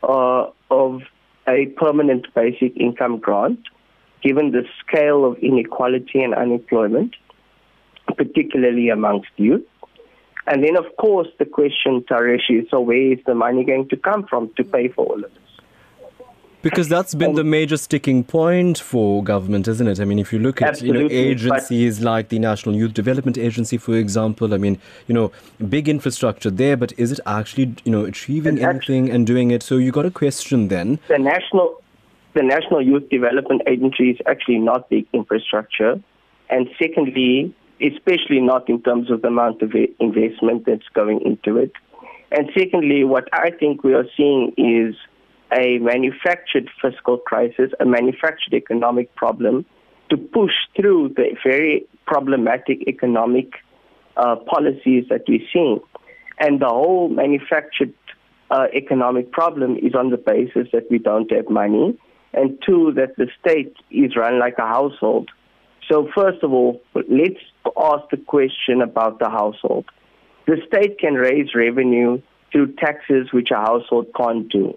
uh, 0.04 0.44
of 0.70 1.00
a 1.48 1.66
permanent 1.76 2.32
basic 2.32 2.76
income 2.76 3.18
grant, 3.18 3.58
given 4.22 4.52
the 4.52 4.62
scale 4.86 5.24
of 5.24 5.38
inequality 5.38 6.22
and 6.22 6.34
unemployment, 6.34 7.16
particularly 8.16 8.90
amongst 8.90 9.30
youth. 9.38 9.66
And 10.46 10.64
then, 10.64 10.76
of 10.76 10.84
course, 10.96 11.28
the 11.38 11.44
question, 11.44 12.04
Taresh, 12.10 12.50
is 12.50 12.68
so 12.70 12.80
where 12.80 13.12
is 13.12 13.18
the 13.26 13.34
money 13.34 13.64
going 13.64 13.88
to 13.90 13.96
come 13.96 14.26
from 14.26 14.50
to 14.56 14.64
pay 14.64 14.88
for 14.88 15.06
all 15.06 15.24
of 15.24 15.30
this? 15.32 15.42
Because 16.62 16.88
that's 16.88 17.12
been 17.12 17.34
the 17.34 17.42
major 17.42 17.76
sticking 17.76 18.22
point 18.22 18.78
for 18.78 19.24
government, 19.24 19.66
isn't 19.66 19.88
it? 19.88 19.98
I 19.98 20.04
mean, 20.04 20.20
if 20.20 20.32
you 20.32 20.38
look 20.38 20.62
at 20.62 20.80
you 20.80 20.92
know 20.92 21.08
agencies 21.10 22.00
like 22.00 22.28
the 22.28 22.38
National 22.38 22.76
Youth 22.76 22.94
Development 22.94 23.36
Agency, 23.36 23.76
for 23.78 23.96
example, 23.96 24.54
I 24.54 24.58
mean, 24.58 24.78
you 25.08 25.14
know, 25.14 25.32
big 25.68 25.88
infrastructure 25.88 26.50
there, 26.50 26.76
but 26.76 26.92
is 26.96 27.10
it 27.10 27.18
actually 27.26 27.74
you 27.84 27.90
know 27.90 28.04
achieving 28.04 28.60
and 28.60 28.64
anything 28.64 29.10
and 29.10 29.26
doing 29.26 29.50
it? 29.50 29.64
So 29.64 29.76
you 29.76 29.90
got 29.90 30.06
a 30.06 30.10
question 30.10 30.68
then. 30.68 31.00
The 31.08 31.18
national, 31.18 31.82
the 32.34 32.44
National 32.44 32.80
Youth 32.80 33.08
Development 33.08 33.60
Agency 33.66 34.10
is 34.10 34.18
actually 34.26 34.58
not 34.58 34.88
big 34.88 35.08
infrastructure, 35.12 36.00
and 36.48 36.68
secondly, 36.80 37.52
especially 37.82 38.40
not 38.40 38.68
in 38.68 38.82
terms 38.82 39.10
of 39.10 39.22
the 39.22 39.28
amount 39.28 39.62
of 39.62 39.72
investment 39.98 40.64
that's 40.66 40.88
going 40.94 41.20
into 41.22 41.58
it. 41.58 41.72
And 42.30 42.48
secondly, 42.56 43.04
what 43.04 43.28
I 43.32 43.50
think 43.50 43.84
we 43.84 43.94
are 43.94 44.06
seeing 44.16 44.52
is 44.56 44.94
a 45.52 45.78
manufactured 45.78 46.70
fiscal 46.80 47.18
crisis, 47.18 47.72
a 47.78 47.84
manufactured 47.84 48.54
economic 48.54 49.14
problem 49.16 49.66
to 50.10 50.16
push 50.16 50.52
through 50.74 51.12
the 51.16 51.36
very 51.44 51.84
problematic 52.06 52.86
economic 52.88 53.52
uh, 54.16 54.36
policies 54.36 55.04
that 55.10 55.22
we're 55.28 55.46
seeing. 55.52 55.80
And 56.38 56.60
the 56.60 56.68
whole 56.68 57.08
manufactured 57.08 57.94
uh, 58.50 58.66
economic 58.74 59.32
problem 59.32 59.76
is 59.76 59.94
on 59.94 60.10
the 60.10 60.16
basis 60.16 60.68
that 60.72 60.90
we 60.90 60.98
don't 60.98 61.30
have 61.32 61.48
money, 61.48 61.98
and 62.34 62.58
two, 62.66 62.92
that 62.96 63.16
the 63.16 63.28
state 63.40 63.74
is 63.90 64.16
run 64.16 64.38
like 64.38 64.56
a 64.58 64.66
household. 64.66 65.30
So, 65.90 66.08
first 66.14 66.42
of 66.42 66.52
all, 66.52 66.80
let's 66.94 67.40
ask 67.76 68.08
the 68.10 68.16
question 68.16 68.80
about 68.82 69.18
the 69.18 69.28
household. 69.28 69.86
The 70.46 70.56
state 70.66 70.98
can 70.98 71.14
raise 71.14 71.54
revenue 71.54 72.20
through 72.50 72.74
taxes 72.74 73.28
which 73.32 73.48
a 73.50 73.56
household 73.56 74.06
can't 74.16 74.48
do. 74.48 74.76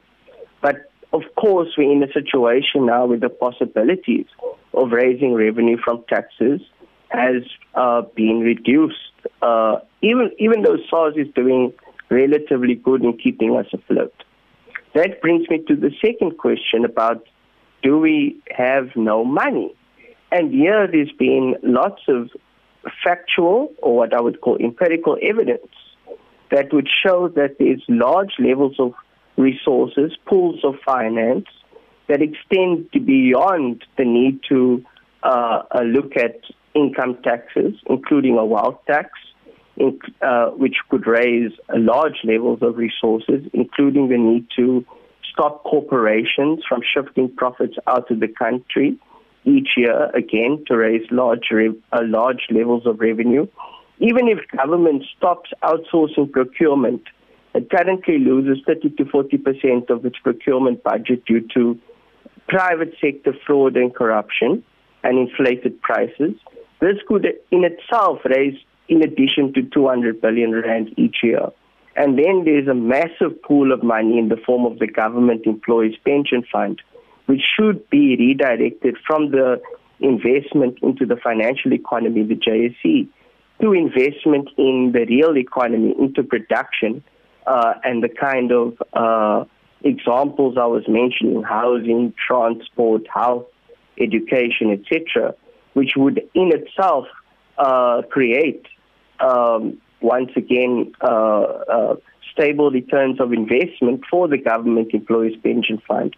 But 0.61 0.89
of 1.13 1.23
course, 1.35 1.69
we're 1.77 1.91
in 1.91 2.03
a 2.03 2.11
situation 2.11 2.85
now 2.85 3.05
with 3.05 3.21
the 3.21 3.29
possibilities 3.29 4.25
of 4.73 4.91
raising 4.91 5.33
revenue 5.33 5.77
from 5.83 6.03
taxes 6.09 6.61
has 7.09 7.43
uh, 7.75 8.01
been 8.15 8.39
reduced. 8.39 8.95
Uh, 9.41 9.77
even 10.01 10.31
even 10.39 10.61
though 10.63 10.77
SARS 10.89 11.15
is 11.17 11.27
doing 11.35 11.73
relatively 12.09 12.75
good 12.75 13.03
in 13.03 13.17
keeping 13.17 13.55
us 13.55 13.65
afloat. 13.73 14.13
That 14.93 15.21
brings 15.21 15.49
me 15.49 15.63
to 15.67 15.75
the 15.75 15.91
second 16.03 16.37
question 16.37 16.85
about 16.85 17.25
do 17.83 17.97
we 17.97 18.41
have 18.55 18.89
no 18.95 19.23
money? 19.23 19.75
And 20.31 20.51
here 20.51 20.87
there's 20.91 21.11
been 21.13 21.55
lots 21.63 22.01
of 22.07 22.29
factual 23.03 23.73
or 23.81 23.95
what 23.97 24.13
I 24.13 24.21
would 24.21 24.41
call 24.41 24.57
empirical 24.57 25.17
evidence 25.21 25.71
that 26.51 26.73
would 26.73 26.87
show 27.05 27.29
that 27.29 27.57
there's 27.59 27.83
large 27.87 28.33
levels 28.39 28.75
of 28.79 28.93
resources, 29.37 30.15
pools 30.25 30.59
of 30.63 30.75
finance 30.85 31.47
that 32.07 32.21
extend 32.21 32.89
beyond 32.91 33.83
the 33.97 34.05
need 34.05 34.39
to 34.49 34.83
uh, 35.23 35.63
uh, 35.71 35.81
look 35.81 36.15
at 36.15 36.39
income 36.75 37.17
taxes, 37.23 37.73
including 37.87 38.37
a 38.37 38.45
wealth 38.45 38.79
tax, 38.85 39.09
in, 39.77 39.99
uh, 40.21 40.47
which 40.51 40.75
could 40.89 41.07
raise 41.07 41.51
large 41.73 42.19
levels 42.23 42.59
of 42.61 42.77
resources, 42.77 43.43
including 43.53 44.09
the 44.09 44.17
need 44.17 44.47
to 44.55 44.85
stop 45.31 45.63
corporations 45.63 46.63
from 46.67 46.81
shifting 46.93 47.33
profits 47.35 47.75
out 47.87 48.09
of 48.11 48.19
the 48.19 48.27
country 48.27 48.97
each 49.45 49.69
year, 49.77 50.09
again, 50.13 50.63
to 50.67 50.75
raise 50.75 51.05
large, 51.11 51.49
uh, 51.51 52.01
large 52.03 52.47
levels 52.49 52.85
of 52.85 52.99
revenue. 52.99 53.47
Even 53.99 54.27
if 54.27 54.39
government 54.57 55.03
stops 55.17 55.51
outsourcing 55.63 56.31
procurement 56.31 57.01
it 57.55 57.69
currently 57.69 58.19
loses 58.19 58.61
30 58.67 58.89
to 58.97 59.05
40 59.05 59.37
percent 59.37 59.89
of 59.89 60.05
its 60.05 60.17
procurement 60.21 60.83
budget 60.83 61.23
due 61.25 61.39
to 61.53 61.79
private 62.49 62.93
sector 63.01 63.33
fraud 63.47 63.77
and 63.77 63.95
corruption 63.95 64.61
and 65.05 65.17
inflated 65.17 65.81
prices. 65.81 66.33
This 66.81 66.97
could 67.07 67.25
in 67.51 67.63
itself 67.63 68.19
raise 68.25 68.57
in 68.89 69.01
addition 69.01 69.53
to 69.53 69.61
200 69.73 70.19
billion 70.19 70.51
rand 70.51 70.93
each 70.97 71.17
year. 71.23 71.47
And 71.95 72.17
then 72.17 72.43
there's 72.43 72.67
a 72.67 72.73
massive 72.73 73.41
pool 73.41 73.71
of 73.71 73.81
money 73.81 74.19
in 74.19 74.27
the 74.27 74.37
form 74.45 74.65
of 74.65 74.79
the 74.79 74.87
government 74.87 75.45
employees 75.45 75.95
pension 76.03 76.43
fund, 76.51 76.81
which 77.25 77.41
should 77.57 77.89
be 77.89 78.15
redirected 78.17 78.95
from 79.05 79.31
the 79.31 79.61
investment 79.99 80.77
into 80.81 81.05
the 81.05 81.15
financial 81.15 81.73
economy, 81.73 82.23
the 82.23 82.35
JSE, 82.35 83.07
to 83.61 83.73
investment 83.73 84.49
in 84.57 84.91
the 84.93 85.05
real 85.05 85.37
economy, 85.37 85.95
into 85.97 86.23
production, 86.23 87.03
uh, 87.47 87.73
and 87.83 88.03
the 88.03 88.09
kind 88.09 88.51
of 88.51 88.81
uh, 88.93 89.45
examples 89.83 90.57
I 90.59 90.65
was 90.65 90.83
mentioning, 90.87 91.43
housing, 91.43 92.13
transport, 92.27 93.03
health, 93.13 93.45
education, 93.99 94.71
etc., 94.71 95.35
which 95.73 95.91
would 95.95 96.17
in 96.33 96.51
itself 96.53 97.05
uh, 97.57 98.01
create, 98.09 98.65
um, 99.19 99.81
once 100.01 100.31
again, 100.35 100.93
uh, 101.01 101.07
uh, 101.07 101.95
stable 102.33 102.71
returns 102.71 103.21
of 103.21 103.31
investment 103.31 104.01
for 104.09 104.27
the 104.27 104.37
government 104.37 104.93
employees 104.93 105.37
pension 105.41 105.81
fund 105.87 106.15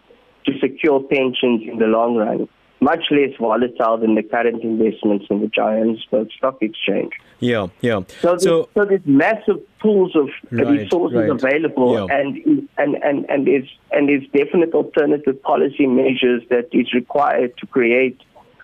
to 0.48 0.58
secure 0.60 1.00
pensions 1.00 1.62
in 1.70 1.78
the 1.78 1.86
long 1.86 2.16
run 2.16 2.48
much 2.80 3.04
less 3.10 3.30
volatile 3.38 3.98
than 3.98 4.14
the 4.14 4.22
current 4.22 4.62
investments 4.62 5.26
in 5.30 5.40
the 5.40 5.48
Johannesburg 5.48 6.28
Stock 6.36 6.58
Exchange. 6.60 7.12
Yeah, 7.40 7.68
yeah. 7.80 8.02
So, 8.20 8.28
there's, 8.30 8.42
so, 8.42 8.68
so 8.74 8.84
there's 8.84 9.04
massive 9.04 9.60
pools 9.80 10.14
of 10.14 10.28
right, 10.50 10.66
resources 10.66 11.18
right. 11.18 11.30
available, 11.30 11.94
yeah. 11.94 12.16
and 12.16 12.68
and 12.78 12.94
and 13.02 13.26
and 13.28 13.46
there's 13.46 13.68
and 13.92 14.08
there's 14.08 14.24
definite 14.32 14.74
alternative 14.74 15.42
policy 15.42 15.86
measures 15.86 16.42
that 16.50 16.68
is 16.72 16.92
required 16.94 17.56
to 17.58 17.66
create 17.66 18.20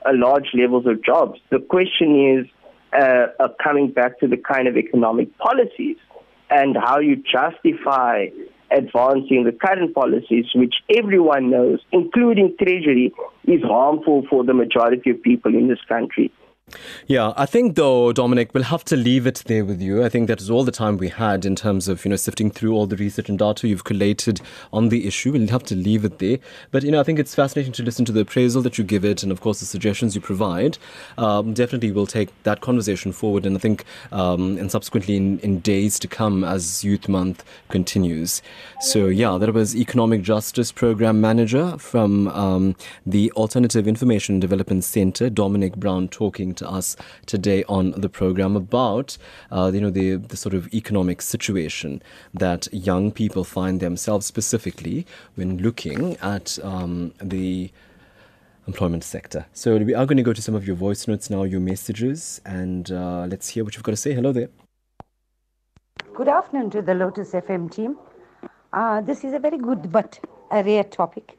a 0.06 0.12
large 0.12 0.48
levels 0.54 0.86
of 0.86 1.02
jobs. 1.04 1.40
The 1.50 1.58
question 1.58 2.38
is 2.38 2.46
uh, 2.92 3.26
uh, 3.40 3.48
coming 3.62 3.90
back 3.90 4.20
to 4.20 4.28
the 4.28 4.36
kind 4.36 4.68
of 4.68 4.76
economic 4.76 5.36
policies 5.38 5.96
and 6.50 6.76
how 6.76 6.98
you 6.98 7.16
justify 7.16 8.26
advancing 8.74 9.44
the 9.44 9.52
current 9.52 9.94
policies, 9.94 10.46
which 10.54 10.74
everyone 10.94 11.50
knows, 11.50 11.80
including 11.92 12.54
Treasury, 12.60 13.12
is 13.44 13.62
harmful 13.62 14.24
for 14.28 14.44
the 14.44 14.54
majority 14.54 15.10
of 15.10 15.22
people 15.22 15.54
in 15.54 15.68
this 15.68 15.82
country. 15.88 16.32
Yeah, 17.06 17.34
I 17.36 17.44
think 17.44 17.76
though, 17.76 18.12
Dominic, 18.12 18.54
we'll 18.54 18.64
have 18.64 18.84
to 18.86 18.96
leave 18.96 19.26
it 19.26 19.42
there 19.46 19.66
with 19.66 19.82
you. 19.82 20.02
I 20.02 20.08
think 20.08 20.28
that 20.28 20.40
is 20.40 20.48
all 20.48 20.64
the 20.64 20.72
time 20.72 20.96
we 20.96 21.10
had 21.10 21.44
in 21.44 21.54
terms 21.54 21.88
of, 21.88 22.02
you 22.04 22.08
know, 22.08 22.16
sifting 22.16 22.50
through 22.50 22.72
all 22.72 22.86
the 22.86 22.96
research 22.96 23.28
and 23.28 23.38
data 23.38 23.68
you've 23.68 23.84
collated 23.84 24.40
on 24.72 24.88
the 24.88 25.06
issue. 25.06 25.32
We'll 25.32 25.48
have 25.48 25.64
to 25.64 25.76
leave 25.76 26.06
it 26.06 26.18
there. 26.20 26.38
But, 26.70 26.82
you 26.82 26.90
know, 26.90 27.00
I 27.00 27.02
think 27.02 27.18
it's 27.18 27.34
fascinating 27.34 27.72
to 27.74 27.82
listen 27.82 28.06
to 28.06 28.12
the 28.12 28.20
appraisal 28.20 28.62
that 28.62 28.78
you 28.78 28.84
give 28.84 29.04
it 29.04 29.22
and, 29.22 29.30
of 29.30 29.42
course, 29.42 29.60
the 29.60 29.66
suggestions 29.66 30.14
you 30.14 30.22
provide. 30.22 30.78
Um, 31.18 31.52
definitely 31.52 31.92
we'll 31.92 32.06
take 32.06 32.30
that 32.44 32.62
conversation 32.62 33.12
forward 33.12 33.44
and 33.44 33.56
I 33.56 33.60
think, 33.60 33.84
um, 34.10 34.56
and 34.56 34.70
subsequently 34.70 35.16
in, 35.16 35.40
in 35.40 35.60
days 35.60 35.98
to 35.98 36.08
come 36.08 36.44
as 36.44 36.82
Youth 36.82 37.08
Month 37.08 37.44
continues. 37.68 38.40
So, 38.80 39.08
yeah, 39.08 39.36
that 39.36 39.52
was 39.52 39.76
Economic 39.76 40.22
Justice 40.22 40.72
Program 40.72 41.20
Manager 41.20 41.76
from 41.76 42.28
um, 42.28 42.76
the 43.04 43.30
Alternative 43.32 43.86
Information 43.86 44.40
Development 44.40 44.82
Center, 44.82 45.28
Dominic 45.28 45.76
Brown, 45.76 46.08
talking 46.08 46.53
talking 46.54 46.66
to 46.66 46.76
us 46.76 46.96
today 47.26 47.64
on 47.68 47.92
the 48.00 48.08
program 48.08 48.56
about, 48.56 49.18
uh, 49.50 49.70
you 49.72 49.80
know, 49.80 49.90
the, 49.90 50.16
the 50.16 50.36
sort 50.36 50.54
of 50.54 50.72
economic 50.72 51.22
situation 51.22 52.02
that 52.32 52.68
young 52.72 53.12
people 53.12 53.44
find 53.44 53.80
themselves 53.80 54.26
specifically 54.26 55.06
when 55.36 55.58
looking 55.58 56.16
at 56.22 56.58
um, 56.62 57.12
the 57.20 57.70
employment 58.66 59.04
sector. 59.04 59.44
So 59.52 59.76
we 59.76 59.94
are 59.94 60.06
going 60.06 60.16
to 60.16 60.22
go 60.22 60.32
to 60.32 60.42
some 60.42 60.54
of 60.54 60.66
your 60.66 60.76
voice 60.76 61.06
notes 61.06 61.28
now, 61.30 61.44
your 61.44 61.60
messages, 61.60 62.40
and 62.44 62.90
uh, 62.90 63.26
let's 63.28 63.48
hear 63.48 63.64
what 63.64 63.74
you've 63.74 63.84
got 63.84 63.92
to 63.92 63.96
say. 63.96 64.14
Hello 64.14 64.32
there. 64.32 64.48
Good 66.14 66.28
afternoon 66.28 66.70
to 66.70 66.82
the 66.82 66.94
Lotus 66.94 67.32
FM 67.32 67.70
team. 67.70 67.96
Uh, 68.72 69.00
this 69.00 69.24
is 69.24 69.32
a 69.34 69.38
very 69.38 69.58
good 69.58 69.90
but 69.90 70.18
a 70.50 70.62
rare 70.62 70.84
topic. 70.84 71.36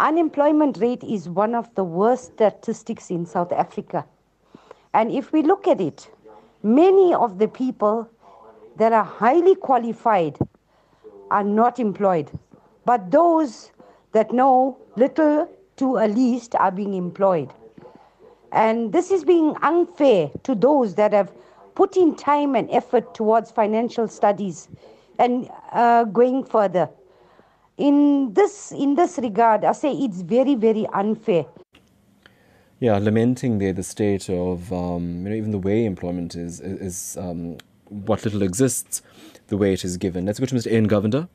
Unemployment 0.00 0.78
rate 0.78 1.02
is 1.02 1.28
one 1.28 1.56
of 1.56 1.74
the 1.74 1.82
worst 1.82 2.32
statistics 2.34 3.10
in 3.10 3.26
South 3.26 3.50
Africa. 3.50 4.04
And 4.94 5.10
if 5.12 5.32
we 5.32 5.42
look 5.42 5.68
at 5.68 5.80
it, 5.80 6.10
many 6.62 7.14
of 7.14 7.38
the 7.38 7.48
people 7.48 8.08
that 8.76 8.92
are 8.92 9.04
highly 9.04 9.54
qualified 9.54 10.38
are 11.30 11.44
not 11.44 11.78
employed. 11.78 12.30
But 12.84 13.10
those 13.10 13.72
that 14.12 14.32
know 14.32 14.78
little 14.96 15.48
to 15.76 15.96
a 15.98 16.06
least 16.08 16.54
are 16.54 16.70
being 16.70 16.94
employed. 16.94 17.52
And 18.52 18.92
this 18.92 19.10
is 19.10 19.24
being 19.24 19.54
unfair 19.62 20.30
to 20.44 20.54
those 20.54 20.94
that 20.94 21.12
have 21.12 21.32
put 21.74 21.96
in 21.96 22.16
time 22.16 22.54
and 22.54 22.68
effort 22.70 23.14
towards 23.14 23.50
financial 23.50 24.08
studies 24.08 24.68
and 25.18 25.50
uh, 25.72 26.04
going 26.04 26.44
further. 26.44 26.88
In 27.76 28.32
this, 28.32 28.72
in 28.72 28.94
this 28.94 29.18
regard, 29.18 29.64
I 29.64 29.72
say 29.72 29.92
it's 29.92 30.22
very, 30.22 30.54
very 30.54 30.86
unfair. 30.92 31.46
Yeah, 32.80 32.96
lamenting 32.98 33.58
there 33.58 33.72
the 33.72 33.82
state 33.82 34.30
of 34.30 34.72
um, 34.72 35.24
you 35.24 35.30
know 35.30 35.34
even 35.34 35.50
the 35.50 35.58
way 35.58 35.84
employment 35.84 36.36
is 36.36 36.60
is 36.60 37.16
um, 37.20 37.56
what 37.88 38.24
little 38.24 38.42
exists, 38.42 39.02
the 39.48 39.56
way 39.56 39.72
it 39.72 39.84
is 39.84 39.96
given. 39.96 40.26
Let's 40.26 40.38
go 40.38 40.46
to 40.46 40.54
Mr. 40.54 40.70
Ian 40.70 40.88
Govender. 40.88 41.28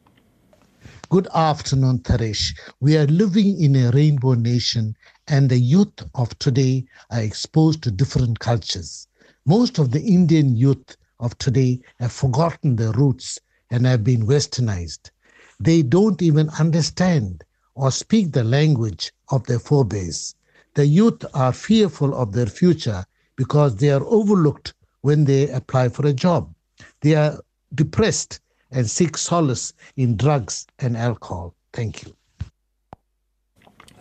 Good 1.09 1.27
afternoon, 1.35 1.99
Taresh. 1.99 2.57
We 2.79 2.95
are 2.95 3.07
living 3.07 3.61
in 3.61 3.75
a 3.75 3.91
rainbow 3.91 4.35
nation, 4.35 4.95
and 5.27 5.49
the 5.49 5.59
youth 5.59 5.91
of 6.15 6.39
today 6.39 6.85
are 7.11 7.21
exposed 7.21 7.83
to 7.83 7.91
different 7.91 8.39
cultures. 8.39 9.09
Most 9.45 9.79
of 9.79 9.91
the 9.91 10.01
Indian 10.01 10.55
youth 10.55 10.95
of 11.19 11.37
today 11.39 11.81
have 11.99 12.13
forgotten 12.13 12.77
their 12.77 12.93
roots 12.93 13.37
and 13.69 13.85
have 13.85 14.05
been 14.05 14.25
westernized. 14.25 15.11
They 15.59 15.81
don't 15.81 16.21
even 16.21 16.49
understand 16.51 17.43
or 17.75 17.91
speak 17.91 18.31
the 18.31 18.45
language 18.45 19.11
of 19.29 19.43
their 19.45 19.59
forebears. 19.59 20.35
The 20.75 20.85
youth 20.85 21.23
are 21.33 21.53
fearful 21.53 22.15
of 22.15 22.33
their 22.33 22.47
future 22.47 23.05
because 23.35 23.75
they 23.75 23.91
are 23.91 24.03
overlooked 24.05 24.73
when 25.01 25.25
they 25.25 25.49
apply 25.49 25.89
for 25.89 26.07
a 26.07 26.13
job. 26.13 26.53
They 27.01 27.15
are 27.15 27.39
depressed 27.75 28.39
and 28.71 28.89
seek 28.89 29.17
solace 29.17 29.73
in 29.97 30.17
drugs 30.17 30.65
and 30.79 30.97
alcohol. 30.97 31.53
Thank 31.73 32.03
you. 32.03 32.15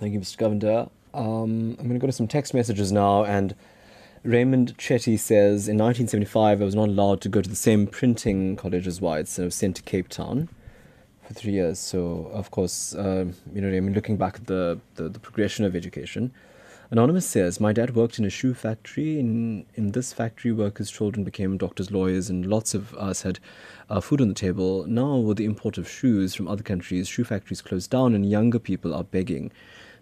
Thank 0.00 0.14
you, 0.14 0.20
Mr. 0.20 0.38
Govender. 0.38 0.90
Um, 1.14 1.76
I'm 1.78 1.88
going 1.88 1.92
to 1.94 1.98
go 1.98 2.06
to 2.06 2.12
some 2.12 2.26
text 2.26 2.54
messages 2.54 2.90
now 2.90 3.24
and 3.24 3.54
Raymond 4.24 4.78
Chetty 4.78 5.18
says 5.18 5.68
in 5.68 5.76
1975 5.76 6.62
I 6.62 6.64
was 6.64 6.74
not 6.74 6.88
allowed 6.88 7.20
to 7.22 7.28
go 7.28 7.42
to 7.42 7.50
the 7.50 7.56
same 7.56 7.86
printing 7.86 8.56
college 8.56 8.86
as 8.86 9.00
Whites 9.00 9.36
and 9.36 9.44
I 9.44 9.46
was 9.46 9.56
sent 9.56 9.76
to 9.76 9.82
Cape 9.82 10.08
Town 10.08 10.48
for 11.22 11.34
three 11.34 11.52
years. 11.52 11.78
So 11.78 12.30
of 12.32 12.50
course, 12.50 12.94
uh, 12.94 13.26
you 13.52 13.60
know, 13.60 13.68
I 13.68 13.80
mean, 13.80 13.94
looking 13.94 14.16
back 14.16 14.36
at 14.36 14.46
the, 14.46 14.80
the, 14.94 15.08
the 15.08 15.18
progression 15.18 15.64
of 15.64 15.76
education. 15.76 16.32
Anonymous 16.92 17.24
says, 17.24 17.58
My 17.58 17.72
dad 17.72 17.96
worked 17.96 18.18
in 18.18 18.26
a 18.26 18.28
shoe 18.28 18.52
factory. 18.52 19.18
In, 19.18 19.64
in 19.76 19.92
this 19.92 20.12
factory, 20.12 20.52
workers' 20.52 20.90
children 20.90 21.24
became 21.24 21.56
doctors, 21.56 21.90
lawyers, 21.90 22.28
and 22.28 22.44
lots 22.44 22.74
of 22.74 22.92
us 22.96 23.22
had 23.22 23.38
uh, 23.88 23.98
food 24.02 24.20
on 24.20 24.28
the 24.28 24.34
table. 24.34 24.84
Now, 24.86 25.16
with 25.16 25.38
the 25.38 25.46
import 25.46 25.78
of 25.78 25.88
shoes 25.88 26.34
from 26.34 26.48
other 26.48 26.62
countries, 26.62 27.08
shoe 27.08 27.24
factories 27.24 27.62
closed 27.62 27.90
down 27.90 28.14
and 28.14 28.28
younger 28.28 28.58
people 28.58 28.92
are 28.92 29.04
begging. 29.04 29.52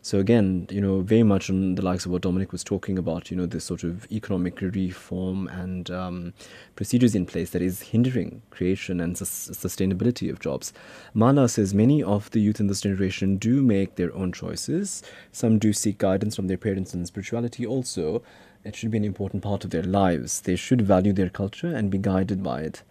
So 0.02 0.18
again, 0.18 0.66
you 0.70 0.80
know, 0.80 1.02
very 1.02 1.22
much 1.22 1.50
on 1.50 1.74
the 1.74 1.82
likes 1.82 2.06
of 2.06 2.12
what 2.12 2.22
Dominic 2.22 2.52
was 2.52 2.64
talking 2.64 2.96
about, 2.96 3.30
you 3.30 3.36
know, 3.36 3.44
this 3.44 3.64
sort 3.64 3.84
of 3.84 4.10
economic 4.10 4.58
reform 4.62 5.46
and 5.48 5.90
um, 5.90 6.32
procedures 6.74 7.14
in 7.14 7.26
place 7.26 7.50
that 7.50 7.60
is 7.60 7.82
hindering 7.82 8.40
creation 8.48 8.98
and 8.98 9.18
sus- 9.18 9.50
sustainability 9.52 10.30
of 10.30 10.40
jobs. 10.40 10.72
Mala 11.12 11.50
says 11.50 11.74
many 11.74 12.02
of 12.02 12.30
the 12.30 12.40
youth 12.40 12.60
in 12.60 12.66
this 12.66 12.80
generation 12.80 13.36
do 13.36 13.62
make 13.62 13.96
their 13.96 14.14
own 14.14 14.32
choices. 14.32 15.02
Some 15.32 15.58
do 15.58 15.74
seek 15.74 15.98
guidance 15.98 16.34
from 16.34 16.46
their 16.46 16.56
parents 16.56 16.94
and 16.94 17.06
spirituality 17.06 17.66
also. 17.66 18.22
It 18.64 18.76
should 18.76 18.90
be 18.90 18.98
an 18.98 19.04
important 19.04 19.42
part 19.42 19.64
of 19.64 19.70
their 19.70 19.82
lives. 19.82 20.40
They 20.40 20.56
should 20.56 20.80
value 20.80 21.12
their 21.12 21.30
culture 21.30 21.74
and 21.74 21.90
be 21.90 21.98
guided 21.98 22.42
by 22.42 22.62
it. 22.62 22.82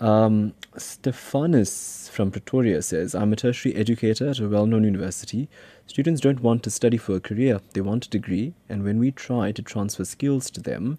Um, 0.00 0.54
Stephanus 0.76 2.08
from 2.08 2.30
Pretoria 2.30 2.82
says, 2.82 3.14
I'm 3.14 3.32
a 3.32 3.36
tertiary 3.36 3.74
educator 3.76 4.28
at 4.28 4.40
a 4.40 4.48
well 4.48 4.66
known 4.66 4.84
university. 4.84 5.48
Students 5.86 6.20
don't 6.20 6.42
want 6.42 6.62
to 6.64 6.70
study 6.70 6.96
for 6.96 7.14
a 7.16 7.20
career, 7.20 7.60
they 7.74 7.80
want 7.80 8.06
a 8.06 8.10
degree, 8.10 8.54
and 8.68 8.82
when 8.82 8.98
we 8.98 9.10
try 9.10 9.52
to 9.52 9.62
transfer 9.62 10.04
skills 10.04 10.50
to 10.50 10.60
them 10.60 10.98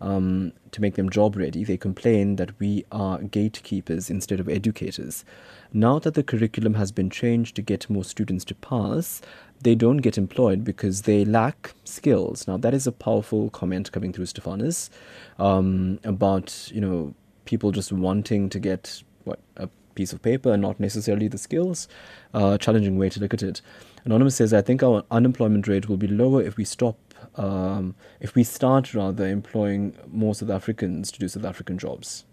um, 0.00 0.52
to 0.72 0.80
make 0.82 0.96
them 0.96 1.08
job 1.08 1.36
ready, 1.36 1.64
they 1.64 1.78
complain 1.78 2.36
that 2.36 2.58
we 2.58 2.84
are 2.92 3.18
gatekeepers 3.22 4.10
instead 4.10 4.40
of 4.40 4.48
educators. 4.48 5.24
Now 5.72 5.98
that 6.00 6.14
the 6.14 6.22
curriculum 6.22 6.74
has 6.74 6.92
been 6.92 7.08
changed 7.10 7.56
to 7.56 7.62
get 7.62 7.88
more 7.88 8.04
students 8.04 8.44
to 8.46 8.54
pass, 8.54 9.22
they 9.62 9.74
don't 9.74 9.98
get 9.98 10.18
employed 10.18 10.64
because 10.64 11.02
they 11.02 11.24
lack 11.24 11.74
skills. 11.84 12.46
Now, 12.46 12.58
that 12.58 12.74
is 12.74 12.86
a 12.86 12.92
powerful 12.92 13.48
comment 13.50 13.92
coming 13.92 14.12
through 14.12 14.26
Stephanus 14.26 14.90
um, 15.38 15.98
about, 16.04 16.70
you 16.72 16.80
know, 16.80 17.14
people 17.44 17.70
just 17.70 17.92
wanting 17.92 18.48
to 18.50 18.58
get 18.58 19.02
what 19.24 19.40
a 19.56 19.68
piece 19.94 20.12
of 20.12 20.22
paper 20.22 20.52
and 20.52 20.62
not 20.62 20.80
necessarily 20.80 21.28
the 21.28 21.38
skills. 21.38 21.88
Uh, 22.32 22.58
challenging 22.58 22.98
way 22.98 23.08
to 23.08 23.20
look 23.20 23.34
at 23.34 23.42
it. 23.42 23.60
Anonymous 24.04 24.36
says, 24.36 24.52
I 24.52 24.60
think 24.60 24.82
our 24.82 25.04
unemployment 25.10 25.66
rate 25.66 25.88
will 25.88 25.96
be 25.96 26.06
lower 26.06 26.42
if 26.42 26.56
we 26.56 26.64
stop, 26.64 26.98
um, 27.36 27.94
if 28.20 28.34
we 28.34 28.44
start 28.44 28.92
rather 28.94 29.26
employing 29.26 29.96
more 30.10 30.34
South 30.34 30.50
Africans 30.50 31.10
to 31.12 31.18
do 31.18 31.28
South 31.28 31.44
African 31.44 31.78
jobs. 31.78 32.24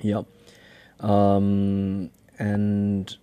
Yeah. 0.00 0.22
Um, 1.00 2.10
and 2.38 3.16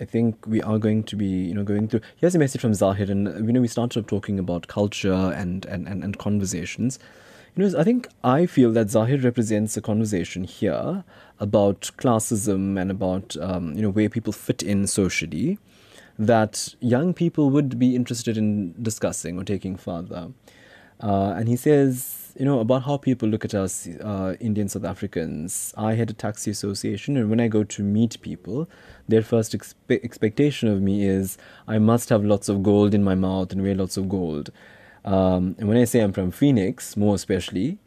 I 0.00 0.04
think 0.04 0.46
we 0.46 0.62
are 0.62 0.78
going 0.78 1.04
to 1.04 1.16
be, 1.16 1.26
you 1.26 1.54
know, 1.54 1.64
going 1.64 1.88
through. 1.88 2.00
Here's 2.16 2.34
a 2.34 2.38
message 2.38 2.60
from 2.60 2.74
Zahid, 2.74 3.10
and 3.10 3.46
you 3.46 3.52
know, 3.52 3.60
we 3.60 3.68
started 3.68 4.08
talking 4.08 4.38
about 4.38 4.66
culture 4.66 5.12
and 5.12 5.64
and 5.66 5.86
and, 5.86 6.02
and 6.02 6.18
conversations. 6.18 6.98
You 7.56 7.68
know, 7.68 7.78
I 7.78 7.84
think 7.84 8.08
I 8.24 8.46
feel 8.46 8.72
that 8.72 8.90
Zahir 8.90 9.18
represents 9.18 9.76
a 9.76 9.80
conversation 9.80 10.42
here 10.42 11.04
about 11.38 11.92
classism 11.98 12.80
and 12.80 12.90
about 12.90 13.36
um, 13.36 13.74
you 13.74 13.82
know 13.82 13.90
where 13.90 14.08
people 14.08 14.32
fit 14.32 14.62
in 14.62 14.88
socially 14.88 15.58
that 16.18 16.74
young 16.80 17.14
people 17.14 17.50
would 17.50 17.78
be 17.78 17.94
interested 17.94 18.36
in 18.36 18.74
discussing 18.82 19.38
or 19.38 19.44
taking 19.44 19.76
further. 19.76 20.32
Uh, 21.00 21.34
and 21.36 21.48
he 21.48 21.56
says, 21.56 22.32
you 22.38 22.44
know, 22.44 22.60
about 22.60 22.84
how 22.84 22.96
people 22.96 23.28
look 23.28 23.44
at 23.44 23.54
us, 23.54 23.88
uh, 24.02 24.34
Indian 24.40 24.68
South 24.68 24.84
Africans. 24.84 25.72
I 25.76 25.94
had 25.94 26.10
a 26.10 26.12
taxi 26.12 26.50
association, 26.50 27.16
and 27.16 27.30
when 27.30 27.40
I 27.40 27.48
go 27.48 27.62
to 27.62 27.82
meet 27.82 28.20
people, 28.20 28.68
their 29.08 29.22
first 29.22 29.56
expe- 29.56 30.02
expectation 30.04 30.68
of 30.68 30.82
me 30.82 31.06
is 31.06 31.36
I 31.68 31.78
must 31.78 32.08
have 32.08 32.24
lots 32.24 32.48
of 32.48 32.62
gold 32.62 32.94
in 32.94 33.04
my 33.04 33.14
mouth 33.14 33.52
and 33.52 33.62
wear 33.62 33.74
lots 33.74 33.96
of 33.96 34.08
gold. 34.08 34.50
Um, 35.04 35.54
and 35.58 35.68
when 35.68 35.76
I 35.76 35.84
say 35.84 36.00
I'm 36.00 36.12
from 36.12 36.30
Phoenix, 36.30 36.96
more 36.96 37.14
especially, 37.14 37.78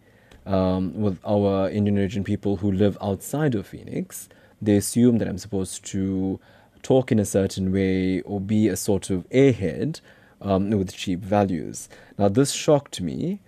um, 0.45 1.01
with 1.01 1.19
our 1.25 1.69
Indian 1.69 1.97
origin 1.97 2.23
people 2.23 2.57
who 2.57 2.71
live 2.71 2.97
outside 3.01 3.55
of 3.55 3.67
Phoenix, 3.67 4.29
they 4.61 4.75
assume 4.77 5.17
that 5.17 5.27
I'm 5.27 5.37
supposed 5.37 5.85
to 5.85 6.39
talk 6.83 7.11
in 7.11 7.19
a 7.19 7.25
certain 7.25 7.71
way 7.71 8.21
or 8.21 8.39
be 8.39 8.67
a 8.67 8.75
sort 8.75 9.09
of 9.09 9.27
airhead 9.29 9.99
um, 10.41 10.69
with 10.69 10.93
cheap 10.93 11.19
values. 11.19 11.89
Now, 12.17 12.29
this 12.29 12.51
shocked 12.51 13.01
me 13.01 13.41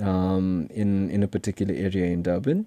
um, 0.00 0.68
in 0.70 1.10
in 1.10 1.22
a 1.22 1.28
particular 1.28 1.74
area 1.74 2.06
in 2.06 2.22
Durban. 2.22 2.66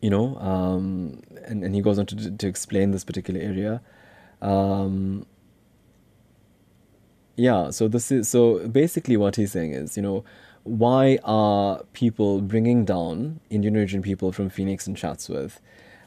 You 0.00 0.10
know, 0.10 0.36
um, 0.38 1.20
and 1.44 1.62
and 1.64 1.74
he 1.74 1.82
goes 1.82 1.98
on 1.98 2.06
to 2.06 2.30
to 2.30 2.46
explain 2.46 2.90
this 2.90 3.04
particular 3.04 3.40
area. 3.40 3.82
Yeah, 7.36 7.70
so 7.70 7.88
this 7.88 8.10
is 8.10 8.28
so 8.28 8.68
basically 8.68 9.16
what 9.16 9.36
he's 9.36 9.52
saying 9.52 9.72
is, 9.72 9.96
you 9.96 10.02
know, 10.02 10.24
why 10.64 11.18
are 11.24 11.82
people 11.92 12.40
bringing 12.40 12.84
down 12.84 13.40
Indian 13.48 13.76
origin 13.76 14.02
people 14.02 14.32
from 14.32 14.50
Phoenix 14.50 14.86
and 14.86 14.96
Chatsworth? 14.96 15.60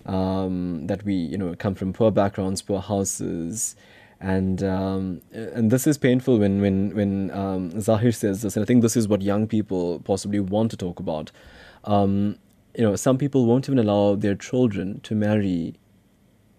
Um, 0.06 0.88
that 0.88 1.04
we, 1.06 1.14
you 1.14 1.38
know, 1.38 1.56
come 1.56 1.76
from 1.76 1.94
poor 1.94 2.12
backgrounds, 2.12 2.62
poor 2.62 2.82
houses, 2.82 3.76
and 4.20 4.62
um, 4.62 5.22
and 5.32 5.72
this 5.72 5.88
is 5.88 5.98
painful 5.98 6.40
when 6.40 6.62
when 6.62 6.94
when 6.94 7.32
um, 7.32 7.80
Zahir 7.80 8.12
says 8.12 8.42
this, 8.42 8.56
and 8.56 8.64
I 8.64 8.66
think 8.66 8.82
this 8.82 8.98
is 8.98 9.08
what 9.08 9.22
young 9.22 9.48
people 9.48 10.00
possibly 10.02 10.42
want 10.42 10.72
to 10.72 10.78
talk 10.78 11.00
about. 11.00 11.32
Um, 11.86 12.38
you 12.76 12.84
know, 12.84 12.96
some 12.96 13.18
people 13.18 13.46
won't 13.46 13.68
even 13.70 13.80
allow 13.80 14.16
their 14.16 14.36
children 14.36 15.00
to 15.02 15.16
marry 15.16 15.76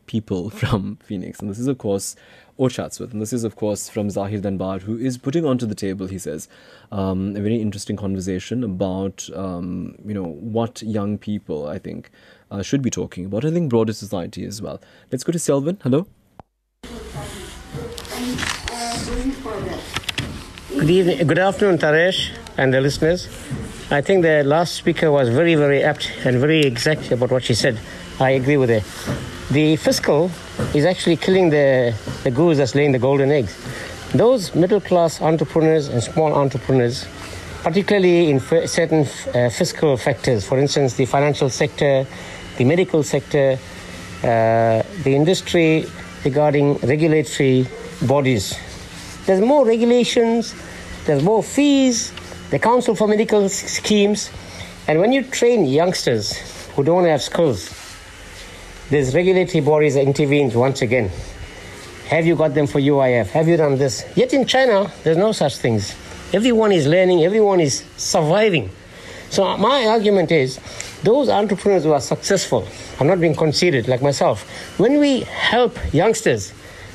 people 0.07 0.51
from 0.61 0.97
Phoenix. 1.03 1.41
And 1.41 1.51
this 1.51 1.59
is, 1.59 1.67
of 1.67 1.79
course, 1.79 2.17
or 2.57 2.71
Chatsworth. 2.71 3.13
And 3.13 3.21
this 3.21 3.33
is, 3.33 3.45
of 3.45 3.57
course, 3.57 3.89
from 3.89 4.11
Zahir 4.11 4.41
Danbar, 4.41 4.83
who 4.83 4.97
is 4.97 5.19
putting 5.19 5.45
onto 5.45 5.67
the 5.67 5.75
table, 5.75 6.07
he 6.07 6.19
says, 6.19 6.49
um, 6.93 7.37
a 7.37 7.41
very 7.41 7.61
interesting 7.61 7.97
conversation 7.97 8.63
about, 8.63 9.29
um, 9.35 9.97
you 10.05 10.15
know, 10.15 10.25
what 10.25 10.83
young 10.83 11.19
people, 11.19 11.67
I 11.67 11.79
think, 11.79 12.11
uh, 12.51 12.63
should 12.63 12.83
be 12.83 12.91
talking 12.91 13.25
about. 13.27 13.45
I 13.45 13.51
think 13.51 13.71
broader 13.71 13.93
society 13.93 14.45
as 14.45 14.63
well. 14.63 14.81
Let's 15.11 15.25
go 15.25 15.33
to 15.33 15.39
Selvin. 15.39 15.81
Hello. 15.83 16.07
Good 20.79 20.91
evening, 20.91 21.27
good 21.27 21.39
afternoon, 21.39 21.79
Taresh 21.79 22.37
and 22.59 22.75
the 22.75 22.81
listeners. 22.81 23.29
I 23.91 24.01
think 24.01 24.23
the 24.23 24.43
last 24.45 24.75
speaker 24.75 25.11
was 25.11 25.29
very, 25.29 25.55
very 25.55 25.83
apt 25.83 26.11
and 26.25 26.39
very 26.39 26.61
exact 26.61 27.11
about 27.11 27.31
what 27.31 27.45
she 27.45 27.55
said. 27.55 27.79
I 28.21 28.31
agree 28.31 28.57
with 28.57 28.71
her. 28.71 28.83
The 29.53 29.77
fiscal 29.77 30.31
is 30.75 30.85
actually 30.85 31.17
killing 31.17 31.51
the, 31.51 31.95
the 32.23 32.31
goose 32.31 32.59
that's 32.59 32.75
laying 32.75 32.93
the 32.93 32.99
golden 32.99 33.31
eggs. 33.31 33.57
Those 34.13 34.55
middle 34.55 34.81
class 34.81 35.21
entrepreneurs 35.21 35.89
and 35.89 36.03
small 36.03 36.33
entrepreneurs, 36.33 37.07
particularly 37.63 38.31
in 38.31 38.37
f- 38.37 38.69
certain 38.69 39.07
uh, 39.35 39.51
fiscal 39.51 39.97
factors, 39.97 40.47
for 40.47 40.59
instance, 40.59 40.95
the 40.95 41.07
financial 41.07 41.51
sector, 41.51 42.07
the 42.57 42.65
medical 42.65 43.03
sector, 43.03 43.59
uh, 44.23 44.83
the 45.03 45.15
industry 45.15 45.87
regarding 46.25 46.75
regulatory 46.79 47.67
bodies. 48.03 48.57
There's 49.27 49.41
more 49.41 49.67
regulations, 49.67 50.55
there's 51.07 51.23
more 51.23 51.43
fees, 51.43 52.13
the 52.51 52.59
Council 52.59 52.95
for 52.95 53.09
Medical 53.09 53.49
Schemes, 53.49 54.31
and 54.87 55.01
when 55.01 55.13
you 55.13 55.25
train 55.25 55.65
youngsters 55.65 56.37
who 56.77 56.85
don't 56.85 57.05
have 57.05 57.23
skills, 57.23 57.84
there's 58.91 59.15
regulatory 59.15 59.61
bodies 59.61 59.95
that 59.95 60.03
intervenes 60.03 60.55
once 60.55 60.83
again. 60.83 61.11
Have 62.09 62.27
you 62.27 62.37
got 62.37 62.55
them 62.55 62.67
for 62.67 62.81
UIF? 62.81 63.29
Have 63.29 63.49
you 63.49 63.57
done 63.57 63.79
this? 63.79 64.05
Yet 64.15 64.33
in 64.35 64.47
China, 64.47 64.93
there's 65.03 65.17
no 65.17 65.33
such 65.33 65.57
things. 65.57 65.95
Everyone 66.33 66.73
is 66.73 66.87
learning, 66.87 67.25
everyone 67.25 67.61
is 67.61 67.85
surviving. 67.97 68.71
So 69.31 69.57
my 69.57 69.87
argument 69.87 70.31
is 70.31 70.61
those 71.03 71.29
entrepreneurs 71.29 71.85
who 71.85 71.93
are 71.93 72.01
successful 72.01 72.69
are 73.01 73.07
not 73.07 73.21
being 73.21 73.35
conceited 73.35 73.89
like 73.89 74.03
myself. 74.03 74.49
When 74.79 75.01
we 75.01 75.21
help 75.21 75.77
youngsters, 75.95 76.53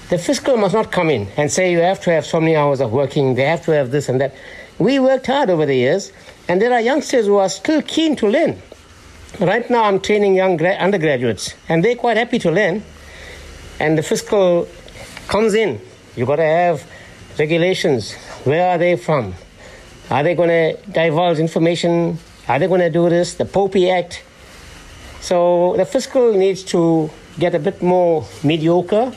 the 0.09 0.17
fiscal 0.17 0.57
must 0.57 0.73
not 0.73 0.91
come 0.91 1.09
in 1.09 1.27
and 1.37 1.51
say 1.51 1.71
you 1.71 1.79
have 1.79 2.01
to 2.01 2.11
have 2.11 2.25
so 2.25 2.39
many 2.39 2.55
hours 2.55 2.81
of 2.81 2.91
working, 2.91 3.35
they 3.35 3.45
have 3.45 3.63
to 3.65 3.71
have 3.71 3.91
this 3.91 4.09
and 4.09 4.21
that. 4.21 4.35
We 4.77 4.99
worked 4.99 5.27
hard 5.27 5.49
over 5.49 5.65
the 5.65 5.75
years, 5.75 6.11
and 6.47 6.61
there 6.61 6.71
are 6.71 6.81
youngsters 6.81 7.25
who 7.25 7.35
are 7.37 7.49
still 7.49 7.81
keen 7.81 8.15
to 8.17 8.27
learn. 8.27 8.61
Right 9.37 9.69
now, 9.69 9.83
I'm 9.83 9.99
training 10.01 10.35
young 10.35 10.57
gra- 10.57 10.75
undergraduates, 10.79 11.53
and 11.69 11.83
they're 11.83 11.95
quite 11.95 12.17
happy 12.17 12.39
to 12.39 12.51
learn. 12.51 12.83
And 13.79 13.97
the 13.97 14.03
fiscal 14.03 14.67
comes 15.27 15.53
in. 15.53 15.79
You've 16.15 16.27
got 16.27 16.37
to 16.37 16.43
have 16.43 16.83
regulations. 17.37 18.13
Where 18.43 18.71
are 18.71 18.77
they 18.77 18.97
from? 18.97 19.33
Are 20.09 20.23
they 20.23 20.35
going 20.35 20.49
to 20.49 20.77
divulge 20.91 21.39
information? 21.39 22.17
Are 22.47 22.59
they 22.59 22.67
going 22.67 22.81
to 22.81 22.89
do 22.89 23.07
this? 23.09 23.35
The 23.35 23.45
POPI 23.45 23.91
Act. 23.93 24.23
So 25.21 25.75
the 25.77 25.85
fiscal 25.85 26.33
needs 26.33 26.63
to 26.63 27.09
get 27.37 27.55
a 27.55 27.59
bit 27.59 27.81
more 27.81 28.25
mediocre 28.43 29.13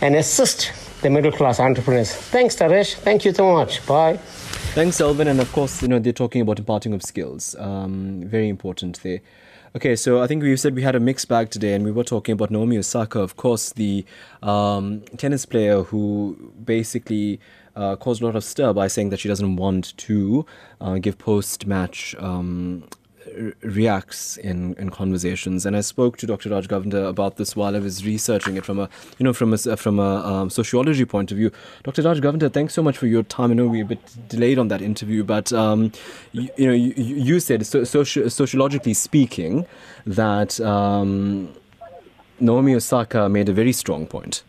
and 0.00 0.14
assist 0.14 0.72
the 1.02 1.10
middle 1.10 1.32
class 1.32 1.58
entrepreneurs. 1.58 2.12
Thanks, 2.12 2.54
Taresh. 2.56 2.94
Thank 2.94 3.24
you 3.24 3.32
so 3.32 3.52
much. 3.52 3.84
Bye. 3.86 4.18
Thanks, 4.74 4.98
Selvin. 4.98 5.26
And 5.28 5.40
of 5.40 5.50
course, 5.52 5.82
you 5.82 5.88
know, 5.88 5.98
they're 5.98 6.12
talking 6.12 6.42
about 6.42 6.58
imparting 6.58 6.92
of 6.92 7.02
skills. 7.02 7.56
Um, 7.58 8.22
very 8.26 8.48
important 8.48 9.00
there. 9.02 9.20
Okay, 9.76 9.96
so 9.96 10.22
I 10.22 10.28
think 10.28 10.40
we 10.44 10.56
said 10.56 10.76
we 10.76 10.82
had 10.82 10.94
a 10.94 11.00
mixed 11.00 11.26
bag 11.26 11.50
today, 11.50 11.74
and 11.74 11.84
we 11.84 11.90
were 11.90 12.04
talking 12.04 12.34
about 12.34 12.48
Naomi 12.48 12.78
Osaka, 12.78 13.18
of 13.18 13.36
course, 13.36 13.72
the 13.72 14.04
um, 14.40 15.00
tennis 15.16 15.44
player 15.44 15.82
who 15.82 16.52
basically 16.64 17.40
uh, 17.74 17.96
caused 17.96 18.22
a 18.22 18.26
lot 18.26 18.36
of 18.36 18.44
stir 18.44 18.72
by 18.72 18.86
saying 18.86 19.10
that 19.10 19.18
she 19.18 19.26
doesn't 19.26 19.56
want 19.56 19.96
to 19.96 20.46
uh, 20.80 20.98
give 20.98 21.18
post 21.18 21.66
match 21.66 22.14
um, 22.20 22.84
reacts 23.62 24.36
in, 24.36 24.74
in 24.74 24.90
conversations. 24.90 25.66
And 25.66 25.76
I 25.76 25.80
spoke 25.80 26.16
to 26.18 26.26
Dr. 26.26 26.50
Raj 26.50 26.68
Govender 26.68 27.08
about 27.08 27.36
this 27.36 27.56
while 27.56 27.76
I 27.76 27.78
was 27.78 28.04
researching 28.04 28.56
it 28.56 28.64
from 28.64 28.78
a 28.78 28.88
you 29.18 29.24
know 29.24 29.32
from 29.32 29.52
a 29.52 29.58
from 29.76 29.98
a 29.98 30.26
um, 30.26 30.50
sociology 30.50 31.04
point 31.04 31.30
of 31.32 31.38
view. 31.38 31.50
Dr. 31.82 32.02
Raj 32.02 32.20
Govender, 32.20 32.52
thanks 32.52 32.74
so 32.74 32.82
much 32.82 32.96
for 32.98 33.06
your 33.06 33.22
time. 33.22 33.50
I 33.50 33.54
know 33.54 33.66
we're 33.66 33.84
a 33.84 33.88
bit 33.88 34.28
delayed 34.28 34.58
on 34.58 34.68
that 34.68 34.82
interview, 34.82 35.24
but 35.24 35.52
um, 35.52 35.92
you, 36.32 36.48
you, 36.56 36.66
know 36.66 36.74
you, 36.74 36.92
you 36.96 37.40
said 37.40 37.66
so, 37.66 37.82
soci- 37.82 38.30
sociologically 38.30 38.94
speaking 38.94 39.66
that 40.06 40.60
um, 40.60 41.52
Naomi 42.40 42.74
Osaka 42.74 43.28
made 43.28 43.48
a 43.48 43.52
very 43.52 43.72
strong 43.72 44.06
point. 44.06 44.42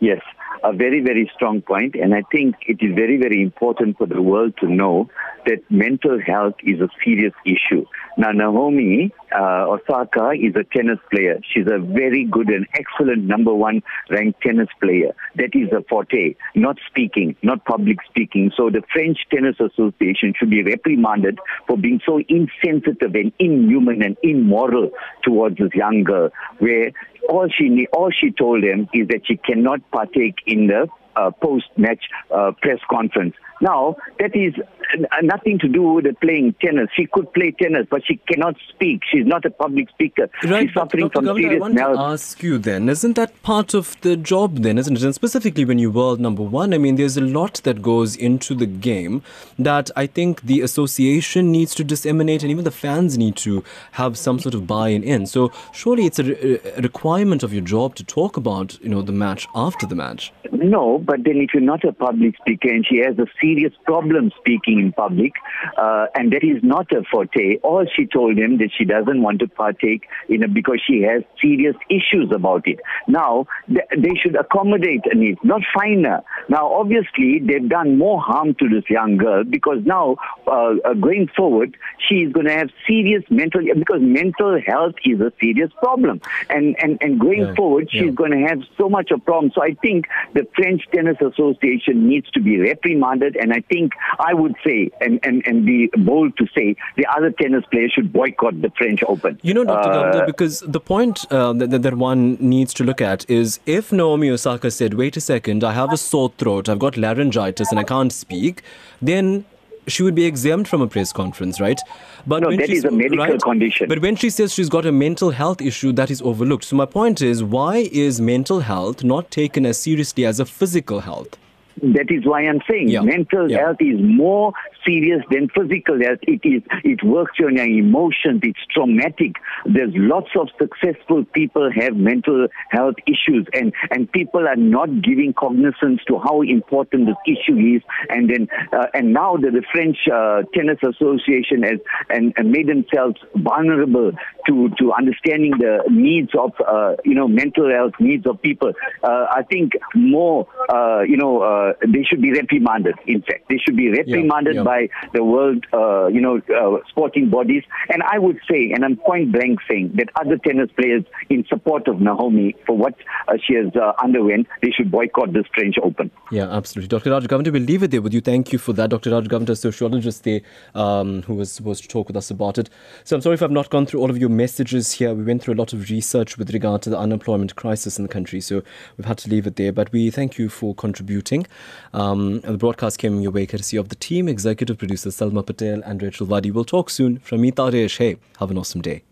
Yes, 0.00 0.22
a 0.64 0.72
very, 0.72 1.00
very 1.00 1.30
strong 1.34 1.62
point, 1.62 1.94
and 1.94 2.14
I 2.14 2.22
think 2.32 2.56
it 2.66 2.78
is 2.80 2.94
very, 2.94 3.18
very 3.18 3.42
important 3.42 3.98
for 3.98 4.06
the 4.06 4.20
world 4.22 4.54
to 4.60 4.66
know 4.68 5.08
that 5.46 5.58
mental 5.70 6.20
health 6.20 6.54
is 6.62 6.80
a 6.80 6.88
serious 7.04 7.34
issue. 7.44 7.84
Now, 8.16 8.32
Naomi 8.32 9.12
uh, 9.34 9.68
Osaka 9.68 10.30
is 10.32 10.54
a 10.56 10.64
tennis 10.76 10.98
player. 11.10 11.40
She's 11.52 11.66
a 11.66 11.78
very 11.78 12.24
good 12.24 12.48
and 12.48 12.66
excellent 12.74 13.24
number 13.24 13.54
one 13.54 13.82
ranked 14.10 14.40
tennis 14.40 14.68
player. 14.80 15.14
That 15.36 15.50
is 15.54 15.70
a 15.72 15.82
forte, 15.88 16.34
not 16.54 16.76
speaking, 16.88 17.36
not 17.42 17.64
public 17.64 17.98
speaking. 18.08 18.52
So 18.56 18.70
the 18.70 18.82
French 18.92 19.18
Tennis 19.32 19.56
Association 19.60 20.34
should 20.38 20.50
be 20.50 20.62
reprimanded 20.62 21.38
for 21.66 21.76
being 21.76 22.00
so 22.06 22.20
insensitive 22.28 23.14
and 23.14 23.32
inhuman 23.38 24.02
and 24.02 24.16
immoral 24.22 24.90
towards 25.22 25.58
this 25.58 25.74
young 25.74 26.04
girl, 26.04 26.30
where 26.58 26.92
all 27.28 27.48
she 27.48 27.86
all 27.92 28.10
she 28.10 28.30
told 28.30 28.64
him 28.64 28.88
is 28.94 29.08
that 29.08 29.22
she 29.26 29.36
cannot 29.36 29.80
partake 29.90 30.36
in 30.46 30.66
the 30.66 30.88
uh, 31.16 31.30
post-match 31.42 32.04
uh, 32.30 32.52
press 32.62 32.78
conference. 32.90 33.34
Now, 33.60 33.96
that 34.18 34.36
is 34.36 34.54
uh, 34.58 35.20
nothing 35.22 35.58
to 35.58 35.68
do 35.68 35.82
with 35.82 36.06
playing 36.20 36.54
tennis. 36.60 36.88
She 36.96 37.06
could 37.06 37.32
play 37.32 37.50
tennis, 37.50 37.86
but 37.90 38.02
she 38.06 38.16
cannot 38.16 38.56
speak. 38.68 39.02
She's 39.10 39.26
not 39.26 39.44
a 39.44 39.50
public 39.50 39.90
speaker. 39.90 40.28
Right, 40.44 40.66
She's 40.66 40.74
suffering 40.74 41.08
Dr. 41.08 41.12
from 41.12 41.24
Govender, 41.26 41.40
serious 41.40 41.56
I 41.56 41.60
want 41.60 41.76
to 41.76 42.00
ask 42.00 42.42
you 42.42 42.58
then, 42.58 42.88
isn't 42.88 43.14
that 43.14 43.42
part 43.42 43.74
of 43.74 44.00
the 44.02 44.16
job 44.16 44.58
then, 44.58 44.78
isn't 44.78 44.96
it? 44.96 45.02
And 45.02 45.14
specifically 45.14 45.64
when 45.64 45.78
you're 45.78 45.90
world 45.90 46.20
number 46.20 46.42
one, 46.42 46.72
I 46.72 46.78
mean, 46.78 46.96
there's 46.96 47.16
a 47.16 47.22
lot 47.22 47.54
that 47.64 47.82
goes 47.82 48.16
into 48.16 48.54
the 48.54 48.66
game 48.66 49.22
that 49.58 49.90
I 49.96 50.06
think 50.06 50.42
the 50.42 50.60
association 50.60 51.50
needs 51.50 51.74
to 51.76 51.84
disseminate 51.84 52.42
and 52.42 52.50
even 52.50 52.64
the 52.64 52.70
fans 52.70 53.18
need 53.18 53.36
to 53.36 53.64
have 53.92 54.16
some 54.16 54.38
sort 54.38 54.54
of 54.54 54.66
buy-in 54.66 55.02
in. 55.02 55.26
So 55.26 55.52
surely 55.72 56.06
it's 56.06 56.18
a, 56.18 56.24
re- 56.24 56.60
a 56.76 56.80
requirement 56.82 57.42
of 57.42 57.52
your 57.52 57.62
job 57.62 57.96
to 57.96 58.04
talk 58.04 58.36
about, 58.36 58.80
you 58.80 58.88
know, 58.88 59.02
the 59.02 59.12
match 59.12 59.46
after 59.54 59.86
the 59.86 59.94
match. 59.94 60.32
No, 60.52 60.98
but 60.98 61.24
then 61.24 61.38
if 61.38 61.50
you're 61.52 61.62
not 61.62 61.84
a 61.84 61.92
public 61.92 62.36
speaker 62.36 62.68
and 62.68 62.86
she 62.86 62.98
has 62.98 63.18
a 63.18 63.26
serious 63.40 63.47
problem 63.84 64.30
speaking 64.38 64.78
in 64.78 64.92
public, 64.92 65.32
uh, 65.76 66.06
and 66.14 66.32
that 66.32 66.44
is 66.44 66.62
not 66.62 66.90
a 66.92 67.02
forte, 67.10 67.58
or 67.62 67.86
she 67.94 68.06
told 68.06 68.38
him 68.38 68.58
that 68.58 68.70
she 68.76 68.84
doesn't 68.84 69.22
want 69.22 69.38
to 69.40 69.48
partake 69.48 70.02
in 70.28 70.42
it 70.42 70.52
because 70.52 70.80
she 70.86 71.02
has 71.02 71.22
serious 71.40 71.76
issues 71.88 72.30
about 72.34 72.66
it. 72.66 72.80
Now, 73.06 73.46
th- 73.66 73.88
they 73.96 74.14
should 74.20 74.36
accommodate 74.36 75.02
a 75.10 75.14
need, 75.16 75.38
not 75.42 75.62
fine 75.74 76.04
her. 76.04 76.22
Now, 76.48 76.72
obviously, 76.72 77.40
they've 77.40 77.68
done 77.68 77.98
more 77.98 78.20
harm 78.20 78.54
to 78.54 78.68
this 78.68 78.84
young 78.88 79.16
girl 79.16 79.44
because 79.44 79.78
now, 79.84 80.16
uh, 80.46 80.74
uh, 80.84 80.94
going 80.94 81.28
forward, 81.36 81.76
she 82.08 82.16
is 82.16 82.32
going 82.32 82.46
to 82.46 82.52
have 82.52 82.70
serious 82.86 83.24
mental, 83.30 83.62
because 83.76 84.00
mental 84.00 84.60
health 84.66 84.94
is 85.04 85.20
a 85.20 85.32
serious 85.40 85.70
problem. 85.82 86.20
And, 86.50 86.76
and, 86.82 86.98
and 87.00 87.20
going 87.20 87.46
Yeah, 87.48 87.54
forward, 87.54 87.88
she's 87.90 88.02
yeah. 88.02 88.10
going 88.10 88.32
to 88.32 88.48
have 88.48 88.60
so 88.76 88.88
much 88.88 89.10
of 89.10 89.24
problem. 89.24 89.52
So 89.54 89.62
I 89.62 89.74
think 89.74 90.06
the 90.34 90.46
French 90.56 90.82
Tennis 90.92 91.16
Association 91.20 92.08
needs 92.08 92.30
to 92.32 92.40
be 92.40 92.58
reprimanded, 92.58 93.36
and 93.38 93.52
I 93.52 93.60
think 93.62 93.92
I 94.18 94.34
would 94.34 94.54
say 94.64 94.90
and, 95.00 95.18
and, 95.22 95.42
and 95.46 95.64
be 95.66 95.90
bold 95.96 96.36
to 96.38 96.46
say 96.56 96.76
the 96.96 97.06
other 97.16 97.30
tennis 97.30 97.64
players 97.70 97.92
should 97.92 98.12
boycott 98.12 98.60
the 98.62 98.70
French 98.76 99.02
Open. 99.06 99.38
You 99.42 99.54
know, 99.54 99.64
Dr. 99.64 99.90
Uh, 100.22 100.26
because 100.26 100.60
the 100.60 100.80
point 100.80 101.30
uh, 101.32 101.52
that, 101.54 101.82
that- 101.82 101.94
one 101.98 102.36
needs 102.40 102.72
to 102.74 102.84
look 102.84 103.00
at 103.00 103.28
is 103.30 103.58
if 103.66 103.90
Naomi 103.92 104.30
Osaka 104.30 104.70
said, 104.70 104.94
wait 104.94 105.16
a 105.16 105.20
second, 105.20 105.64
I 105.64 105.72
have 105.72 105.92
a 105.92 105.96
sore 105.96 106.32
throat, 106.38 106.68
I've 106.68 106.78
got 106.78 106.96
laryngitis 106.96 107.70
and 107.70 107.80
I 107.80 107.84
can't 107.84 108.12
speak, 108.12 108.62
then 109.02 109.44
she 109.86 110.02
would 110.02 110.14
be 110.14 110.26
exempt 110.26 110.68
from 110.68 110.82
a 110.82 110.86
press 110.86 111.12
conference, 111.12 111.60
right? 111.60 111.80
But 112.26 112.42
No, 112.42 112.48
when 112.48 112.58
that 112.58 112.68
she's- 112.68 112.84
a 112.84 112.90
medical 112.90 113.38
condition. 113.38 113.88
But 113.88 114.00
when 114.02 114.16
she 114.16 114.28
says 114.30 114.52
she's 114.52 114.68
got 114.68 114.84
a 114.84 114.92
mental 114.92 115.30
health 115.30 115.62
issue, 115.62 115.92
that 115.92 116.10
is 116.10 116.20
overlooked. 116.22 116.64
So 116.64 116.76
my 116.76 116.84
point 116.84 117.22
is, 117.22 117.42
why 117.42 117.88
is 117.90 118.20
mental 118.20 118.60
health 118.60 119.02
not 119.02 119.30
taken 119.30 119.64
as 119.64 119.78
seriously 119.78 120.26
as 120.26 120.38
a 120.38 120.44
physical 120.44 121.00
health? 121.00 121.38
That 121.82 122.06
is 122.10 122.26
why 122.26 122.42
I'm 122.42 122.60
saying 122.70 122.88
Yeah. 122.88 123.02
mental 123.02 123.50
Yeah. 123.50 123.58
health 123.58 123.80
is 123.80 123.98
more 124.00 124.52
serious 124.84 125.22
than 125.30 125.48
physical 125.48 126.00
health. 126.00 126.18
It 126.22 126.40
is. 126.44 126.62
It 126.84 127.02
works 127.02 127.36
on 127.44 127.56
your 127.56 127.66
emotions. 127.66 128.40
It's 128.42 128.64
traumatic. 128.74 129.32
There's 129.66 129.92
lots 129.94 130.30
of 130.36 130.48
successful 130.58 131.24
people 131.32 131.70
have 131.80 131.96
mental 131.96 132.48
health 132.70 132.96
issues, 133.06 133.46
and 133.54 133.72
and 133.90 134.10
people 134.12 134.46
are 134.48 134.56
not 134.56 135.02
giving 135.02 135.32
cognizance 135.32 136.00
to 136.08 136.18
how 136.18 136.42
important 136.42 137.06
this 137.06 137.16
issue 137.26 137.56
is. 137.76 137.82
And 138.08 138.28
then 138.30 138.48
uh, 138.72 138.86
and 138.94 139.12
now 139.12 139.36
that 139.36 139.52
the 139.52 139.62
French 139.72 139.98
uh, 140.12 140.42
Tennis 140.54 140.78
Association 140.82 141.62
has 141.62 141.78
and, 142.08 142.32
and 142.36 142.50
made 142.50 142.68
themselves 142.68 143.16
vulnerable 143.36 144.12
to 144.46 144.68
to 144.78 144.92
understanding 144.92 145.52
the 145.58 145.82
needs 145.90 146.30
of 146.38 146.52
uh, 146.66 146.94
you 147.04 147.14
know 147.14 147.28
mental 147.28 147.70
health 147.70 147.92
needs 148.00 148.26
of 148.26 148.40
people. 148.42 148.72
Uh, 149.02 149.26
I 149.30 149.42
think 149.50 149.72
more 149.94 150.46
uh, 150.68 151.02
you 151.02 151.16
know 151.16 151.42
uh, 151.68 151.86
they 151.86 152.02
should 152.02 152.22
be 152.22 152.32
reprimanded. 152.32 152.94
In 153.06 153.22
fact, 153.22 153.48
they 153.48 153.58
should 153.58 153.76
be 153.76 153.90
reprimanded 153.90 154.56
yeah. 154.56 154.62
by 154.62 154.88
the 155.12 155.24
world 155.24 155.64
uh, 155.72 156.06
you 156.06 156.20
know 156.20 156.40
uh, 156.54 156.78
sporting 156.88 157.30
bodies. 157.30 157.62
And 157.88 158.02
I 158.02 158.18
would 158.18 158.38
say, 158.50 158.72
and 158.74 158.84
I'm 158.84 158.96
point 158.96 159.32
blank 159.32 159.60
saying 159.68 159.92
that 159.96 160.08
other 160.20 160.36
tennis 160.38 160.70
players 160.76 161.04
in 161.30 161.44
support 161.48 161.88
of 161.88 162.00
Naomi 162.00 162.54
for 162.66 162.76
what 162.76 162.94
uh, 163.28 163.34
she 163.44 163.54
has 163.54 163.74
uh, 163.76 163.92
underwent, 164.02 164.46
they 164.62 164.70
should 164.70 164.90
boycott 164.90 165.32
this 165.32 165.44
French 165.54 165.76
Open. 165.82 166.10
Yeah, 166.30 166.50
absolutely. 166.50 166.88
Dr. 166.88 167.10
Raj 167.10 167.24
Govender, 167.24 167.52
we'll 167.52 167.62
leave 167.62 167.82
it 167.82 167.90
there 167.90 168.02
with 168.02 168.12
you. 168.12 168.20
Thank 168.20 168.52
you 168.52 168.58
for 168.58 168.72
that. 168.74 168.90
Dr. 168.90 169.10
Raj 169.10 169.26
Govender, 169.26 169.56
sociologist 169.56 170.24
there, 170.24 170.40
um, 170.74 171.22
who 171.22 171.34
was 171.34 171.52
supposed 171.52 171.82
to 171.82 171.88
talk 171.88 172.08
with 172.08 172.16
us 172.16 172.30
about 172.30 172.58
it. 172.58 172.68
So 173.04 173.16
I'm 173.16 173.22
sorry 173.22 173.34
if 173.34 173.42
I've 173.42 173.50
not 173.50 173.70
gone 173.70 173.86
through 173.86 174.00
all 174.00 174.10
of 174.10 174.18
your 174.18 174.28
messages 174.28 174.92
here. 174.92 175.14
We 175.14 175.24
went 175.24 175.42
through 175.42 175.54
a 175.54 175.60
lot 175.62 175.72
of 175.72 175.90
research 175.90 176.38
with 176.38 176.52
regard 176.52 176.82
to 176.82 176.90
the 176.90 176.98
unemployment 176.98 177.56
crisis 177.56 177.98
in 177.98 178.04
the 178.04 178.08
country, 178.08 178.40
so 178.40 178.62
we've 178.96 179.06
had 179.06 179.18
to 179.18 179.30
leave 179.30 179.46
it 179.46 179.56
there. 179.56 179.72
But 179.72 179.92
we 179.92 180.10
thank 180.10 180.38
you 180.38 180.48
for 180.48 180.74
contributing. 180.74 181.46
Um, 181.92 182.40
the 182.40 182.58
broadcast 182.58 182.98
came 182.98 183.20
your 183.20 183.32
way 183.32 183.46
courtesy 183.46 183.76
of 183.76 183.88
the 183.88 183.94
team, 183.94 184.28
executive 184.28 184.78
producer 184.78 185.10
Salma 185.10 185.44
Patel 185.44 185.82
and 185.84 186.02
Rachel 186.02 186.26
Vadi. 186.26 186.50
We'll 186.50 186.64
talk 186.64 186.90
soon. 186.90 187.18
From 187.18 187.40
me. 187.40 187.52
Hey, 187.56 188.16
have 188.38 188.50
an 188.50 188.58
awesome 188.58 188.82
day. 188.82 189.02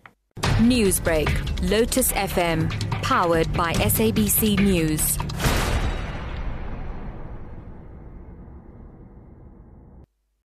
Newsbreak, 0.58 1.70
Lotus 1.70 2.12
FM, 2.12 2.70
powered 3.02 3.52
by 3.54 3.72
SABC 3.74 4.58
News. 4.60 5.18